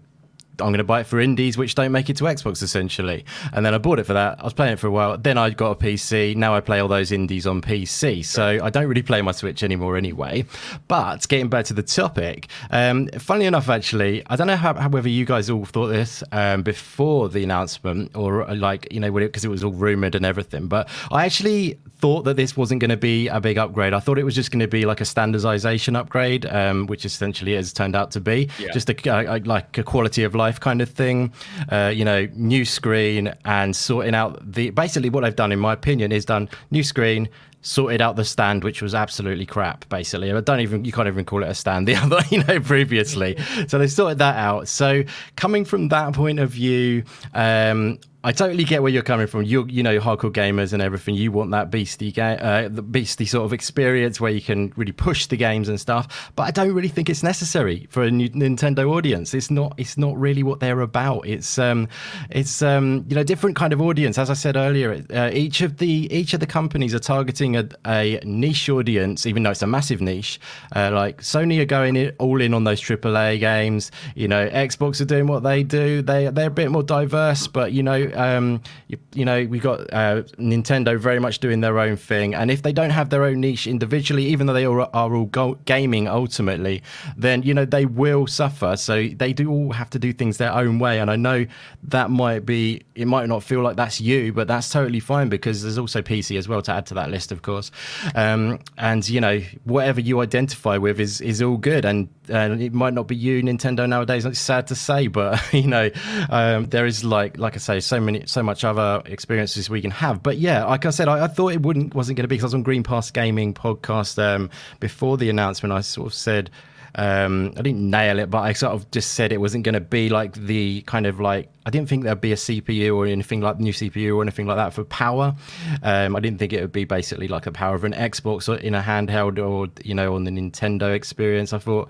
[0.61, 3.25] I'm going to buy it for indies which don't make it to Xbox essentially.
[3.53, 4.39] And then I bought it for that.
[4.39, 5.17] I was playing it for a while.
[5.17, 6.35] Then I got a PC.
[6.35, 8.25] Now I play all those indies on PC.
[8.25, 10.45] So I don't really play my Switch anymore anyway.
[10.87, 14.89] But getting back to the topic, um, funnily enough, actually, I don't know how, how
[14.89, 19.43] whether you guys all thought this um, before the announcement or like, you know, because
[19.43, 20.67] it, it was all rumored and everything.
[20.67, 23.93] But I actually thought that this wasn't going to be a big upgrade.
[23.93, 27.55] I thought it was just going to be like a standardization upgrade, um, which essentially
[27.55, 28.71] has turned out to be yeah.
[28.71, 31.33] just a, a, like a quality of life life kind of thing.
[31.69, 34.69] Uh, you know, new screen and sorting out the.
[34.71, 37.27] Basically, what they've done, in my opinion, is done new screen,
[37.67, 39.87] sorted out the stand, which was absolutely crap.
[39.89, 41.87] Basically, I don't even you can't even call it a stand.
[41.87, 43.37] The other, you know, previously,
[43.67, 44.67] so they sorted that out.
[44.67, 45.03] So
[45.35, 47.03] coming from that point of view,
[47.33, 49.43] um, I totally get where you're coming from.
[49.43, 51.15] You you know hardcore gamers and everything.
[51.15, 54.91] You want that beastie game, uh, the beastie sort of experience where you can really
[54.91, 56.31] push the games and stuff.
[56.35, 59.33] But I don't really think it's necessary for a new Nintendo audience.
[59.33, 59.75] It's not.
[59.77, 61.27] It's not really what they're about.
[61.27, 61.87] It's um,
[62.29, 64.17] it's um, you know different kind of audience.
[64.17, 67.69] As I said earlier, uh, each of the each of the companies are targeting a,
[67.85, 70.39] a niche audience, even though it's a massive niche.
[70.75, 73.91] Uh, like Sony are going in, all in on those AAA games.
[74.15, 76.01] You know, Xbox are doing what they do.
[76.01, 79.81] They they're a bit more diverse, but you know um, you, you, know, we got
[79.93, 83.41] uh, Nintendo very much doing their own thing, and if they don't have their own
[83.41, 86.81] niche individually, even though they are, are all go- gaming ultimately,
[87.15, 88.75] then you know they will suffer.
[88.75, 91.45] So they do all have to do things their own way, and I know
[91.83, 95.61] that might be it might not feel like that's you, but that's totally fine because
[95.63, 97.71] there's also PC as well to add to that list, of course.
[98.13, 102.73] Um, and you know, whatever you identify with is is all good, and and it
[102.73, 104.25] might not be you, Nintendo nowadays.
[104.25, 105.89] It's sad to say, but you know,
[106.29, 109.91] um, there is like like I say, so many, so much other experiences we can
[109.91, 110.21] have.
[110.21, 112.43] But yeah, like I said, I, I thought it wouldn't wasn't going to be because
[112.43, 114.49] I was on Green Pass Gaming podcast um,
[114.79, 115.73] before the announcement.
[115.73, 116.51] I sort of said.
[116.97, 119.79] Um, I didn't nail it, but I sort of just said it wasn't going to
[119.81, 123.41] be like the kind of like I didn't think there'd be a CPU or anything
[123.41, 125.35] like new CPU or anything like that for power.
[125.83, 128.55] Um, I didn't think it would be basically like a power of an Xbox or
[128.55, 131.51] in a handheld or you know on the Nintendo experience.
[131.51, 131.89] I thought,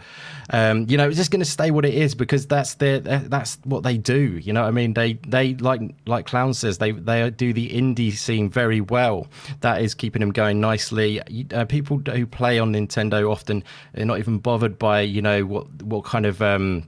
[0.49, 3.59] um, you know, it's just going to stay what it is because that's their that's
[3.65, 4.39] what they do.
[4.39, 7.69] You know, what I mean, they they like like Clown says they they do the
[7.69, 9.27] indie scene very well.
[9.61, 11.21] That is keeping them going nicely.
[11.53, 13.63] Uh, people who play on Nintendo often
[13.93, 16.87] they're not even bothered by you know what what kind of um,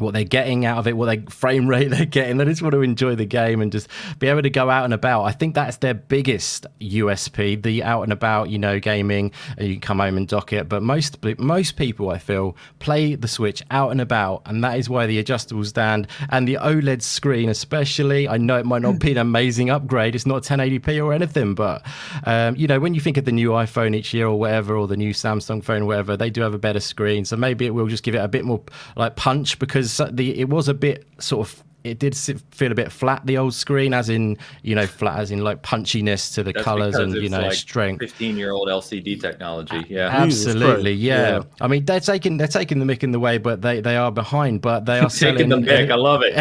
[0.00, 2.36] what they're getting out of it, what they frame rate they're getting.
[2.36, 4.94] They just want to enjoy the game and just be able to go out and
[4.94, 5.24] about.
[5.24, 9.32] I think that's their biggest USP, the out and about, you know, gaming.
[9.56, 10.68] And you can come home and dock it.
[10.68, 14.88] But most most people, I feel, play the Switch out and about, and that is
[14.88, 18.28] why the adjustable stand and the OLED screen, especially.
[18.28, 20.14] I know it might not be an amazing upgrade.
[20.14, 21.84] It's not 1080p or anything, but
[22.24, 24.86] um, you know, when you think of the new iPhone each year or whatever, or
[24.86, 27.24] the new Samsung phone, whatever, they do have a better screen.
[27.24, 28.62] So maybe it will just give it a bit more
[28.96, 32.92] like punch because the it was a bit sort of it did feel a bit
[32.92, 36.52] flat the old screen as in you know flat as in like punchiness to the
[36.52, 38.00] That's colors and you know like strength.
[38.00, 40.08] 15 year old lcd technology yeah.
[40.08, 41.38] absolutely yeah.
[41.38, 41.42] yeah.
[41.60, 44.12] i mean they're taking they're taking the mick in the way but they they are
[44.12, 46.34] behind but they are taking the mick i love it.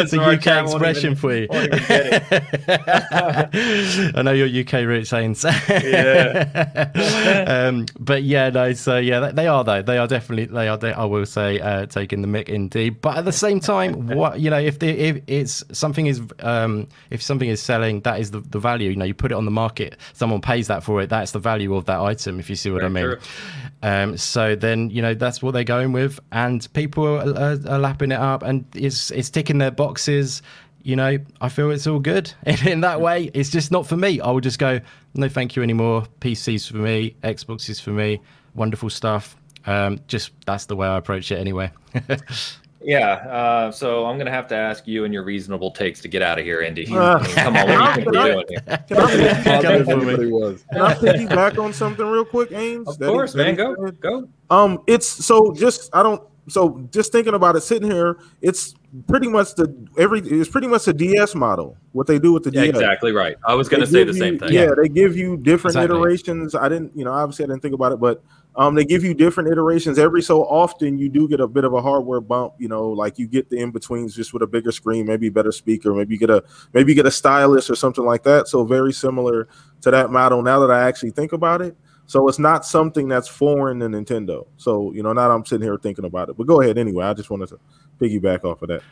[0.00, 1.46] It's a uk expression for you.
[4.14, 7.46] i know your uk roots saints yeah.
[7.70, 9.82] Um, but yeah no so yeah they are though.
[9.82, 13.16] They are definitely they are they, i will say uh, taking the mick indeed but
[13.16, 16.88] at the same time time, what you know, if the if it's something is um,
[17.10, 18.90] if something is selling, that is the, the value.
[18.90, 21.08] You know, you put it on the market, someone pays that for it.
[21.08, 22.38] That's the value of that item.
[22.40, 23.18] If you see what Very I mean.
[23.82, 27.78] Um, so then you know that's what they're going with, and people are, are, are
[27.78, 30.42] lapping it up, and it's it's ticking their boxes
[30.82, 32.32] you know, I feel it's all good.
[32.44, 34.20] And in that way, it's just not for me.
[34.20, 34.80] I will just go,
[35.14, 36.04] no, thank you anymore.
[36.20, 38.20] PCs for me, Xboxes for me,
[38.54, 39.36] wonderful stuff.
[39.66, 41.70] Um, just that's the way I approach it anyway.
[42.82, 46.22] Yeah, uh, so I'm gonna have to ask you and your reasonable takes to get
[46.22, 46.86] out of here, Andy.
[46.90, 48.60] Uh, I mean, come on, what do you think we're doing here?
[50.72, 52.88] Can I, piggyback on something real quick, Ames?
[52.88, 53.54] Of course, man.
[53.54, 54.28] Go, go.
[54.48, 58.74] Um, it's so just I don't so just thinking about it, sitting here, it's
[59.06, 61.76] pretty much the every it's pretty much the DS model.
[61.92, 63.36] What they do with the yeah, DS, exactly right.
[63.44, 64.52] I was going to say the you, same thing.
[64.52, 65.96] Yeah, they give you different exactly.
[65.96, 66.54] iterations.
[66.54, 68.22] I didn't, you know, obviously I didn't think about it, but
[68.56, 70.98] um, they give you different iterations every so often.
[70.98, 73.58] You do get a bit of a hardware bump, you know, like you get the
[73.58, 76.92] in betweens just with a bigger screen, maybe better speaker, maybe you get a maybe
[76.92, 78.48] you get a stylus or something like that.
[78.48, 79.48] So very similar
[79.82, 80.42] to that model.
[80.42, 81.76] Now that I actually think about it,
[82.10, 84.44] so it's not something that's foreign to Nintendo.
[84.56, 86.36] So you know, now I'm sitting here thinking about it.
[86.36, 87.04] But go ahead anyway.
[87.04, 87.60] I just wanted to
[88.00, 88.82] piggyback off of that.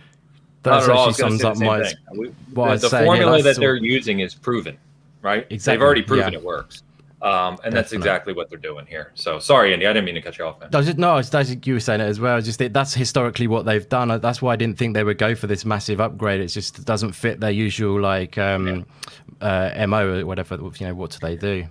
[0.62, 1.92] That actually sums up my.
[2.12, 4.78] We, the, the formula that they're using is proven,
[5.20, 5.48] right?
[5.50, 5.76] Exactly.
[5.76, 6.38] They've already proven yeah.
[6.38, 6.84] it works.
[7.20, 7.74] Um, and Definitely.
[7.74, 9.10] that's exactly what they're doing here.
[9.16, 10.60] So sorry, Andy, I didn't mean to cut you off.
[10.60, 10.68] Man.
[10.72, 12.40] No, just, no, it's, you were saying it as well.
[12.40, 14.20] Just that's historically what they've done.
[14.20, 16.40] That's why I didn't think they would go for this massive upgrade.
[16.40, 18.86] It just doesn't fit their usual like um,
[19.40, 19.72] yeah.
[19.80, 20.54] uh, mo or whatever.
[20.54, 21.66] You know, what do they do?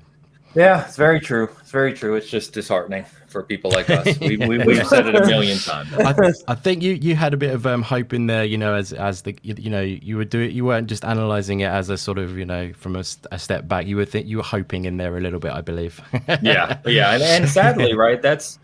[0.55, 1.49] Yeah, it's very true.
[1.59, 2.15] It's very true.
[2.15, 4.19] It's just disheartening for people like us.
[4.19, 5.93] We, we, we've said it a million times.
[5.93, 8.73] I, I, think you, you had a bit of um, hope in there, you know,
[8.73, 10.51] as as the you, you know you would do it.
[10.51, 13.67] You weren't just analyzing it as a sort of you know from a, a step
[13.67, 13.85] back.
[13.85, 16.01] You were think you were hoping in there a little bit, I believe.
[16.41, 18.21] yeah, yeah, and, and sadly, right?
[18.21, 18.59] That's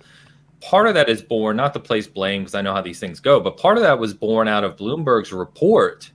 [0.61, 3.19] part of that is born not to place blame because I know how these things
[3.19, 6.11] go, but part of that was born out of Bloomberg's report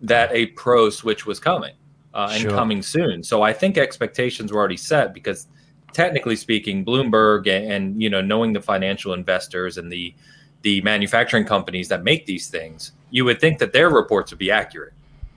[0.00, 1.74] that a pro switch was coming
[2.14, 2.50] uh, and Sure.
[2.50, 3.22] coming soon.
[3.22, 5.46] So I think expectations were already set because
[5.92, 10.14] technically speaking, Bloomberg and, and you know knowing the financial investors and the
[10.62, 14.50] the manufacturing companies that make these things, you would think that their reports would be
[14.50, 14.92] accurate.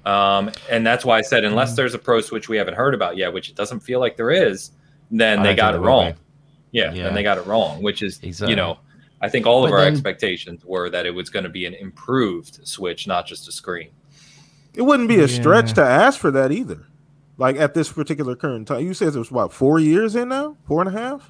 [0.05, 3.15] Um, and that's why I said unless there's a pro switch we haven't heard about
[3.15, 4.71] yet, which it doesn't feel like there is,
[5.11, 6.13] then I they got it think there will wrong.
[6.71, 7.07] Yeah, Yeah.
[7.07, 8.51] and they got it wrong, which is Exactly.
[8.51, 8.79] you know,
[9.21, 11.65] I think all of But our then- expectations were that it was going to be
[11.65, 13.91] an improved Switch, not just a screen.
[14.75, 16.85] It wouldn't be a stretch to ask for that either.
[17.37, 20.55] Like at this particular current time, you said it was what four years in now,
[20.67, 21.29] four and a half,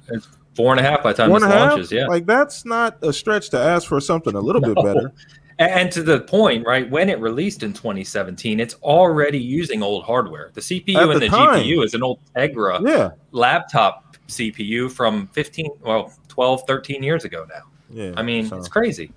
[0.54, 1.70] Four and a half by the time four this and a half.
[1.72, 2.06] launches, yeah.
[2.06, 5.12] Like that's not a stretch to ask for something a little bit better.
[5.58, 6.88] And, and to the point, right?
[6.88, 10.50] When it released in 2017, it's already using old hardware.
[10.54, 11.64] The CPU At and the the, time.
[11.64, 17.46] GPU is an old Tegra Yeah, laptop CPU from 15, well, 12, 13 years ago
[17.48, 17.62] now.
[17.90, 18.12] yeah.
[18.16, 19.12] I mean, so- it's crazy.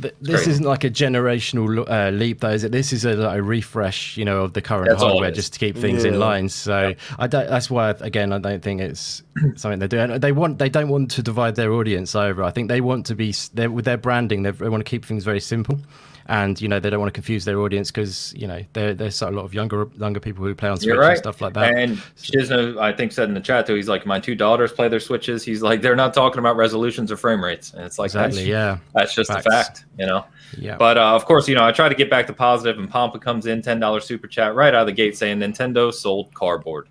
[0.00, 0.50] Th- This crazy.
[0.52, 2.72] isn't like a generational uh, leap, though, is it?
[2.72, 5.58] This is a, like a refresh, you know, of the current That's hardware just to
[5.58, 6.48] keep things in line.
[6.48, 7.48] So I don't.
[7.48, 9.22] That's why, again, I don't think it's
[9.56, 10.18] something they're doing.
[10.18, 10.58] They want.
[10.58, 12.42] They don't want to divide their audience over.
[12.42, 13.32] I think they want to be.
[13.56, 15.78] with their branding, they they want to keep things very simple,
[16.26, 19.20] and you know they don't want to confuse their audience because you know there there's
[19.20, 21.76] a lot of younger younger people who play on Switch You're and stuff like that.
[21.76, 24.88] And Shizno, I think, said in the chat too, he's like, my two daughters play
[24.88, 25.44] their Switches.
[25.44, 27.72] He's like, they're not talking about resolutions or frame rates.
[27.74, 28.38] And it's like, exactly.
[28.38, 28.78] that's, Yeah.
[28.94, 29.46] that's just Facts.
[29.46, 30.24] a fact, you know?
[30.56, 30.76] Yeah.
[30.76, 33.20] But uh, of course, you know, I try to get back to positive, and Pompa
[33.20, 36.88] comes in, ten dollars super chat right out of the gate saying Nintendo sold cardboard.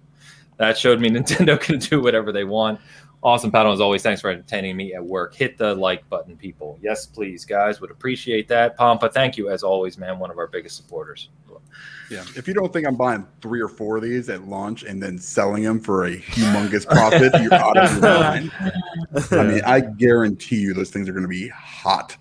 [0.58, 2.80] That showed me Nintendo can do whatever they want.
[3.24, 4.02] Awesome, Paddle, as always.
[4.02, 5.34] Thanks for entertaining me at work.
[5.34, 6.78] Hit the like button, people.
[6.82, 7.80] Yes, please, guys.
[7.80, 8.78] Would appreciate that.
[8.78, 10.20] Pompa, thank you as always, man.
[10.20, 11.30] One of our biggest supporters.
[12.10, 12.26] Yeah.
[12.36, 15.18] If you don't think I'm buying three or four of these at launch and then
[15.18, 18.52] selling them for a humongous profit, you're out of your mind.
[19.32, 22.18] I mean, I guarantee you those things are going to be hot.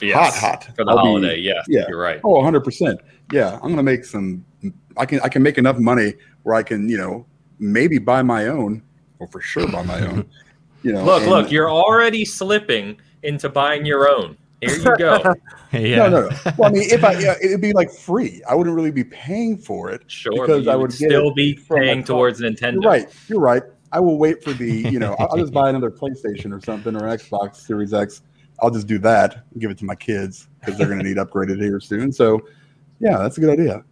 [0.00, 0.76] Yes, hot, hot.
[0.76, 1.36] for the I'll be- holiday.
[1.38, 1.84] yes, yeah.
[1.86, 2.20] you're right.
[2.24, 2.96] Oh, 100%.
[3.32, 4.44] Yeah, I'm going to make some
[4.96, 7.26] I can I can make enough money where I can, you know,
[7.58, 8.82] maybe buy my own
[9.20, 10.28] or for sure buy my own.
[10.82, 11.04] You know.
[11.04, 14.38] Look, and- look, you're already slipping into buying your own.
[14.62, 15.34] Here you go.
[15.72, 15.96] yeah.
[15.96, 16.52] No, no, no.
[16.56, 18.42] Well, I mean, if I, yeah, it'd be like free.
[18.48, 20.10] I wouldn't really be paying for it.
[20.10, 22.82] Sure, Because but I would would still be paying towards Nintendo.
[22.82, 23.14] You're right.
[23.28, 23.62] You're right.
[23.92, 26.96] I will wait for the, you know, I'll, I'll just buy another PlayStation or something
[26.96, 28.22] or Xbox Series X.
[28.60, 31.16] I'll just do that and give it to my kids because they're going to need
[31.18, 32.12] upgraded here soon.
[32.12, 32.40] So,
[33.00, 33.84] yeah, that's a good idea.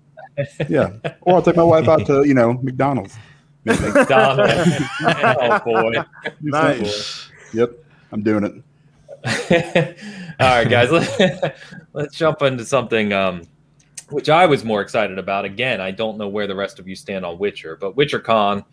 [0.68, 0.92] Yeah.
[1.22, 3.16] Or I'll take my wife out to, you know, McDonald's.
[5.00, 5.94] Oh boy.
[6.40, 7.30] Nice.
[7.52, 7.72] Yep.
[8.12, 8.62] I'm doing it.
[10.40, 10.90] All right, guys.
[10.90, 11.56] Let,
[11.92, 13.42] let's jump into something um,
[14.10, 15.44] which I was more excited about.
[15.44, 18.64] Again, I don't know where the rest of you stand on Witcher, but WitcherCon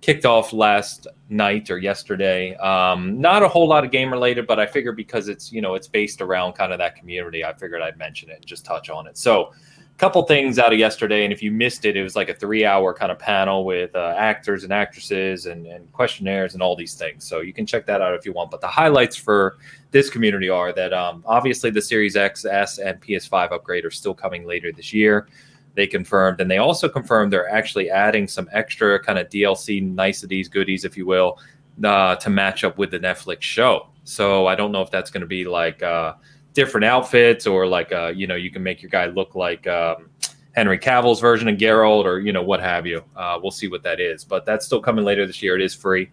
[0.00, 2.54] kicked off last night or yesterday.
[2.56, 5.74] Um, not a whole lot of game related, but I figured because it's you know
[5.74, 8.90] it's based around kind of that community, I figured I'd mention it and just touch
[8.90, 9.18] on it.
[9.18, 9.52] So
[9.98, 12.66] couple things out of yesterday and if you missed it it was like a three
[12.66, 16.94] hour kind of panel with uh, actors and actresses and, and questionnaires and all these
[16.94, 17.24] things.
[17.24, 18.50] So you can check that out if you want.
[18.50, 19.56] But the highlights for
[19.92, 24.14] this community are that um, obviously the series x s and ps5 upgrade are still
[24.14, 25.28] coming later this year.
[25.74, 30.48] They confirmed and they also confirmed they're actually adding some extra kind of dlc niceties
[30.48, 31.38] goodies if you will
[31.82, 33.88] uh, to match up with the netflix show.
[34.04, 36.14] So i don't know if that's going to be like uh,
[36.56, 40.08] different outfits or like uh you know you can make your guy look like um
[40.54, 43.04] henry cavill's version of geralt or you know what have you.
[43.14, 45.54] Uh we'll see what that is but that's still coming later this year.
[45.54, 46.10] It is free.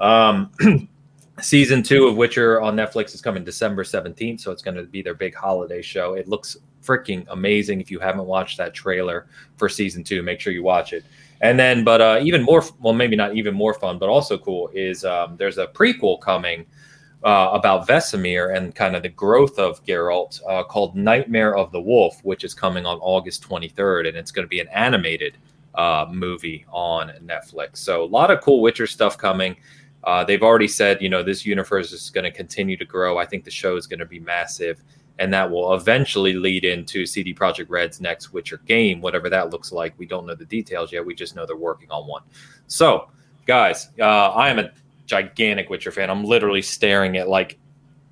[0.00, 0.50] Um
[1.40, 5.02] season two of witcher on netflix is coming december 17th so it's going to be
[5.02, 6.14] their big holiday show.
[6.14, 7.80] It looks freaking amazing.
[7.80, 11.04] If you haven't watched that trailer for season two make sure you watch it.
[11.42, 14.68] And then but uh even more well maybe not even more fun but also cool
[14.74, 16.66] is um there's a prequel coming
[17.26, 21.80] uh, about Vesemir and kind of the growth of Geralt uh, called Nightmare of the
[21.80, 25.36] Wolf, which is coming on August 23rd, and it's going to be an animated
[25.74, 27.78] uh, movie on Netflix.
[27.78, 29.56] So a lot of cool Witcher stuff coming.
[30.04, 33.18] Uh, they've already said, you know, this universe is going to continue to grow.
[33.18, 34.84] I think the show is going to be massive,
[35.18, 39.72] and that will eventually lead into CD Projekt Red's next Witcher game, whatever that looks
[39.72, 39.94] like.
[39.98, 41.04] We don't know the details yet.
[41.04, 42.22] We just know they're working on one.
[42.68, 43.10] So,
[43.46, 44.70] guys, uh, I am a
[45.06, 46.10] gigantic Witcher fan.
[46.10, 47.58] I'm literally staring at like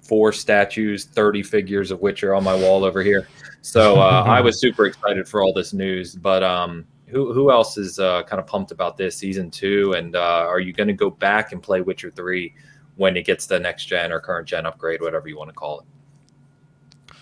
[0.02, 3.26] four statues, 30 figures of Witcher on my wall over here.
[3.62, 6.14] So uh, I was super excited for all this news.
[6.14, 9.94] But um, who who else is uh, kind of pumped about this season two?
[9.96, 12.54] And uh, are you going to go back and play Witcher three
[12.96, 15.80] when it gets the next gen or current gen upgrade, whatever you want to call
[15.80, 17.16] it?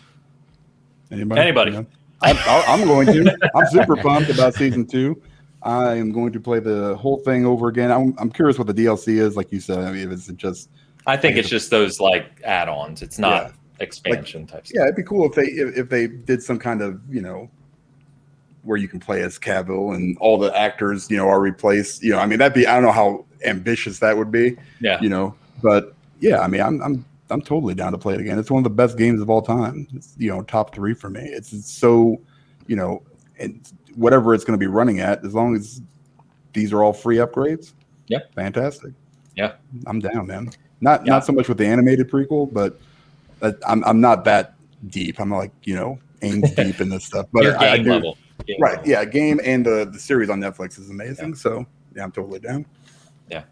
[1.11, 1.41] Anybody?
[1.41, 1.73] Anybody.
[1.73, 1.83] Yeah.
[2.23, 3.51] I'm, I'm going to.
[3.55, 5.21] I'm super pumped about season two.
[5.65, 7.91] I am going to play the whole thing over again.
[7.91, 9.37] I'm, I'm curious what the DLC is.
[9.37, 10.69] Like you said, I mean, if it's just
[11.07, 13.03] I think it's just those like add-ons.
[13.03, 13.53] It's not Yeah.
[13.81, 14.77] expansion type stuff.
[14.77, 17.49] Yeah, it'd be cool if they if, if they did some kind of you know
[18.63, 22.03] where you can play as Cavill and all the actors you know are replaced.
[22.03, 24.57] You know, I mean that'd be I don't know how ambitious that would be.
[24.81, 25.01] Yeah.
[25.01, 28.39] You know, but yeah, I mean I'm I'm I'm totally down to play it again.
[28.39, 29.89] It's one of the best games of all time.
[29.95, 31.23] It's you know top three for me.
[31.23, 32.21] It's, it's so
[32.67, 33.03] you know
[33.39, 35.81] and whatever it's going to be running at as long as
[36.53, 37.73] these are all free upgrades.
[38.09, 38.19] Yeah.
[38.35, 38.93] fantastic.
[39.37, 39.53] Yeah.
[39.87, 40.51] I'm down, man.
[40.81, 41.15] Not Yeah.
[41.15, 42.79] not so much with the animated prequel, but
[43.41, 44.55] but I'm I'm not that
[44.89, 45.21] deep.
[45.21, 47.27] I'm like you know aim deep in this stuff.
[47.33, 48.19] But Your I, I do, level.
[48.47, 48.77] Game right?
[48.77, 48.89] level.
[48.89, 51.35] Yeah, game and the the series on Netflix is amazing.
[51.35, 51.65] So
[51.95, 52.67] yeah, I'm totally down.
[53.31, 53.45] Yeah.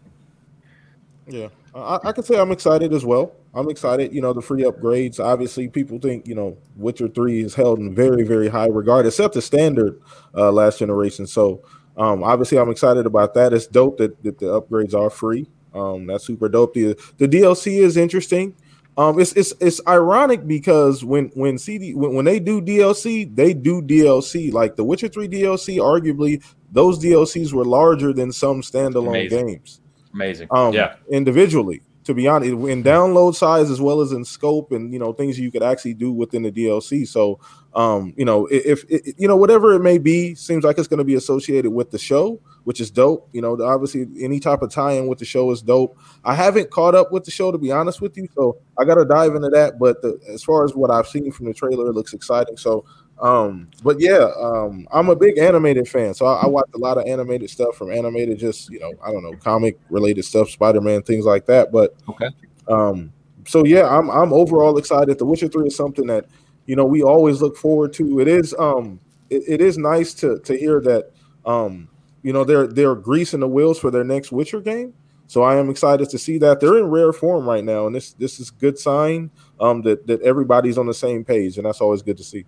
[1.27, 3.31] Yeah, I, I can say I'm excited as well.
[3.53, 4.13] I'm excited.
[4.13, 5.19] You know, the free upgrades.
[5.19, 9.11] Obviously, people think you know Witcher Three is held in very, very high regard.
[9.11, 10.01] Set the standard
[10.35, 11.27] uh, last generation.
[11.27, 11.63] So,
[11.97, 13.53] um, obviously, I'm excited about that.
[13.53, 15.49] It's dope that, that the upgrades are free.
[15.73, 16.73] Um, that's super dope.
[16.73, 18.55] The the DLC is interesting.
[18.97, 23.53] Um, it's it's it's ironic because when when CD when, when they do DLC, they
[23.53, 24.51] do DLC.
[24.51, 29.47] Like the Witcher Three DLC, arguably those DLCs were larger than some standalone Amazing.
[29.47, 29.81] games
[30.13, 30.47] Amazing.
[30.51, 30.95] um yeah.
[31.09, 31.81] individually
[32.11, 35.39] to be honest in download size as well as in scope and you know things
[35.39, 37.39] you could actually do within the dlc so
[37.73, 40.97] um you know if, if you know whatever it may be seems like it's going
[40.97, 43.27] to be associated with the show which is dope.
[43.33, 45.97] You know obviously any type of tie-in with the show is dope.
[46.23, 49.05] I haven't caught up with the show to be honest with you so i gotta
[49.05, 51.93] dive into that but the, as far as what i've seen from the trailer it
[51.93, 52.57] looks exciting.
[52.57, 52.85] So
[53.21, 56.97] um but yeah um i'm a big animated fan so I, I watch a lot
[56.97, 61.03] of animated stuff from animated just you know i don't know comic related stuff spider-man
[61.03, 62.29] things like that but Okay.
[62.67, 63.13] um
[63.47, 65.17] so yeah i'm i'm overall excited.
[65.17, 66.25] The witcher 3 is something that
[66.65, 68.19] you know we always look forward to.
[68.19, 68.99] It is um
[69.29, 71.11] it, it is nice to to hear that
[71.45, 71.87] um
[72.23, 74.93] you know they're they're greasing the wheels for their next witcher game.
[75.27, 76.59] So i am excited to see that.
[76.59, 80.21] They're in rare form right now and this this is good sign um that that
[80.21, 82.45] everybody's on the same page and that's always good to see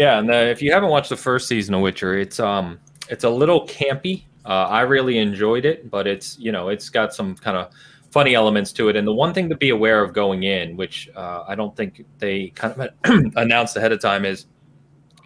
[0.00, 3.24] Yeah, and uh, if you haven't watched the first season of Witcher, it's um it's
[3.24, 4.24] a little campy.
[4.46, 7.70] Uh, I really enjoyed it, but it's you know it's got some kind of
[8.10, 8.96] funny elements to it.
[8.96, 12.06] And the one thing to be aware of going in, which uh, I don't think
[12.16, 12.88] they kind of
[13.36, 14.46] announced ahead of time, is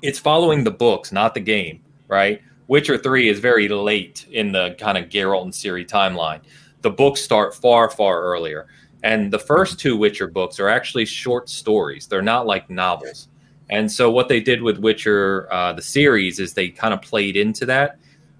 [0.02, 1.80] it's following the books, not the game.
[2.08, 2.42] Right?
[2.66, 6.40] Witcher Three is very late in the kind of Geralt and Ciri timeline.
[6.80, 8.66] The books start far far earlier,
[9.04, 12.08] and the first two Witcher books are actually short stories.
[12.08, 13.28] They're not like novels.
[13.70, 17.36] And so what they did with Witcher, uh, the series, is they kind of played
[17.36, 17.98] into that.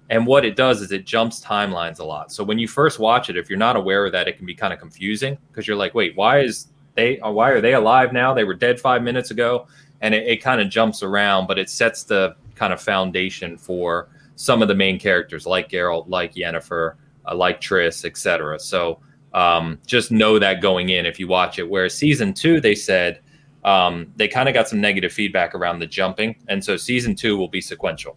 [0.09, 2.31] And what it does is it jumps timelines a lot.
[2.31, 4.53] So when you first watch it, if you're not aware of that, it can be
[4.53, 7.19] kind of confusing because you're like, wait, why is they?
[7.21, 8.33] uh, Why are they alive now?
[8.33, 9.67] They were dead five minutes ago,
[10.01, 14.09] and it, it kind of jumps around, but it sets the kind of foundation for
[14.35, 16.95] some of the main characters, like Geralt, like Yennefer,
[17.27, 18.59] uh, like Triss, etc.
[18.59, 18.99] So
[19.33, 21.67] um, just know that going in if you watch it.
[21.67, 23.21] Whereas season two, they said
[23.65, 27.35] um, they kind of got some negative feedback around the jumping, and so season two
[27.35, 28.15] will be sequential,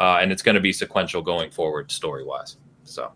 [0.00, 2.56] uh, and it's going to be sequential going forward story wise.
[2.84, 3.12] So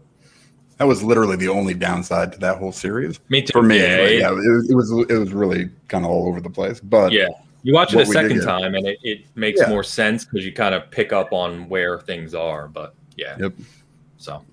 [0.79, 3.53] That was literally the only downside to that whole series me too.
[3.53, 3.79] for me.
[3.79, 4.15] Yeah, anyway.
[4.17, 6.79] it- Yeah, it, was, it was it was really kind of all over the place.
[6.81, 7.29] But yeah.
[7.63, 9.69] You watch it a we did second time, and it, it makes Yeah.
[9.69, 12.69] more sense because you kind of pick up on where things are.
[12.69, 13.53] But yeah, Yep.
[14.17, 14.45] So, what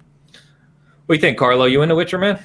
[1.07, 1.65] do you think, Carlo?
[1.65, 2.37] You into Witcher, man?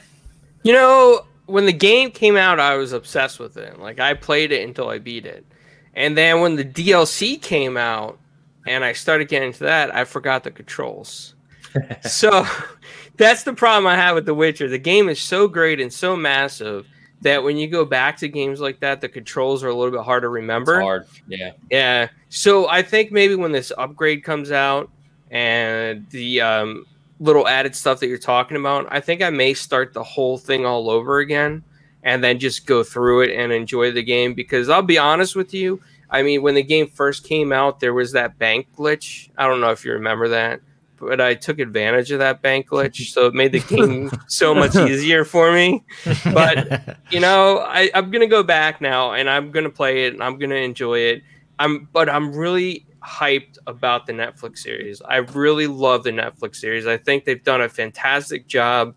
[0.63, 3.79] You know, when the game came out, I was obsessed with it.
[3.79, 5.45] Like I played it until I beat it.
[5.93, 8.19] And then when the DLC came out
[8.67, 11.35] and I started getting into that, I forgot the controls.
[12.03, 12.47] so
[13.19, 14.71] that's the problem I have with The Witcher.
[14.71, 16.87] The game is so great and so massive
[17.21, 20.05] that when you go back to games like that, the controls are a little bit
[20.05, 20.77] hard to remember.
[20.77, 21.07] It's hard.
[21.29, 21.51] Yeah.
[21.71, 22.09] Yeah.
[22.31, 24.91] So I think maybe when this upgrade comes out
[25.31, 26.87] and the um,
[27.23, 30.67] little added stuff that you're talking about, I think I may start the whole thing
[30.67, 31.63] all over again
[32.03, 34.35] and then just go through it and enjoy the game.
[34.35, 35.81] Because I'll be honest with you,
[36.11, 39.31] I mean, when the game first came out, there was that bank glitch.
[39.39, 40.61] I don't know if you remember that,
[40.99, 43.13] but I took advantage of that bank glitch.
[43.13, 45.85] So it made the game so much easier for me.
[46.25, 50.25] But you know, I, I'm gonna go back now and I'm gonna play it and
[50.25, 51.23] I'm gonna enjoy it.
[51.61, 55.03] I'm but I'm really hyped about the Netflix series.
[55.03, 56.87] I really love the Netflix series.
[56.87, 58.95] I think they've done a fantastic job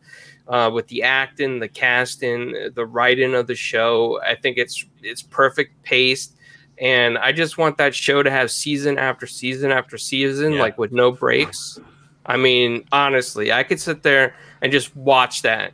[0.47, 4.19] uh, with the acting, the casting, the writing of the show.
[4.21, 6.33] I think it's it's perfect paced.
[6.77, 10.59] And I just want that show to have season after season after season, Yeah.
[10.61, 11.79] like with no breaks.
[12.25, 15.71] I mean, honestly, I could sit there and just watch that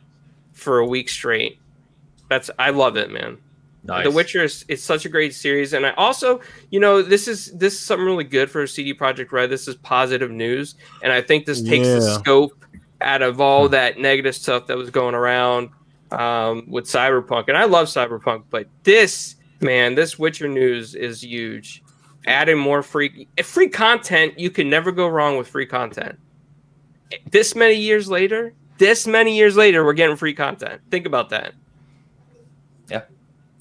[0.52, 1.58] for a week straight.
[2.28, 3.38] That's I love it, man.
[3.84, 4.04] Nice.
[4.04, 6.40] The Witcher is it's such a great series, and I also,
[6.70, 9.50] you know, this is this is something really good for CD Projekt Red.
[9.50, 12.64] This is positive news, and I think this takes the scope
[13.00, 15.70] out of all that negative stuff that was going around
[16.12, 21.82] um, with Cyberpunk, and I love Cyberpunk, but this man, this Witcher news is huge.
[22.26, 26.20] Adding more free free content, you can never go wrong with free content.
[27.32, 30.80] This many years later, this many years later, we're getting free content.
[30.88, 31.54] Think about that.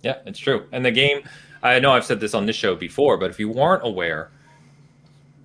[0.03, 0.65] Yeah, it's true.
[0.71, 1.21] And the game,
[1.63, 4.31] I know I've said this on this show before, but if you weren't aware,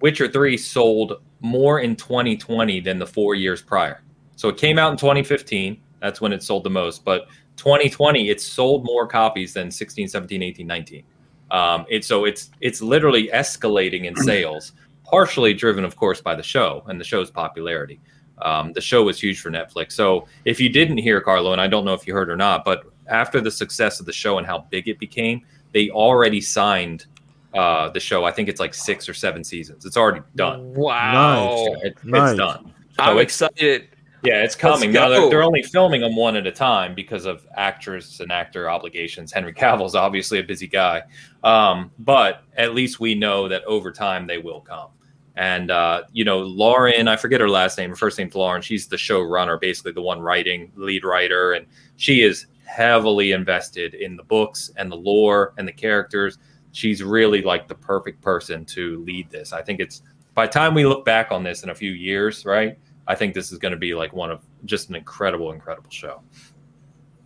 [0.00, 4.02] Witcher 3 sold more in 2020 than the four years prior.
[4.36, 5.80] So it came out in 2015.
[6.00, 7.04] That's when it sold the most.
[7.04, 7.26] But
[7.56, 11.04] 2020, it sold more copies than 16, 17, 18, 19.
[11.50, 14.72] Um, it, so it's it's literally escalating in sales,
[15.04, 18.00] partially driven, of course, by the show and the show's popularity.
[18.42, 19.92] Um, the show was huge for Netflix.
[19.92, 22.64] So if you didn't hear Carlo, and I don't know if you heard or not,
[22.64, 25.42] but after the success of the show and how big it became,
[25.72, 27.06] they already signed
[27.54, 28.24] uh, the show.
[28.24, 29.86] I think it's like six or seven seasons.
[29.86, 30.74] It's already done.
[30.74, 31.84] Wow, Nice.
[31.84, 32.30] It- Nice.
[32.30, 32.72] It's done.
[32.98, 33.88] I'm So excited.
[34.22, 34.90] Yeah, it's coming.
[34.90, 38.68] Now they're, they're only filming them one at a time because of actors and actor
[38.68, 39.30] obligations.
[39.30, 41.02] Henry Cavill's obviously a busy guy,
[41.44, 44.88] um, but at least we know that over time they will come.
[45.36, 47.90] And uh, you know, Lauren, I forget her last name.
[47.90, 48.62] Her first name's Lauren.
[48.62, 51.66] She's the showrunner, basically the one writing, lead writer, and
[51.96, 56.38] she is heavily invested in the books and the lore and the characters.
[56.72, 59.52] She's really like the perfect person to lead this.
[59.52, 60.02] I think it's
[60.34, 62.78] by the time we look back on this in a few years, right?
[63.06, 66.20] I think this is going to be like one of just an incredible, incredible show.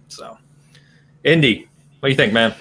[0.09, 0.37] So,
[1.25, 1.69] Indy,
[2.01, 2.55] what do you think, man?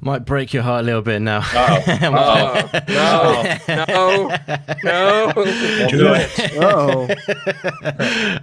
[0.00, 1.38] Might break your heart a little bit now.
[1.38, 2.68] Uh-oh.
[2.88, 4.28] no,
[4.84, 5.32] no, no.
[5.88, 6.30] do it.
[6.56, 7.08] Oh,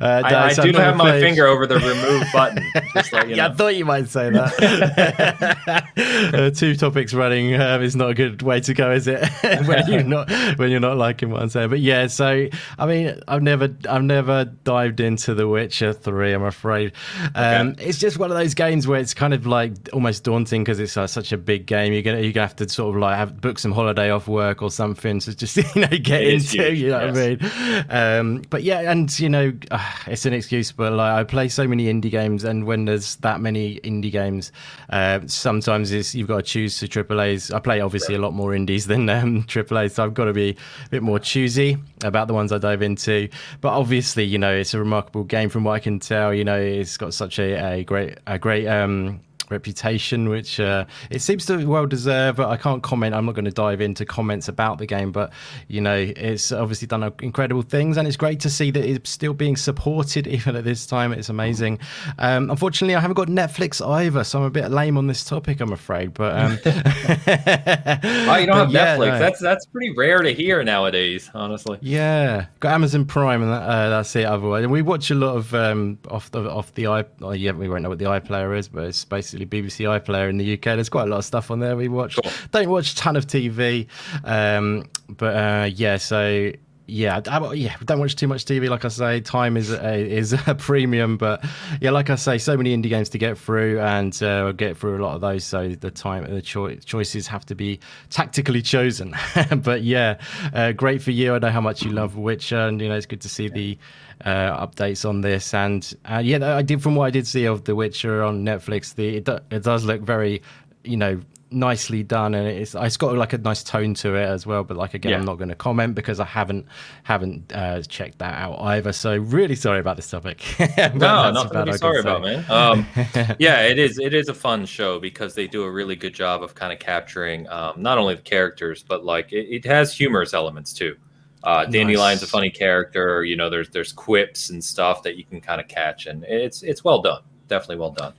[0.01, 2.63] Uh, I, I do I've my played- finger over the remove button.
[2.95, 5.87] Just let you yeah, I thought you might say that.
[6.33, 9.23] uh, two topics running um, is not a good way to go, is it?
[9.67, 11.69] when you're not when you're not liking what I'm saying.
[11.69, 12.47] But yeah, so
[12.79, 16.33] I mean, I've never I've never dived into The Witcher Three.
[16.33, 16.93] I'm afraid
[17.35, 20.79] um, it's just one of those games where it's kind of like almost daunting because
[20.79, 21.93] it's uh, such a big game.
[21.93, 24.61] You're gonna you're gonna have to sort of like have book some holiday off work
[24.61, 26.73] or something to just you know get It into.
[26.73, 27.85] you know what I mean?
[27.89, 29.53] Um, but yeah, and you know,
[30.07, 33.41] it's an excuse, but like I play so many indie games, and when there's that
[33.41, 34.51] many indie games,
[34.89, 37.51] uh, sometimes it's you've got to choose to AAA's.
[37.51, 40.57] I play obviously a lot more indies than um, AAA, so I've got to be
[40.85, 43.29] a bit more choosy about the ones I dive into.
[43.61, 46.33] But obviously, you know, it's a remarkable game from what I can tell.
[46.33, 49.21] You know, it's got such a, a great a great um,
[49.51, 52.37] reputation, which uh, it seems to well deserve.
[52.37, 53.13] But I can't comment.
[53.15, 55.31] I'm not going to dive into comments about the game, but
[55.67, 59.33] you know, it's obviously done incredible things, and it's great to see that it's still
[59.33, 61.13] being supported even at this time.
[61.13, 61.79] It's amazing.
[62.19, 65.59] Um, unfortunately, I haven't got Netflix either, so I'm a bit lame on this topic,
[65.61, 66.13] I'm afraid.
[66.13, 69.11] But um, Oh, you don't have yeah, Netflix.
[69.11, 69.19] no.
[69.19, 71.77] That's that's pretty rare to hear nowadays, honestly.
[71.81, 74.25] Yeah, got Amazon Prime, and that, uh, that's it.
[74.25, 77.05] Otherwise, and we watch a lot of um, off the off the i.
[77.21, 80.37] Oh, yeah, we won't know what the iPlayer is, but it's basically BBC iPlayer in
[80.37, 80.61] the UK.
[80.61, 82.17] There's quite a lot of stuff on there we watch.
[82.21, 82.31] Cool.
[82.51, 83.87] Don't watch a ton of TV,
[84.23, 85.97] um, but uh, yeah.
[85.97, 86.51] So
[86.91, 88.69] yeah, I, yeah, don't watch too much TV.
[88.69, 91.43] Like I say, time is a, is a premium, but
[91.79, 94.77] yeah, like I say, so many indie games to get through, and uh, we'll get
[94.77, 95.45] through a lot of those.
[95.45, 99.15] So the time, and the choi- choices have to be tactically chosen.
[99.63, 100.19] but yeah,
[100.53, 101.33] uh, great for you.
[101.33, 103.77] I know how much you love Witcher, and you know it's good to see the
[104.25, 105.53] uh, updates on this.
[105.53, 108.95] And uh, yeah, I did from what I did see of The Witcher on Netflix,
[108.95, 110.41] the it, do, it does look very,
[110.83, 111.21] you know.
[111.53, 114.63] Nicely done, and it's it's got like a nice tone to it as well.
[114.63, 115.17] But like again, Yeah.
[115.17, 116.65] I'm not going to comment because I haven't
[117.03, 118.93] haven't uh, checked that out either.
[118.93, 120.41] So really sorry about this topic.
[120.95, 122.45] No, nothing to be sorry about, man.
[122.49, 122.87] Um,
[123.37, 123.99] yeah, it is.
[123.99, 126.79] It is a fun show because they do a really good job of kind of
[126.79, 130.95] capturing um, not only the characters, but like it, it has humorous elements too.
[131.43, 133.23] Uh, Dandelion's a funny character.
[133.23, 136.61] You know, there's there's quips and stuff that you can kind of catch, and it's
[136.63, 137.21] it's well done.
[137.47, 138.13] Definitely well done.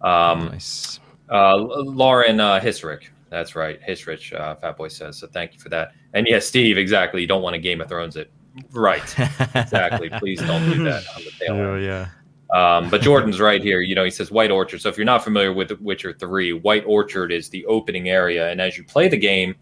[0.00, 1.00] Um, nice.
[1.30, 3.08] uh, Lauren uh, Hissrich.
[3.30, 3.80] That's right.
[3.82, 5.18] Hissrich, uh, Fat Boy says.
[5.18, 5.92] So thank you for that.
[6.12, 7.20] And yes, Steve, exactly.
[7.20, 8.30] You don't want to Game of Thrones it.
[8.72, 9.02] Right.
[9.54, 10.08] Exactly.
[10.18, 11.54] Please don't do that on the tail.
[11.56, 12.08] Oh, yeah.
[12.50, 13.80] Um, but Jordan's right here.
[13.80, 14.80] You know, he says White Orchard.
[14.80, 18.50] So if you're not familiar with Witcher 3, White Orchard is the opening area.
[18.50, 19.56] And as you play the game,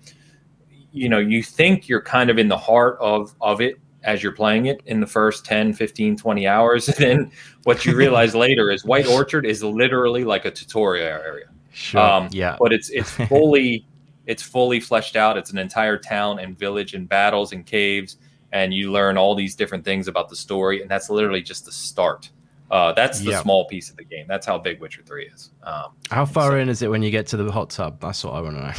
[0.95, 4.33] you know, you think you're kind of in the heart of, of it as you're
[4.33, 6.89] playing it in the first 10, 15, 20 hours.
[6.95, 7.33] And then
[7.65, 11.47] what you realize later is White Orchard is literally like a tutorial area.
[11.73, 12.01] Sure.
[12.01, 12.57] Um, yeah.
[12.59, 13.87] But it's it's fully
[14.27, 15.37] it's fully fleshed out.
[15.37, 18.17] It's an entire town and village and battles and caves,
[18.53, 20.81] and you learn all these different things about the story.
[20.81, 22.31] And that's literally just the start.
[22.75, 23.41] Uh, that's the Yeah.
[23.41, 24.25] small piece of the game.
[24.27, 25.51] That's how big Witcher Three is.
[25.63, 28.01] Um, How far so- in is it when you get to the hot tub?
[28.01, 28.73] That's what I want to know.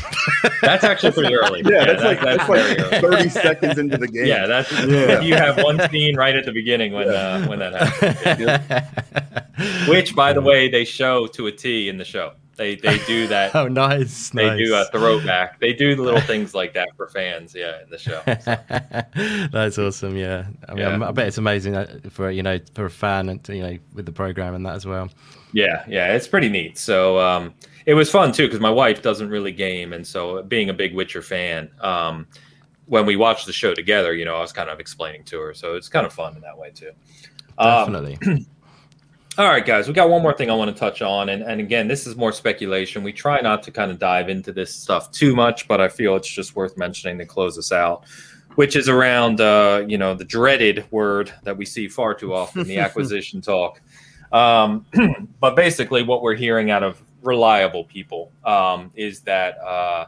[0.62, 1.62] that's actually pretty early.
[1.66, 3.18] Yeah, that's, like that- that's, very like early.
[3.24, 4.26] 30 seconds into the game.
[4.26, 5.22] Yeah, that's Yeah.
[5.22, 9.88] you have one scene right at the beginning when uh, when that happens.
[9.90, 12.34] which, by the way, they show to a T in the show.
[12.56, 13.56] They they do that.
[13.56, 14.30] oh, nice.
[14.30, 14.58] They nice.
[14.58, 15.60] do a throwback.
[15.60, 17.54] They do little things like that for fans.
[17.56, 18.22] Yeah, in the show.
[18.26, 19.50] So.
[19.52, 20.16] That's awesome.
[20.16, 21.08] Yeah, I mean, Yeah.
[21.08, 21.76] I bet it's amazing
[22.10, 24.86] for you know for a fan and you know with the program and that as
[24.86, 25.10] well.
[25.52, 26.78] Yeah, yeah, it's pretty neat.
[26.78, 27.54] So um,
[27.86, 30.96] it was fun too because my wife doesn't really game, and so being a big
[30.96, 32.28] Witcher fan, um,
[32.86, 35.54] when we watched the show together, you know, I was kind of explaining to her,
[35.54, 36.92] so it's kind of fun in that way too.
[37.58, 38.46] Um, Definitely.
[39.38, 41.60] all right, guys, we got one more thing I want to touch on, and and
[41.60, 43.04] again, this is more speculation.
[43.04, 46.16] We try not to kind of dive into this stuff too much, but I feel
[46.16, 48.06] it's just worth mentioning to close us out.
[48.56, 52.64] Which is around, uh, you know, the dreaded word that we see far too often,
[52.64, 53.82] the acquisition talk.
[54.32, 54.86] Um,
[55.42, 60.06] but basically, what we're hearing out of reliable people um, is that uh,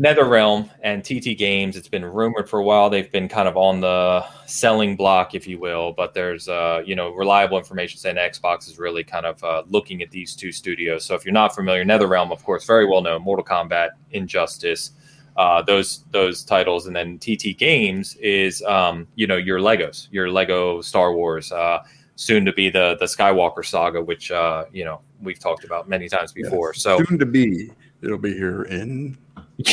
[0.00, 3.80] NetherRealm and TT Games, it's been rumored for a while, they've been kind of on
[3.80, 5.92] the selling block, if you will.
[5.92, 10.00] But there's, uh, you know, reliable information saying Xbox is really kind of uh, looking
[10.00, 11.04] at these two studios.
[11.04, 14.92] So if you're not familiar, NetherRealm, of course, very well known, Mortal Kombat, Injustice.
[15.36, 20.30] Uh, those those titles, and then TT Games is um, you know your Legos, your
[20.30, 21.78] Lego Star Wars, uh,
[22.16, 26.08] soon to be the the Skywalker saga, which uh, you know we've talked about many
[26.08, 26.72] times before.
[26.74, 26.82] Yes.
[26.82, 27.70] So soon to be,
[28.02, 29.16] it'll be here in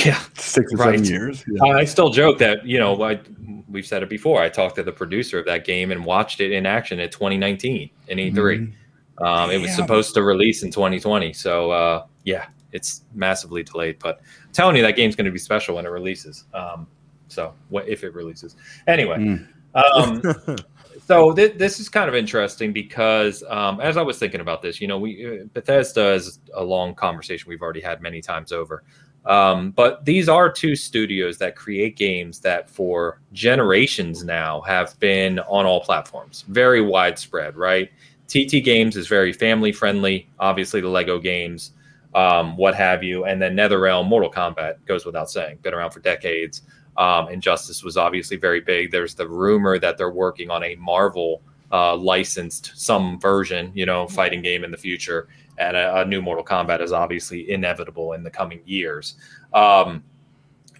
[0.05, 0.99] yeah, six or Right.
[0.99, 1.43] seven years.
[1.47, 1.64] Yeah.
[1.73, 3.19] I still joke that you know I,
[3.69, 4.41] we've said it before.
[4.41, 7.89] I talked to the producer of that game and watched it in action in 2019
[8.07, 8.34] in E3.
[8.34, 8.73] Mhm.
[9.26, 13.97] Um, it was supposed to release in 2020, so uh, yeah, it's massively delayed.
[13.99, 16.45] But I'm telling you, that game's going to be special when it releases.
[16.53, 16.85] Um,
[17.27, 18.55] so what if it releases?
[18.85, 19.47] Anyway, Mm.
[19.76, 20.55] um,
[21.07, 24.80] so th- this is kind of interesting because um, as I was thinking about this,
[24.80, 28.84] you know, we uh, Bethesda is a long conversation we've already had many times over.
[29.28, 35.40] Um, but these are two studios that create games that for generations now have been
[35.40, 37.91] on all platforms, very widespread, right?
[38.28, 41.72] TT Games is very family friendly, obviously, the Lego games,
[42.16, 43.26] um, what have you.
[43.26, 46.62] And then NetherRealm, Mortal Kombat goes without saying, been around for decades.
[46.95, 48.91] Um, Injustice was obviously very big.
[48.91, 51.41] There's the rumor that they're working on a Marvel
[51.72, 55.27] uh, licensed some version, you know, fighting game in the future.
[55.57, 59.15] And a, a new Mortal Kombat is obviously inevitable in the coming years.
[59.53, 60.03] Um,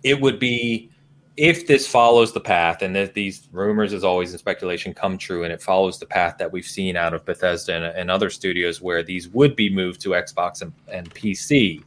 [0.04, 0.92] it would be
[1.38, 5.44] if this follows the path, and that these rumors, as always in speculation, come true,
[5.44, 8.82] and it follows the path that we've seen out of Bethesda and, and other studios,
[8.82, 11.84] where these would be moved to Xbox and, and PC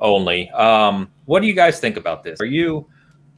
[0.00, 0.50] only.
[0.50, 2.40] Um, what do you guys think about this?
[2.40, 2.86] Are you,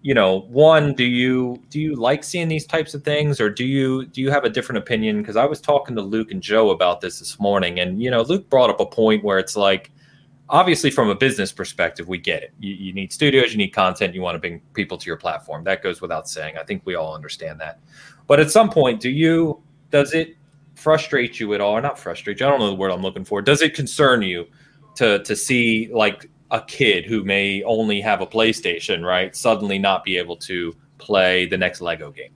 [0.02, 3.64] you know, one, do you do you like seeing these types of things, or do
[3.64, 5.22] you do you have a different opinion?
[5.22, 8.22] Because I was talking to Luke and Joe about this this morning, and you know,
[8.22, 9.92] Luke brought up a point where it's like
[10.48, 12.52] obviously from a business perspective we get it.
[12.58, 15.64] You, you need studios you need content you want to bring people to your platform.
[15.64, 16.58] That goes without saying.
[16.58, 17.80] I think we all understand that.
[18.26, 20.36] But at some point do you does it
[20.74, 21.72] frustrate you at all?
[21.72, 23.40] Or not frustrate you i don't know the word i'm looking for.
[23.40, 24.46] Does it concern you
[24.96, 30.04] to to see like a kid who may only have a playstation right suddenly not
[30.04, 32.30] be able to play the next lego game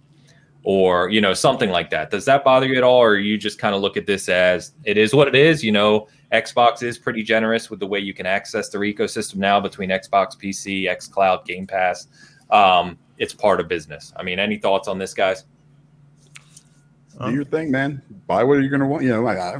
[0.64, 3.58] or you know something like that does that bother you at all or you just
[3.58, 6.98] kind of look at this as it is what it is you know xbox is
[6.98, 11.44] pretty generous with the way you can access their ecosystem now between xbox pc xcloud
[11.44, 12.08] game pass
[12.50, 15.44] um, it's part of business i mean any thoughts on this guys
[17.24, 18.02] Do your thing, man.
[18.26, 19.02] Buy what you're gonna want.
[19.02, 19.56] You know, I,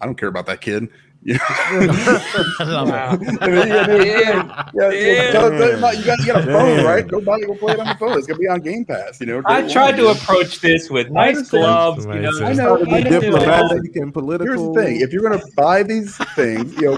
[0.00, 0.88] I don't care about that kid.
[1.24, 1.40] You know?
[1.46, 3.38] I love it.
[3.42, 5.32] I mean, yeah, dude, yeah, yeah, Yeah.
[5.32, 6.86] so- so- so you got you got a phone, Damn.
[6.86, 7.06] right?
[7.06, 8.18] Go buy it, go play it on the phone.
[8.18, 9.20] It's gonna be on Game Pass.
[9.20, 9.42] You know.
[9.46, 10.16] i tried to one.
[10.16, 13.20] approach this with nice gloves you know, I know, to I know.
[13.20, 14.46] diplomatic and political.
[14.52, 16.94] Here's the thing: if you're gonna buy these things, you know,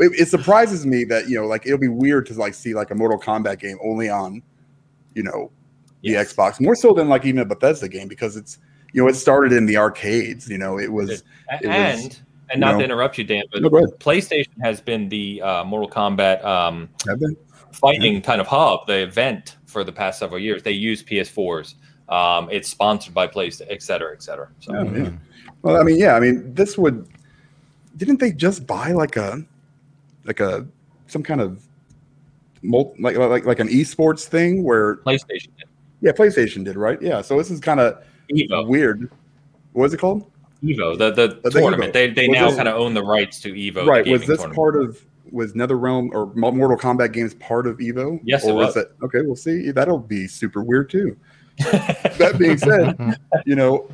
[0.00, 2.90] it, it surprises me that you know, like it'll be weird to like see like
[2.90, 4.42] a Mortal Kombat game only on,
[5.14, 5.52] you know,
[6.02, 6.34] the Yes.
[6.34, 8.58] Xbox more so than like even a Bethesda game because it's
[8.92, 10.48] you know it started in the arcades.
[10.48, 11.22] You know, it was It
[11.60, 12.22] it and was,
[12.52, 15.64] and not you know- to interrupt you dan but No, playstation has been the uh,
[15.64, 17.36] mortal kombat um, have been
[17.72, 20.62] fighting kind of hub, the event for the past several years.
[20.62, 21.74] They use PS4s.
[22.08, 24.48] Um, it's sponsored by PlayStation, et cetera, et cetera.
[24.60, 25.10] So Yeah, yeah.
[25.62, 27.08] Well, I mean, yeah, I mean, this would.
[27.96, 29.42] Didn't they just buy like a,
[30.24, 30.66] like a,
[31.06, 31.62] some kind of,
[32.62, 35.68] mul- like like like an esports thing where PlayStation, did.
[36.00, 37.00] yeah, PlayStation did right?
[37.00, 38.02] Yeah, so this is kind of
[38.68, 39.10] weird.
[39.72, 40.30] What is it called?
[40.62, 41.90] Evo, the the, Uh, the tournament.
[41.90, 41.92] Evo.
[41.94, 43.86] They they Was now kind of own the rights to Evo.
[43.86, 44.04] right.
[44.04, 44.56] the Was this tournament.
[44.56, 48.20] part of was NetherRealm or Mortal Kombat games part of Evo?
[48.22, 48.76] Yes, or it was.
[48.76, 48.92] it?
[49.02, 49.70] Okay, we'll see.
[49.70, 51.16] That'll be super weird too.
[51.58, 53.88] that being said, you know,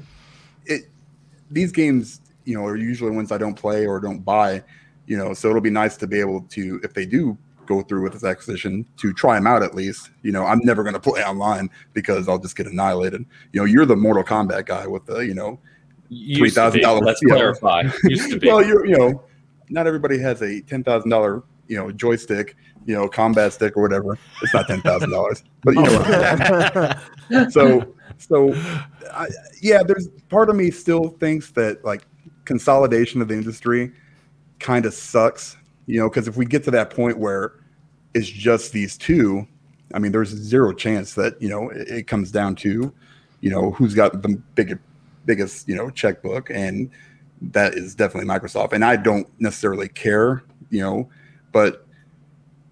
[0.67, 0.89] it
[1.51, 4.63] these games, you know, are usually ones I don't play or don't buy,
[5.07, 7.37] you know, so it'll be nice to be able to, if they do
[7.67, 10.11] go through with this acquisition, to try them out at least.
[10.23, 13.25] You know, I'm never going to play online because I'll just get annihilated.
[13.53, 15.59] You know, you're the Mortal Kombat guy with the, you know,
[16.09, 16.81] Used to be.
[16.81, 17.35] $3,000 Let's you know.
[17.37, 17.83] clarify.
[18.05, 18.49] Used to be.
[18.49, 19.23] well, you're, you know,
[19.71, 22.57] not everybody has a ten thousand dollar, you know, joystick,
[22.87, 24.19] you know, combat stick or whatever.
[24.43, 26.99] It's not ten thousand dollars, but you know, what
[27.31, 28.53] I'm so so
[29.13, 29.29] I,
[29.63, 32.03] yeah there's part of me still thinks that like
[32.45, 33.93] consolidation of the industry
[34.59, 35.57] kind of sucks
[35.87, 37.55] you know because if we get to that point where
[38.15, 39.47] it's just these two
[39.95, 42.93] i mean there's zero chance that you know it, it comes down to
[43.41, 44.79] you know who's got the big,
[45.29, 46.91] biggest you know checkbook and
[47.43, 51.09] that is definitely microsoft and i don't necessarily care you know
[51.53, 51.87] but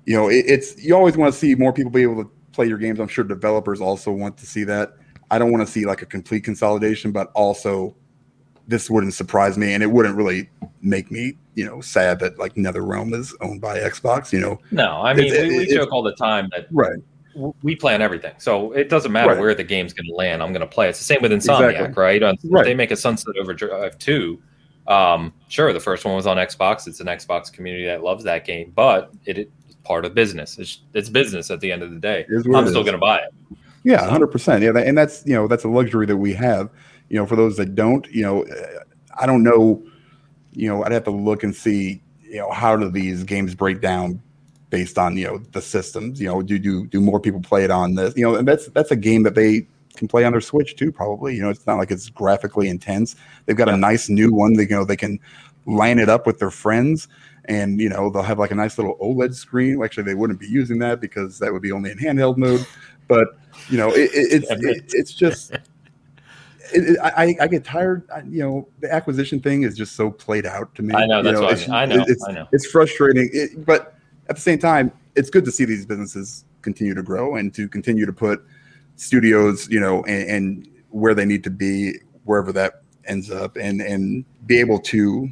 [0.07, 2.67] you know it, it's you always want to see more people be able to play
[2.67, 4.95] your games i'm sure developers also want to see that
[5.29, 7.97] I don't want to see like a complete consolidation, but also
[8.69, 10.49] this wouldn't surprise me and it wouldn't really
[10.83, 14.61] make me, you know, sad that like NetherRealm is owned by Xbox, you know.
[14.71, 17.01] no, I mean, It's- we, we it's- joke all the time that Right.
[17.63, 18.35] We plan everything.
[18.39, 19.39] So it doesn't matter Right.
[19.41, 20.43] where the game's going to land.
[20.43, 20.89] I'm going to play.
[20.89, 22.03] It's the same with Insomniac, Exactly.
[22.03, 22.23] right?
[22.23, 22.65] On, if Right.
[22.65, 24.41] They make a Sunset Overdrive 2.
[24.89, 26.87] Um, sure, the first one was on Xbox.
[26.87, 29.47] It's an Xbox community that loves that game, but it is
[29.85, 30.59] part of business.
[30.59, 32.25] It's, it's business at the end of the day.
[32.29, 33.35] It is what I'm still going to buy it.
[33.83, 34.63] Yeah, hundred percent.
[34.65, 36.71] Yeah, that- and that's you know that's a luxury that we have.
[37.09, 38.81] You know, for those that don't, you know, uh,
[39.17, 39.81] I don't know.
[40.53, 42.03] You know, I'd have to look and see.
[42.23, 44.21] You know, how do these games break down
[44.77, 46.21] based on you know the systems?
[46.21, 48.15] You know, do do do more people play it on this?
[48.15, 49.67] You know, and that's that's a game that they
[49.97, 50.93] can play on their Switch too.
[50.93, 51.35] Probably.
[51.35, 53.17] You know, it's not like it's graphically intense.
[53.47, 54.53] They've got a nice new one.
[54.53, 55.19] They you know they can
[55.65, 57.09] line it up with their friends.
[57.47, 59.83] And you know they'll have like a nice little OLED screen.
[59.83, 62.67] Actually, they wouldn't be using that because that would be only in handheld mode.
[63.09, 63.29] But
[63.71, 65.53] you know, it, it, it's it, it's just.
[66.75, 68.03] It, it, I, I get tired.
[68.13, 70.97] I, you know, the acquisition thing is just so played out to me.
[70.97, 71.77] I know, You that's what I it's, mean.
[71.77, 72.49] I know, It's, I know.
[72.51, 73.96] It's frustrating, it, but
[74.29, 77.69] at the same time, it's good to see these businesses continue to grow and to
[77.69, 78.45] continue to put
[78.97, 81.95] studios, you know, and, and where they need to be,
[82.25, 85.29] wherever that ends up, and and be able to,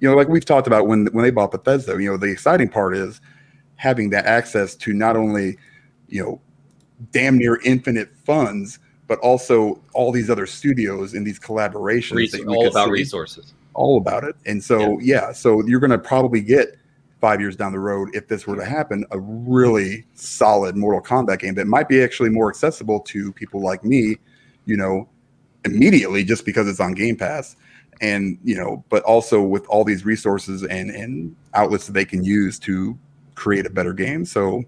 [0.00, 1.92] you know, like we've talked about when when they bought Bethesda.
[2.00, 3.20] You know, the exciting part is
[3.76, 5.56] having that access to not only,
[6.08, 6.40] you know,
[7.12, 12.16] damn near infinite funds, but also all these other studios and these collaborations.
[12.16, 13.54] Res- that all about see resources.
[13.74, 14.36] all about it.
[14.46, 16.78] And so, yeah, so you're going to probably get
[17.24, 21.38] five years down the road, if this were to happen, a really solid Mortal Kombat
[21.38, 24.16] game that might be actually more accessible to people like me,
[24.66, 25.08] you know,
[25.64, 27.56] immediately just because it's on Game Pass.
[28.02, 32.22] And, you know, but also with all these resources and, and outlets that they can
[32.22, 32.98] use to
[33.36, 34.26] create a better game.
[34.26, 34.62] So,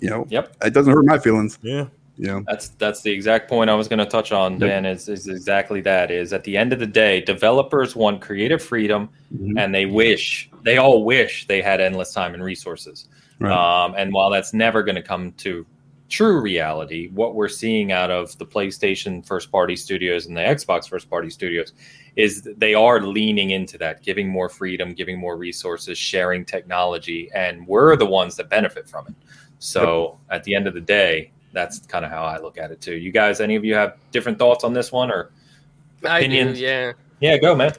[0.00, 0.56] you know, Yep.
[0.64, 1.86] it doesn't hurt my feelings, Yeah.
[2.18, 2.44] Know.
[2.46, 4.60] That's that's the exact point I was going to touch on, Yep.
[4.60, 4.86] Dan.
[4.86, 6.10] Is is exactly that.
[6.10, 9.58] Is at the end of the day, developers want creative freedom, Mhm.
[9.58, 13.08] and they wish they all wish they had endless time and resources.
[13.38, 13.52] Right.
[13.52, 15.66] Um, and while that's never going to come to
[16.08, 20.86] true reality, what we're seeing out of the PlayStation first party studios and the Xbox
[20.88, 21.72] first party studios
[22.16, 27.66] is they are leaning into that, giving more freedom, giving more resources, sharing technology, and
[27.66, 29.14] we're the ones that benefit from it.
[29.58, 32.80] So at the end of the day, that's kind of how I look at it
[32.80, 32.96] too.
[32.96, 35.30] You guys, any of you have different thoughts on this one, or
[36.04, 36.60] I do, Opinions?
[36.60, 36.92] yeah.
[37.20, 37.72] yeah, go man.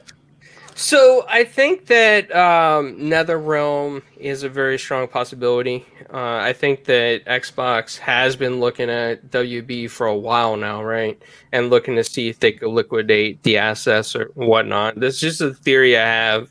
[0.76, 5.86] So I think that um, NetherRealm is a very strong possibility.
[6.12, 11.20] Uh, I think that Xbox has been looking at WB for a while now, right?
[11.52, 14.98] And looking to see if they could liquidate the assets or whatnot.
[14.98, 16.50] That's just a theory I have.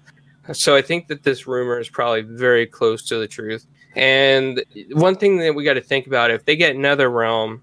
[0.53, 3.65] So I think that this rumor is probably very close to the truth.
[3.95, 7.61] And one thing that we got to think about if they get another realm,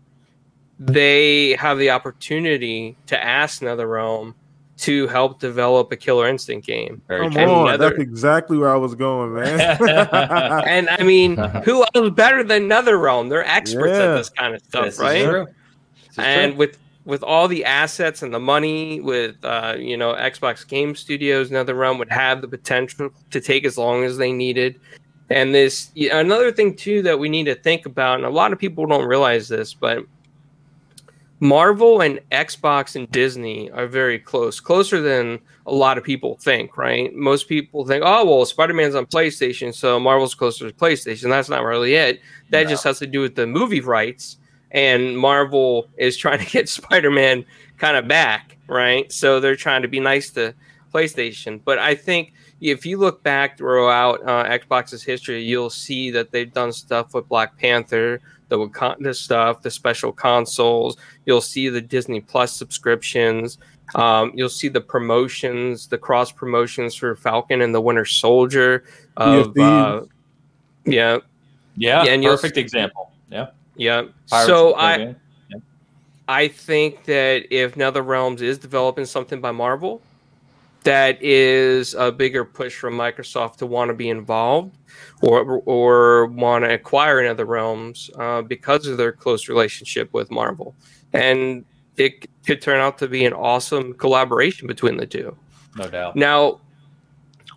[0.78, 4.34] they have the opportunity to ask another realm
[4.78, 7.02] to help develop a Killer Instinct game.
[7.08, 7.36] Come.
[7.36, 9.76] And on, Nether- that's exactly where I was going, man.
[10.66, 13.28] And I mean, who else better than another realm?
[13.28, 14.04] They're experts Yeah.
[14.12, 15.24] at this kind of stuff, This right?
[15.24, 15.44] true.
[16.06, 16.58] This is And true.
[16.58, 21.50] with with all the assets and the money, with uh, you know Xbox Game Studios,
[21.50, 24.80] NetherRealm would have the potential to take as long as they needed.
[25.30, 28.58] And this another thing too that we need to think about, and a lot of
[28.58, 30.04] people don't realize this, but
[31.38, 36.76] Marvel and Xbox and Disney are very close, closer than a lot of people think,
[36.76, 37.14] right?
[37.14, 41.30] Most people think, oh, well, Spider Man's on PlayStation, so Marvel's closer to PlayStation.
[41.30, 42.20] That's not really it.
[42.50, 42.70] That No.
[42.70, 44.36] just has to do with the movie rights,
[44.72, 47.46] and Marvel is trying to get Spider Man
[47.78, 49.10] kind of back, right?
[49.10, 50.54] So they're trying to be nice to
[50.92, 51.60] PlayStation.
[51.64, 56.52] But I think if you look back throughout uh, Xbox's history, you'll see that they've
[56.52, 60.96] done stuff with Black Panther, the Wakanda stuff, the special consoles.
[61.24, 63.58] You'll see the Disney Plus subscriptions.
[63.94, 68.84] Um, you'll see the promotions, the cross promotions for Falcon and the Winter Soldier.
[69.16, 70.02] Of uh,
[70.84, 71.18] yeah,
[71.74, 73.12] yeah, Yeah, and you'll perfect example.
[73.30, 73.48] Yeah.
[73.76, 74.02] yeah.
[74.28, 75.16] Pirates so I Caribbean.
[76.28, 80.00] I think that if NetherRealms is developing something by Marvel,
[80.84, 84.76] that is a bigger push from Microsoft to want to be involved
[85.22, 90.30] or or want to acquire in other realms uh, because of their close relationship with
[90.30, 90.74] Marvel,
[91.12, 91.64] and
[91.96, 95.36] it could turn out to be an awesome collaboration between the two.
[95.76, 96.16] No doubt.
[96.16, 96.60] Now,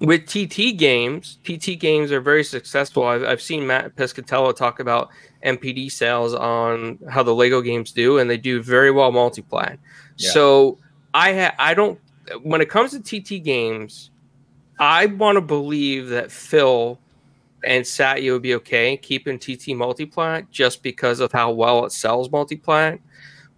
[0.02, 3.04] with TT games, TT games are very successful.
[3.04, 5.10] I've, I've seen Mat Piscatella talk about
[5.45, 9.76] NPD sales on how the Lego games do, and they do very well multiply.
[10.18, 10.32] Yeah.
[10.32, 10.78] So
[11.14, 12.00] I ha- I don't
[12.41, 14.12] when it comes to TT games,
[14.80, 17.00] I want to believe that Phil
[17.64, 22.30] and Satya would be okay keeping TT multiplat just because of how well it sells
[22.30, 23.00] multiplat.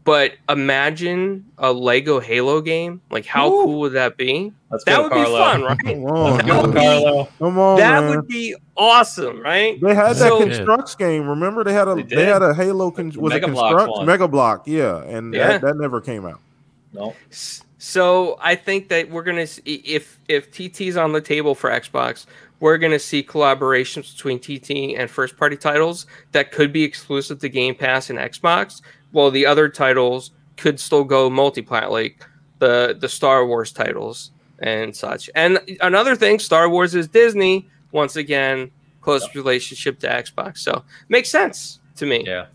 [0.03, 3.01] But imagine a Lego Halo game.
[3.09, 3.63] Like, how Ooh.
[3.63, 4.53] cool would that be?
[4.69, 5.25] Let's that would Carlo.
[5.25, 5.79] be fun, right?
[5.83, 8.15] Come on, that would be, Come on, that man.
[8.15, 9.81] would be awesome, right?
[9.81, 11.27] They had that so, Construx game.
[11.27, 14.27] Remember, they had a they, they had a Halo con- was Mega it construct Mega
[14.27, 15.47] Block, yeah, and yeah.
[15.47, 16.39] That, that never came out.
[16.93, 17.15] No.
[17.87, 22.25] So I think that we're gonna if if TT's on the table for Xbox,
[22.59, 27.47] we're gonna see collaborations between TT and first party titles that could be exclusive to
[27.47, 28.81] Game Pass and Xbox,
[29.11, 32.25] while the other titles could still go multi-plat, like
[32.57, 35.29] the the Star Wars titles and such.
[35.35, 38.71] And another thing, Star Wars is Disney once again,
[39.01, 42.23] close relationship to Xbox, so makes sense to me.
[42.25, 42.47] Yeah.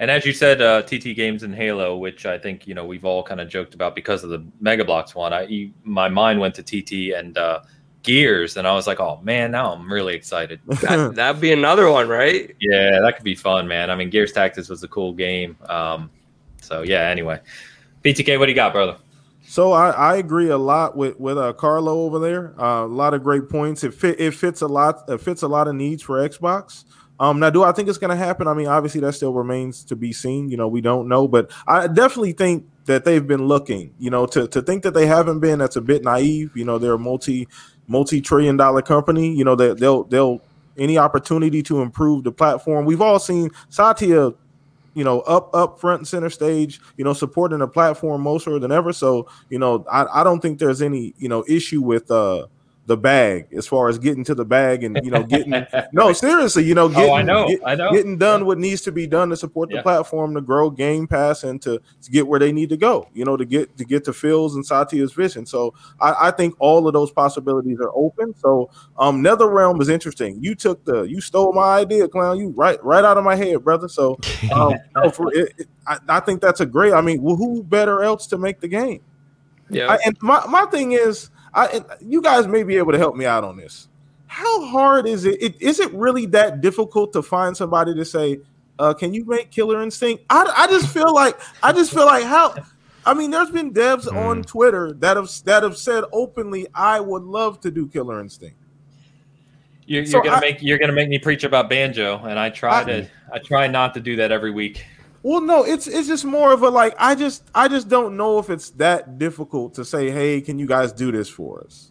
[0.00, 3.04] And as you said, uh, TT Games and Halo, which I think you know we've
[3.04, 5.34] all kind of joked about because of the Mega Bloks one.
[5.34, 7.60] I my mind went to TT and uh,
[8.02, 10.58] Gears, and I was like, oh man, now I'm really excited.
[10.66, 12.56] that, that'd be another one, right?
[12.60, 13.90] Yeah, that could be fun, man.
[13.90, 15.58] I mean, Gears Tactics was a cool game.
[15.68, 16.10] Um,
[16.62, 17.02] so yeah.
[17.02, 17.38] Anyway,
[18.02, 18.96] BTK, what do you got, brother?
[19.42, 22.58] So I, I agree a lot with with uh, Carlo over there.
[22.58, 23.84] Uh, a lot of great points.
[23.84, 25.04] It fit it fits a lot.
[25.10, 26.84] It fits a lot of needs for Xbox.
[27.20, 28.48] Um, now, do I think it's going to happen?
[28.48, 30.48] I mean, obviously, that still remains to be seen.
[30.48, 33.92] You know, we don't know, but I definitely think that they've been looking.
[33.98, 36.50] You know, to to think that they haven't been, that's a bit naive.
[36.56, 37.46] You know, they're a multi
[37.86, 39.36] multi trillion dollar company.
[39.36, 40.40] You know, that they'll they'll
[40.78, 42.86] any opportunity to improve the platform.
[42.86, 44.32] We've all seen Satya
[44.94, 48.58] you know, up up front and center stage, you know, supporting the platform more so
[48.58, 48.92] than ever.
[48.92, 52.46] So, you know, I, I don't think there's any, you know, issue with uh
[52.86, 55.52] the bag as far as getting to the bag and you know getting
[55.92, 57.92] no seriously you know getting, oh, I know, get, I know.
[57.92, 59.82] getting done what needs to be done to support the yeah.
[59.82, 63.24] platform to grow game pass and to, to get where they need to go you
[63.24, 65.46] know to get to get to Phil's and Satya's vision.
[65.46, 68.34] So I, I think all of those possibilities are open.
[68.38, 70.42] So um NetherRealm is interesting.
[70.42, 72.38] You took the you stole my idea clown.
[72.38, 73.88] You right right out of my head brother.
[73.88, 74.18] So
[74.52, 74.74] um
[75.12, 78.26] for it, it, I, I think that's a great I mean well, who better else
[78.28, 79.02] to make the game?
[79.68, 79.92] Yeah.
[79.92, 83.26] I, and my, my thing is I, you guys may be able to help me
[83.26, 83.88] out on this.
[84.26, 85.42] How hard is it?
[85.42, 88.38] it is it really that difficult to find somebody to say,
[88.78, 92.24] uh, "Can you make Killer Instinct?" I, I just feel like I just feel like
[92.24, 92.54] how.
[93.04, 94.16] I mean, there's been devs mm.
[94.16, 98.56] on Twitter that have that have said openly, "I would love to do Killer Instinct."
[99.86, 102.50] You're, you're so gonna I, make you're gonna make me preach about banjo, and I
[102.50, 104.84] try I, to I try not to do that every week.
[105.22, 108.38] Well, no, it's it's just more of a like I just I just don't know
[108.38, 111.90] if it's that difficult to say, hey, can you guys do this for us?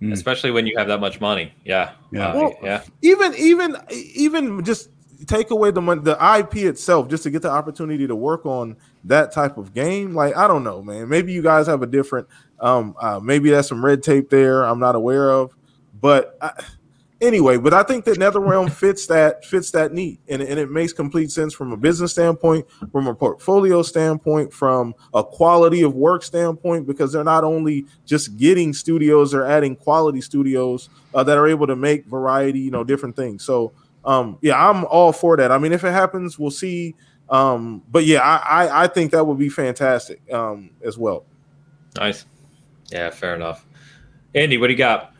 [0.00, 0.12] Mm.
[0.12, 1.52] Especially when you have that much money.
[1.64, 1.92] Yeah.
[2.10, 2.34] Yeah.
[2.34, 2.82] Well, yeah.
[3.02, 4.90] Even even even just
[5.26, 8.76] take away the money, the IP itself, just to get the opportunity to work on
[9.04, 10.14] that type of game.
[10.14, 11.08] Like, I don't know, man.
[11.08, 12.26] Maybe you guys have a different
[12.60, 15.54] um uh, maybe that's some red tape there I'm not aware of.
[16.00, 16.52] But I,
[17.20, 20.92] anyway, but I think that NetherRealm fits that fits that need, and, and it makes
[20.92, 26.22] complete sense from a business standpoint, from a portfolio standpoint, from a quality of work
[26.22, 31.48] standpoint, because they're not only just getting studios, they're adding quality studios uh, that are
[31.48, 33.44] able to make variety, you know, different things.
[33.44, 33.72] So,
[34.04, 35.50] um, yeah, I'm all for that.
[35.50, 36.94] I mean, if it happens, we'll see.
[37.28, 41.24] Um, but yeah, I, I, I think that would be fantastic um, as well.
[41.96, 42.24] Nice.
[42.92, 43.66] Yeah, fair enough.
[44.34, 45.12] Andy, what do you got?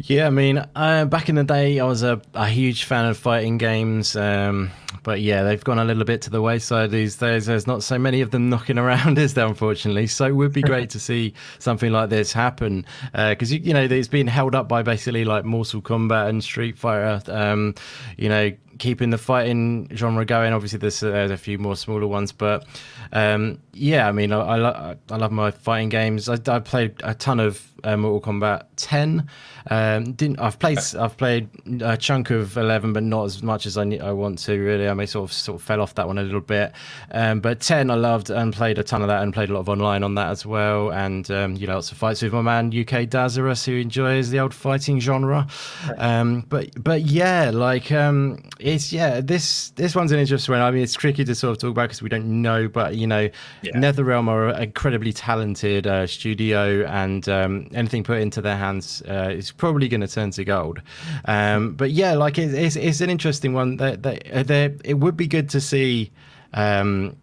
[0.00, 3.18] Yeah, I mean, uh, back in the day, I was a, a huge fan of
[3.18, 4.14] fighting games.
[4.14, 4.70] Um,
[5.02, 7.46] but yeah, they've gone a little bit to the wayside these days.
[7.46, 10.06] There's not so many of them knocking around, is there, unfortunately?
[10.06, 12.86] So it would be great to see something like this happen.
[13.12, 16.42] Because, uh, you, you, know, it's been held up by basically like Mortal Kombat and
[16.42, 17.20] Street Fighter.
[17.30, 17.74] Um,
[18.16, 20.52] you know, keeping the fighting genre going.
[20.52, 22.66] Obviously, there's, uh, there's a few more smaller ones, but
[23.12, 26.28] um, yeah, I mean, I, I, lo- I, love my fighting games.
[26.28, 29.28] I, I played a ton of uh, Mortal Kombat 10.
[29.70, 31.48] Um, didn't I've played I've played
[31.82, 34.52] a chunk of 11, but not as much as I I want to.
[34.78, 36.72] Really, I may sort of sort of fell off that one a little bit.
[37.10, 39.60] Um, but 10 I loved and played a ton of that and played a lot
[39.60, 40.90] of online on that as well.
[40.90, 44.40] And um, you know, lots of fights with my man UK Dazarus who enjoys the
[44.40, 45.46] old fighting genre.
[45.96, 50.62] Um, but but yeah, like um, it's yeah this this one's an interesting one.
[50.62, 53.06] I mean, it's tricky to sort of talk about because we don't know, but you
[53.06, 53.28] know,
[53.62, 53.72] yeah.
[53.72, 59.30] NetherRealm are an incredibly talented uh, studio and um, anything put into their hands uh,
[59.32, 60.80] is probably going to turn to gold.
[61.24, 63.76] Um, but yeah, like it, it's it's an interesting one.
[63.76, 64.26] That that
[64.84, 66.10] it would be good to see.
[66.54, 67.16] Um,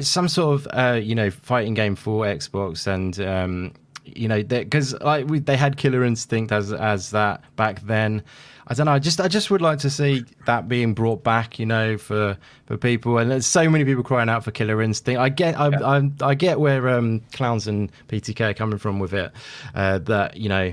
[0.00, 3.72] some sort of uh, you know fighting game for Xbox and um,
[4.04, 8.22] you know because like we, they had Killer Instinct as as that back then.
[8.66, 8.92] I don't know.
[8.92, 11.58] I just I just would like to see that being brought back.
[11.58, 15.20] You know, for for people, and there's so many people crying out for Killer Instinct.
[15.20, 15.80] I get I yeah.
[15.82, 19.32] I, I, get where um, clowns and BTK are coming from with it.
[19.74, 20.72] Uh, that you know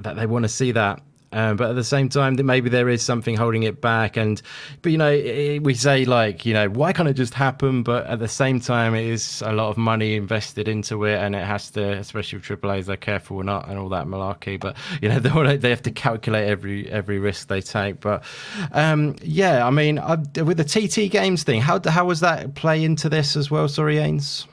[0.00, 1.00] that they want to see that
[1.32, 4.16] um, but at the same time, that maybe there is something holding it back.
[4.16, 4.40] And
[4.82, 7.82] but you know, it, we say like, you know, why can't it just happen?
[7.82, 11.34] But at the same time, it is a lot of money invested into it, and
[11.34, 14.60] it has to, especially with AAA's, they're careful or not, and all that malarkey.
[14.60, 18.00] But you know, they they have to calculate every every risk they take.
[18.00, 18.24] But
[18.72, 22.84] um, yeah, I mean, I, with the TT Games thing, how how was that play
[22.84, 23.68] into this as well?
[23.68, 24.46] Sorry, Ains.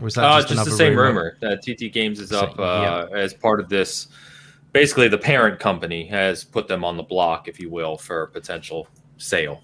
[0.00, 1.36] was that uh, just, just the same rumor?
[1.36, 3.18] rumor that TT Games is up uh, yeah.
[3.18, 4.08] as part of this
[4.72, 8.88] basically the parent company has put them on the block, if you will, for potential
[9.18, 9.62] sale.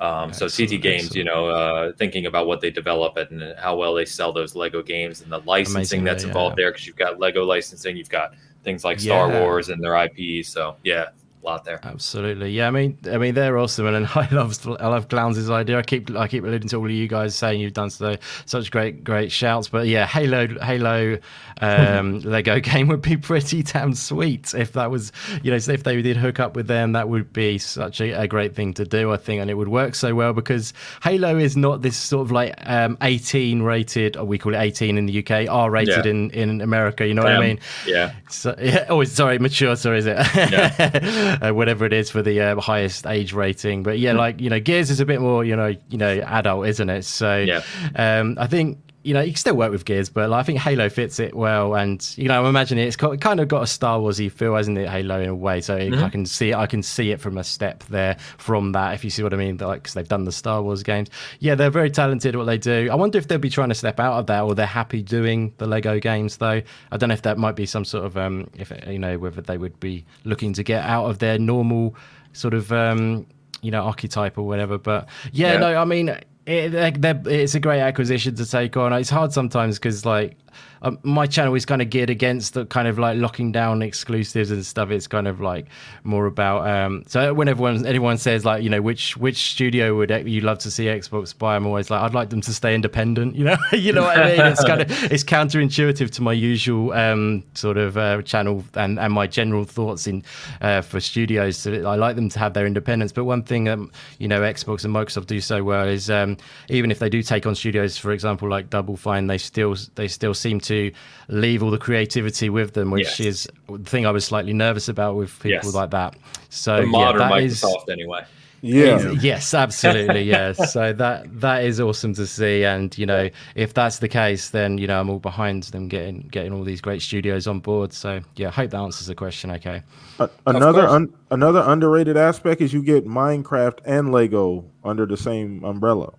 [0.00, 3.94] Um, so TT Games, you know, uh, thinking about what they develop and how well
[3.94, 6.28] they sell those Lego games and the licensing Amazing, that's yeah.
[6.28, 9.40] involved there, because you've got Lego licensing, you've got things like Star yeah.
[9.40, 10.44] Wars and their IP.
[10.44, 11.06] So yeah,
[11.42, 11.80] lot there.
[11.82, 12.68] Absolutely, yeah.
[12.68, 15.78] I mean, I mean, they're awesome, and I love I love Clowns' idea.
[15.78, 18.16] I keep I keep alluding to all of you guys saying you've done so
[18.46, 21.18] such great great shouts, but yeah, Halo Halo
[21.60, 25.12] um, Lego game would be pretty damn sweet if that was
[25.42, 28.28] you know if they did hook up with them, that would be such a, a
[28.28, 31.56] great thing to do, I think, and it would work so well because Halo is
[31.56, 35.18] not this sort of like um, 18 rated, or we call it 18 in the
[35.18, 36.10] UK, R rated yeah.
[36.10, 37.06] in in America.
[37.06, 37.60] You know what I mean?
[37.86, 38.12] Yeah.
[38.28, 38.86] So, yeah.
[38.88, 39.76] Oh, sorry, mature.
[39.76, 40.16] Sorry, is it?
[40.34, 41.27] Yeah.
[41.42, 43.82] uh, whatever it is for the uh, highest age rating.
[43.82, 44.18] But yeah, hmm.
[44.18, 47.04] like you know, Gears is a bit more you know you know adult, isn't it?
[47.04, 47.62] So yeah.
[47.96, 50.58] um, I think you know, you can still work with Gears, but like, I think
[50.58, 51.74] Halo fits it well.
[51.74, 54.76] And you know, I'm imagining it's got, kind of got a Star Warsy feel, hasn't
[54.76, 54.86] it?
[54.86, 56.04] Halo in a way, so mm-hmm.
[56.04, 56.56] I can see it.
[56.56, 58.92] I can see it from a step there from that.
[58.92, 61.08] If you see what I mean, like because they've done the Star Wars games.
[61.38, 62.90] Yeah, they're very talented at what they do.
[62.92, 65.54] I wonder if they'll be trying to step out of that, or they're happy doing
[65.56, 66.36] the Lego games.
[66.36, 66.60] Though
[66.92, 69.40] I don't know if that might be some sort of um, if you know whether
[69.40, 71.96] they would be looking to get out of their normal
[72.34, 73.26] sort of um,
[73.62, 74.76] you know archetype or whatever.
[74.76, 75.60] But yeah, yeah.
[75.60, 76.14] no, I mean
[76.48, 78.92] it, it's a great acquisition to take on.
[78.92, 80.36] It's hard sometimes because like
[80.82, 84.50] um, my channel is kind of geared against the kind of like locking down exclusives
[84.50, 84.90] and stuff.
[84.90, 85.66] It's kind of like
[86.04, 86.68] more about.
[86.68, 90.58] Um, so when everyone anyone says like you know which which studio would you love
[90.58, 93.34] to see Xbox buy, I'm always like I'd like them to stay independent.
[93.34, 94.46] You know, you know what I mean?
[94.46, 99.12] It's kind of it's counterintuitive to my usual um, sort of uh, channel and and
[99.12, 100.22] my general thoughts in
[100.60, 101.56] uh, for studios.
[101.56, 103.12] So I like them to have their independence.
[103.12, 103.78] But one thing that
[104.18, 106.36] you know Xbox and Microsoft do so well is um,
[106.68, 110.08] even if they do take on studios, for example, like Double Fine, they still they
[110.08, 110.92] still seem to
[111.28, 113.20] leave all the creativity with them, which yes.
[113.20, 115.74] is the thing I was slightly nervous about with people yes.
[115.74, 116.16] like that.
[116.48, 118.24] So the modern yeah, Microsoft is, anyway.
[118.60, 119.12] Yeah.
[119.20, 120.22] Yes, absolutely.
[120.22, 120.52] Yeah.
[120.74, 124.78] so that that is awesome to see, and you know, if that's the case, then
[124.78, 127.92] you know I'm all behind them getting getting all these great studios on board.
[127.92, 129.50] So yeah, I hope that answers the question.
[129.52, 129.82] Okay.
[130.18, 135.62] Uh, another un, another underrated aspect is you get Minecraft and Lego under the same
[135.62, 136.12] umbrella.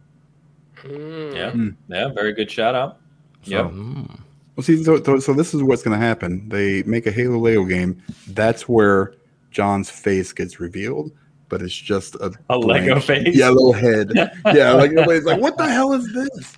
[0.84, 1.36] Mm.
[1.36, 1.52] Yeah.
[1.52, 1.76] Mm.
[1.90, 2.08] Yeah.
[2.14, 3.00] Very good shout out.
[3.44, 3.66] So, yep.
[3.68, 4.20] Mm.
[4.56, 6.50] Well, see, so, so, so this is what's going to happen.
[6.50, 8.02] They make a Halo Lego game.
[8.28, 9.14] That's where
[9.52, 11.12] John's face gets revealed,
[11.48, 14.12] but it's just a, a Lego face, yellow head.
[14.46, 16.58] yeah, like nobody's like, "What the hell is this?"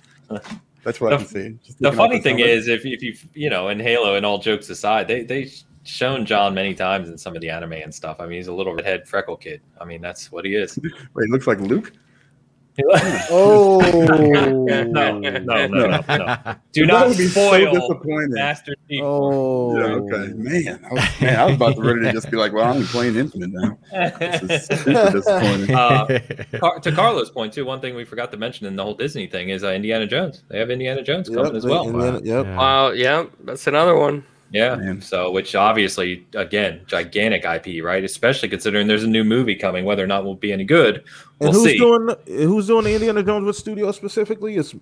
[0.82, 1.74] That's what the, I can see.
[1.78, 5.06] the funny thing is, if if you you know, in Halo, and all jokes aside,
[5.06, 5.50] they they
[5.84, 8.18] shown John many times in some of the anime and stuff.
[8.20, 9.60] I mean, he's a little redhead freckle kid.
[9.80, 10.76] I mean, that's what he is.
[11.14, 11.92] Wait, he looks like Luke
[13.30, 16.54] oh no, no, no, no, no!
[16.72, 19.02] Do not spoil so Master Chief.
[19.02, 20.84] Oh, yeah, okay, man.
[20.84, 23.16] I was, man, I was about to ready to just be like, "Well, I'm playing
[23.16, 23.78] Infinite now."
[24.18, 25.74] This is super disappointing.
[25.74, 29.26] Uh, to Carlos' point too, one thing we forgot to mention in the whole Disney
[29.26, 30.42] thing is uh, Indiana Jones.
[30.48, 31.88] They have Indiana Jones yep, coming as well.
[31.88, 32.46] Indiana, yep.
[32.46, 32.90] Wow.
[32.90, 34.24] Yeah, that's another one.
[34.52, 34.76] Yeah.
[34.76, 35.00] Man.
[35.00, 38.04] So, which obviously, again, gigantic IP, right?
[38.04, 39.84] Especially considering there's a new movie coming.
[39.84, 41.04] Whether or not will be any good,
[41.38, 41.78] we'll and who's see.
[41.78, 44.56] Doing, who's doing the Indiana Jones with studio specifically?
[44.56, 44.74] Is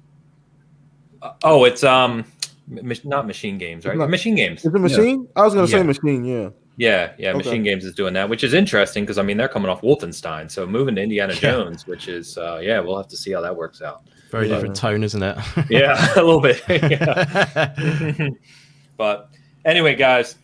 [1.23, 2.25] uh, oh, it's um,
[2.69, 3.97] not Machine Games, right?
[3.97, 4.65] Not, machine Games.
[4.65, 5.23] Is it Machine?
[5.23, 5.43] Yeah.
[5.43, 5.79] I was gonna yeah.
[5.79, 6.25] say Machine.
[6.25, 6.51] Yeah.
[6.77, 7.29] Yeah, yeah.
[7.31, 7.39] Okay.
[7.39, 10.51] Machine Games is doing that, which is interesting because I mean they're coming off Wolfenstein,
[10.51, 13.55] so moving to Indiana Jones, which is uh, yeah, we'll have to see how that
[13.55, 14.03] works out.
[14.31, 15.37] Very different tone, isn't it?
[15.69, 16.63] yeah, a little bit.
[18.97, 19.31] but
[19.65, 20.37] Anyway, guys,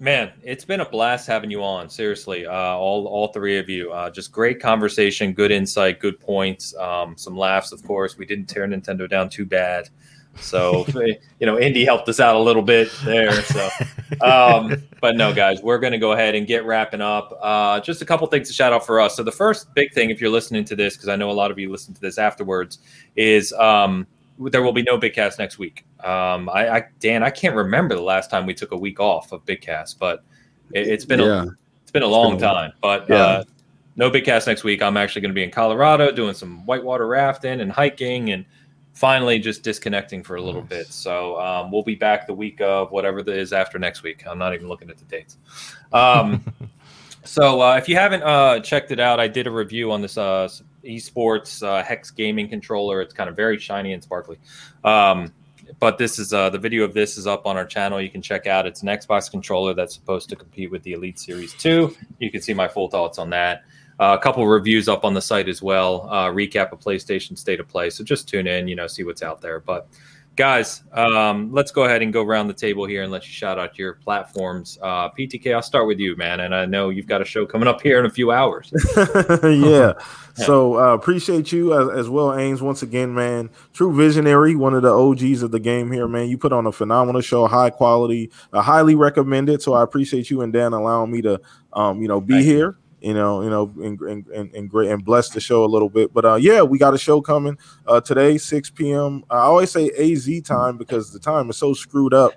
[0.00, 1.88] man, it's been a blast having you on.
[1.88, 6.74] Seriously, uh, all all three of you, uh, just great conversation, good insight, good points,
[6.76, 7.72] um, some laughs.
[7.72, 9.88] Of course, we didn't tear Nintendo down too bad.
[10.40, 10.86] So
[11.38, 13.32] you know, Indy helped us out a little bit there.
[13.32, 13.68] So,
[14.20, 17.38] um, but no, guys, we're going to go ahead and get wrapping up.
[17.40, 19.16] Uh, just a couple things to shout out for us.
[19.16, 21.52] So the first big thing, if you're listening to this, because I know a lot
[21.52, 22.80] of you listen to this afterwards,
[23.14, 24.06] is um,
[24.38, 25.84] there will be no big cast next week.
[26.00, 29.32] Um, I, I, Dan, I can't remember the last time we took a week off
[29.32, 30.24] of big cast, but
[30.72, 31.44] it, has been yeah.
[31.44, 31.46] a,
[31.82, 32.72] it's been a long been a time.
[32.80, 33.16] But yeah.
[33.16, 33.44] uh,
[33.96, 34.82] no big cast next week.
[34.82, 38.44] I'm actually going to be in Colorado doing some whitewater rafting and hiking and
[38.94, 40.70] finally just disconnecting for a little nice.
[40.70, 40.86] bit.
[40.88, 44.24] So um, we'll be back the week of whatever it is after next week.
[44.26, 45.38] I'm not even looking at the dates.
[45.92, 46.44] Um,
[47.24, 50.16] so uh, if you haven't uh, checked it out, I did a review on this
[50.18, 50.48] uh,
[50.84, 53.00] esports uh, hex gaming controller.
[53.00, 54.38] It's kind of very shiny and sparkly.
[54.84, 55.32] Um,
[55.78, 58.00] but this is uh, the video of this is up on our channel.
[58.00, 58.66] You can check out.
[58.66, 61.96] It's an Xbox controller that's supposed to compete with the Elite Series 2.
[62.18, 63.62] You can see my full thoughts on that.
[64.00, 66.08] Uh, a couple reviews up on the site as well.
[66.10, 67.90] Uh, recap of PlayStation State of Play.
[67.90, 69.60] So just tune in, you know, see what's out there.
[69.60, 69.88] But
[70.36, 73.58] guys, um, let's go ahead and go around the table here and let you shout
[73.58, 74.78] out your platforms.
[74.80, 76.40] Uh, BTK, I'll start with you, man.
[76.40, 78.72] And I know you've got a show coming up here in a few hours.
[79.42, 79.92] yeah.
[80.34, 84.82] So uh, appreciate you as, as, well, Ames, Once again, man, true visionary, one of
[84.82, 86.28] the OGs of the game here, man.
[86.28, 89.60] You put on a phenomenal show, high quality, uh, highly recommended.
[89.60, 91.40] So I appreciate you and Dan allowing me to,
[91.74, 92.66] um, you know, be Thank here.
[92.66, 95.88] You you know, you know, and, and, and great and bless the show a little
[95.88, 96.12] bit.
[96.14, 99.24] But uh, yeah, we got a show coming uh, today, 6 p.m.
[99.28, 102.32] I always say AZ time because the time is so screwed up.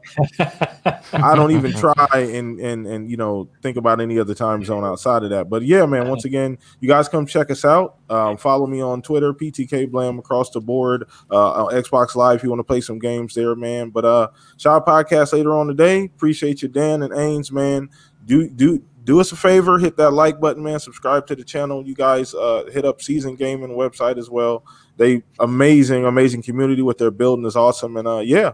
[1.13, 4.83] I don't even try and and and you know think about any other time zone
[4.83, 5.49] outside of that.
[5.49, 7.97] But yeah, man, once again, you guys come check us out.
[8.09, 11.07] Um, follow me on Twitter, BTK Blam across the board.
[11.29, 13.89] Uh, on Xbox Live, if you want to play some games there, man.
[13.89, 14.27] But uh,
[14.57, 16.05] Shot Podcast later on today.
[16.05, 17.89] Appreciate you, Dan and Ains, man.
[18.25, 20.79] Do do do us a favor, hit that like button, man.
[20.79, 21.85] Subscribe to the channel.
[21.85, 24.65] You guys uh, hit up Season Gaming website as well.
[24.97, 26.81] They amazing, amazing community.
[26.81, 28.53] What they're building is awesome, and uh, yeah,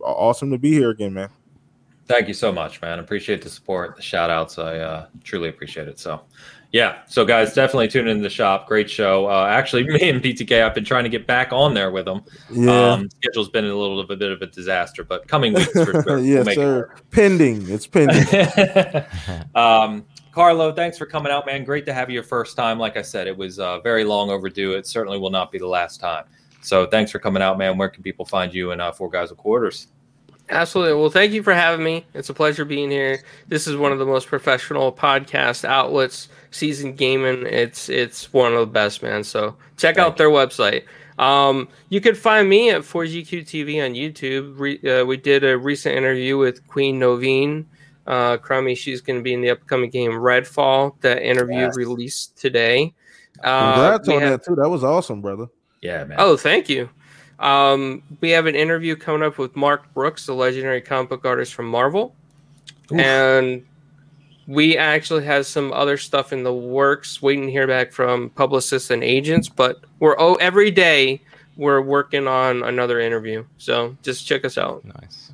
[0.00, 1.28] awesome to be here again, man.
[2.06, 2.98] Thank you so much, man.
[2.98, 4.58] Appreciate the support, the shout outs.
[4.58, 6.00] I uh, truly appreciate it.
[6.00, 6.22] So,
[6.72, 6.98] yeah.
[7.06, 8.68] So, guys, definitely tune in the shop.
[8.68, 9.26] Great show.
[9.26, 12.22] Uh, actually, me and BTK, I've been trying to get back on there with them.
[12.50, 12.92] Yeah.
[12.92, 16.18] Um, schedule's been a little bit of a disaster, but coming weeks for sure.
[16.20, 16.92] yes, we'll sir.
[16.96, 17.68] It pending.
[17.68, 18.24] It's pending.
[19.54, 21.64] um, Carlo, thanks for coming out, man.
[21.64, 22.78] Great to have you your first time.
[22.78, 24.74] Like I said, it was uh, very long overdue.
[24.74, 26.24] It certainly will not be the last time.
[26.62, 27.78] So, thanks for coming out, man.
[27.78, 29.88] Where can people find you and uh, Four Guys with Quarters?
[30.50, 30.94] Absolutely.
[30.94, 32.04] Well, thank you for having me.
[32.12, 33.22] It's a pleasure being here.
[33.48, 37.46] This is one of the most professional podcast outlets season gaming.
[37.46, 39.22] It's it's one of the best, man.
[39.24, 40.84] So check Thank out their website.
[41.18, 44.58] Um, you can find me at 4GQ TV on YouTube.
[44.58, 47.66] Re, uh, we did a recent interview with Queen Novine.
[48.06, 50.98] Uh, Crummy, she's going to be in the upcoming game Redfall.
[51.02, 51.76] That interview yes.
[51.76, 52.94] released today.
[53.44, 54.54] Uh, Congrats on have, that too.
[54.56, 55.46] That was awesome, brother.
[55.82, 56.16] Yeah, man.
[56.18, 56.88] Oh, thank you.
[57.40, 61.54] Um, we have an interview coming up with Mark Brooks, the legendary comic book artist
[61.54, 62.14] from Marvel,
[62.92, 63.00] Oof.
[63.00, 63.64] and
[64.46, 68.90] we actually have some other stuff in the works, waiting to hear back from publicists
[68.90, 69.48] and agents.
[69.48, 71.22] But we're oh every day
[71.56, 73.44] we're working on another interview.
[73.56, 74.84] So just check us out.
[74.84, 75.32] Nice.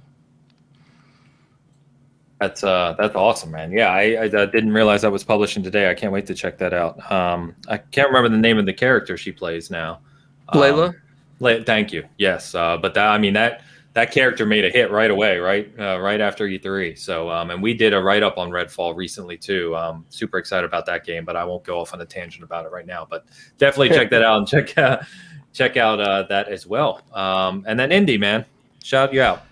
[2.40, 3.72] That's uh that's awesome, man.
[3.72, 5.90] Yeah, I, I, I, didn't realize I was publishing today.
[5.90, 7.10] I can't wait to check that out.
[7.10, 10.00] Um, I can't remember the name of the character she plays now.
[10.52, 10.94] Layla.
[11.38, 12.04] Thank you.
[12.18, 13.62] Yes, uh, but that I mean that
[13.96, 16.98] that character made a hit right away, right, uh, right after E3.
[16.98, 19.74] So, um, and we did a write up on Redfall recently too.
[19.74, 22.66] Um, super excited about that game, but I won't go off on a tangent about
[22.66, 23.06] it right now.
[23.08, 23.24] But
[23.56, 24.98] definitely check that out and check uh,
[25.54, 27.00] check out uh, that as well.
[27.14, 28.44] Um, and then Indy, man,
[28.84, 29.45] shout you out.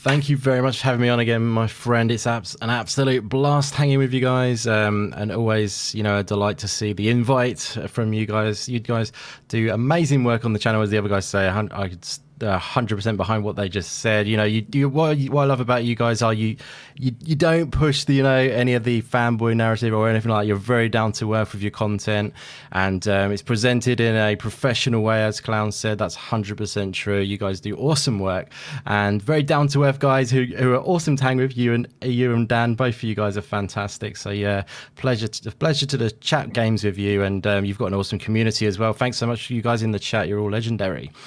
[0.00, 2.12] Thank you very much for having me on again, my friend.
[2.12, 6.22] It's abs- an absolute blast hanging with you guys, um, and always, you know, a
[6.22, 7.58] delight to see the invite
[7.88, 8.68] from you guys.
[8.68, 9.10] You guys
[9.48, 11.48] do amazing work on the channel, as the other guys say.
[11.48, 12.06] I, could
[12.42, 14.26] hundred percent behind what they just said.
[14.26, 16.56] You know, you, you what, what I love about you guys are you,
[16.96, 20.42] you you don't push the you know any of the fanboy narrative or anything like.
[20.42, 20.46] that.
[20.46, 22.34] You're very down to earth with your content,
[22.72, 25.98] and um, it's presented in a professional way, as Clown said.
[25.98, 27.20] That's hundred percent true.
[27.20, 28.50] You guys do awesome work,
[28.86, 31.56] and very down to earth guys who, who are awesome to hang with.
[31.56, 34.16] You and you and Dan, both of you guys are fantastic.
[34.16, 34.64] So yeah,
[34.96, 38.18] pleasure to, pleasure to the chat games with you, and um, you've got an awesome
[38.18, 38.92] community as well.
[38.92, 40.28] Thanks so much, for you guys in the chat.
[40.28, 41.10] You're all legendary.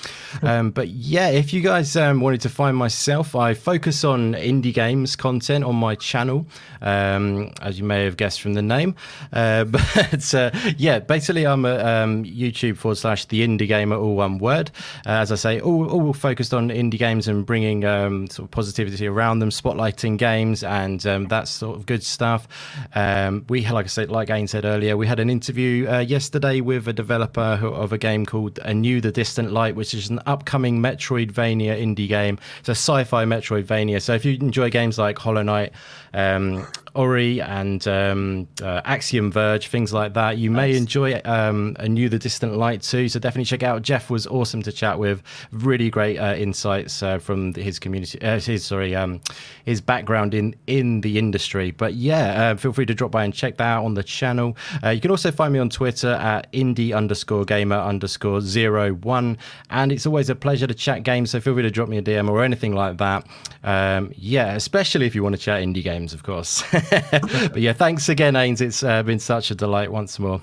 [0.44, 4.72] Um, but yeah, if you guys um, wanted to find myself, I focus on indie
[4.72, 6.46] games content on my channel,
[6.80, 8.96] um, as you may have guessed from the name.
[9.34, 14.16] Uh, but uh, yeah, basically, I'm a um, YouTube forward slash the indie gamer, all
[14.16, 14.70] one word.
[15.04, 18.52] Uh, as I say, all, all focused on indie games and bringing um, sort of
[18.52, 22.48] positivity around them, spotlighting games and um, that sort of good stuff.
[22.94, 26.62] Um, we, like I said, like Ain said earlier, we had an interview uh, yesterday
[26.62, 30.80] with a developer of a game called Anew the Distant Light, which is an upcoming
[30.92, 32.38] Metroidvania indie game.
[32.60, 34.02] It's a sci-fi Metroidvania.
[34.02, 35.72] So if you enjoy games like Hollow Knight,
[36.14, 40.58] um, Ori, and um, uh, Axiom Verge, things like that, you nice.
[40.58, 43.08] may enjoy um, Anew the Distant Light too.
[43.10, 43.82] So definitely check out.
[43.82, 45.24] Jeff was awesome to chat with.
[45.52, 48.22] Really great uh, insights uh, from his community.
[48.22, 49.22] Uh, his sorry, um,
[49.66, 51.72] his background in in the industry.
[51.72, 54.58] But yeah, uh, feel free to drop by and check that out on the channel.
[54.84, 59.38] Uh, you can also find me on Twitter at indie underscore gamer underscore zero one,
[59.70, 61.32] and it's always a pleasure to chat games.
[61.32, 63.26] So feel free to drop me a DM or anything like that.
[63.64, 66.64] Um, yeah, especially if you want to chat indie games, of course.
[67.52, 68.62] but yeah, thanks again, Ains.
[68.62, 70.42] It's uh, been such a delight once more.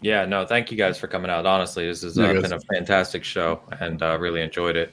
[0.00, 1.46] Yeah, no, thank you guys for coming out.
[1.46, 4.92] Honestly, this has uh, been a fantastic show and uh, really enjoyed it.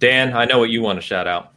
[0.00, 1.52] Dan, I know what you want to shout out.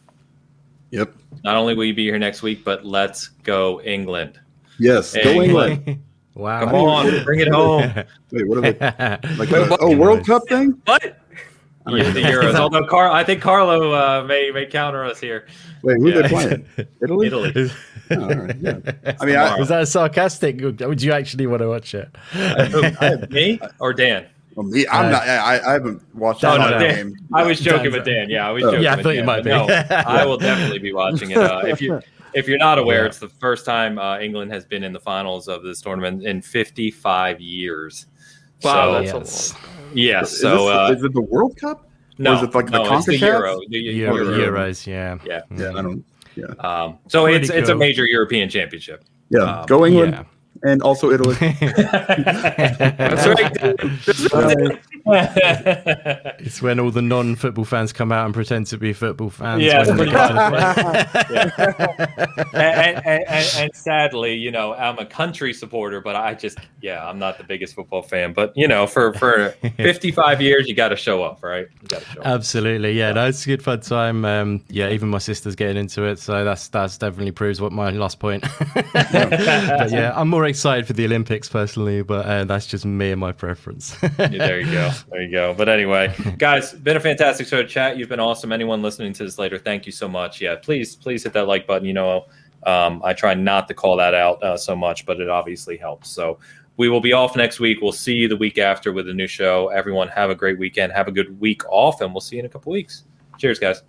[0.92, 1.14] Yep.
[1.44, 4.40] Not only will you be here next week, but let's go England.
[4.78, 6.04] Yes, go England.
[6.36, 6.60] wow.
[6.60, 7.92] Come on, bring it home.
[8.32, 9.38] Wait, what are they?
[9.38, 10.80] Like a, oh, World Cup thing?
[10.86, 11.23] What?
[11.88, 12.56] Yeah, the Euros.
[12.56, 15.48] Although Car- I think Carlo uh, may may counter us here.
[15.82, 16.22] Wait, who yeah.
[16.22, 16.66] they playing?
[17.02, 17.28] Italy.
[17.28, 17.72] Italy.
[18.12, 18.80] Oh, yeah.
[19.20, 20.62] I mean, I, was that sarcastic?
[20.62, 23.32] Would you actually want to watch it?
[23.32, 24.28] me or Dan?
[24.56, 25.24] Well, me, I'm uh, not.
[25.24, 26.44] I, I haven't watched.
[26.44, 27.18] Oh, no, Dan, game.
[27.34, 28.30] I was joking with Dan.
[28.30, 28.84] Yeah, I was joking.
[28.84, 29.50] Yeah, I thought Dan, you might be.
[29.50, 31.38] No, I will definitely be watching it.
[31.38, 32.00] Uh, if you
[32.34, 33.08] if you're not aware, yeah.
[33.08, 36.42] it's the first time uh, England has been in the finals of this tournament in
[36.42, 38.08] 55 years.
[38.64, 39.54] Wow, so, yes.
[39.96, 40.34] Yes.
[40.34, 41.90] Is so this, uh, is it the World Cup?
[42.18, 44.38] No, or is it like no, the it's the Euro, the Euro, Euro.
[44.38, 45.70] Euros, yeah, yeah, yeah.
[45.70, 46.06] I don't.
[46.36, 46.46] Yeah.
[46.60, 47.60] Um, so Pretty it's cool.
[47.60, 49.04] it's a major European championship.
[49.30, 50.14] Yeah, um, go England.
[50.14, 50.24] Yeah
[50.64, 51.36] and also Italy.
[51.60, 53.52] That's right.
[56.40, 59.62] it's when all the non-football fans come out and pretend to be football fans.
[59.62, 59.92] Yeah, yeah.
[62.54, 67.06] and, and, and, and, sadly, you know, I'm a country supporter, but I just, yeah,
[67.06, 68.32] I'm not the biggest football fan.
[68.32, 71.68] But you know, for for 55 years, you got to show up, right?
[71.90, 72.04] Show up.
[72.26, 73.12] Absolutely, yeah.
[73.12, 74.24] No, it's a good fun time.
[74.24, 77.90] Um, yeah, even my sister's getting into it, so that's that's definitely proves what my
[77.92, 78.44] last point.
[78.94, 83.20] but yeah, I'm more excited for the Olympics personally, but uh, that's just me and
[83.20, 83.98] my preference.
[84.04, 84.92] yeah, there you go.
[85.10, 85.54] There you go.
[85.54, 87.98] But anyway, guys, been a fantastic show chat.
[87.98, 88.52] You've been awesome.
[88.52, 90.40] Anyone listening to this later, thank you so much.
[90.40, 91.88] Yeah, please, please hit that like button.
[91.88, 92.26] You know,
[92.68, 96.12] um, I try not to call that out uh, so much, but it obviously helps.
[96.12, 96.38] So
[96.78, 97.80] we will be off next week.
[97.82, 99.70] We'll see you the week after with a new show.
[99.70, 100.94] Everyone, have a great weekend.
[100.94, 103.06] Have a good week off, and we'll see you in a couple weeks.
[103.40, 103.82] Cheers, guys.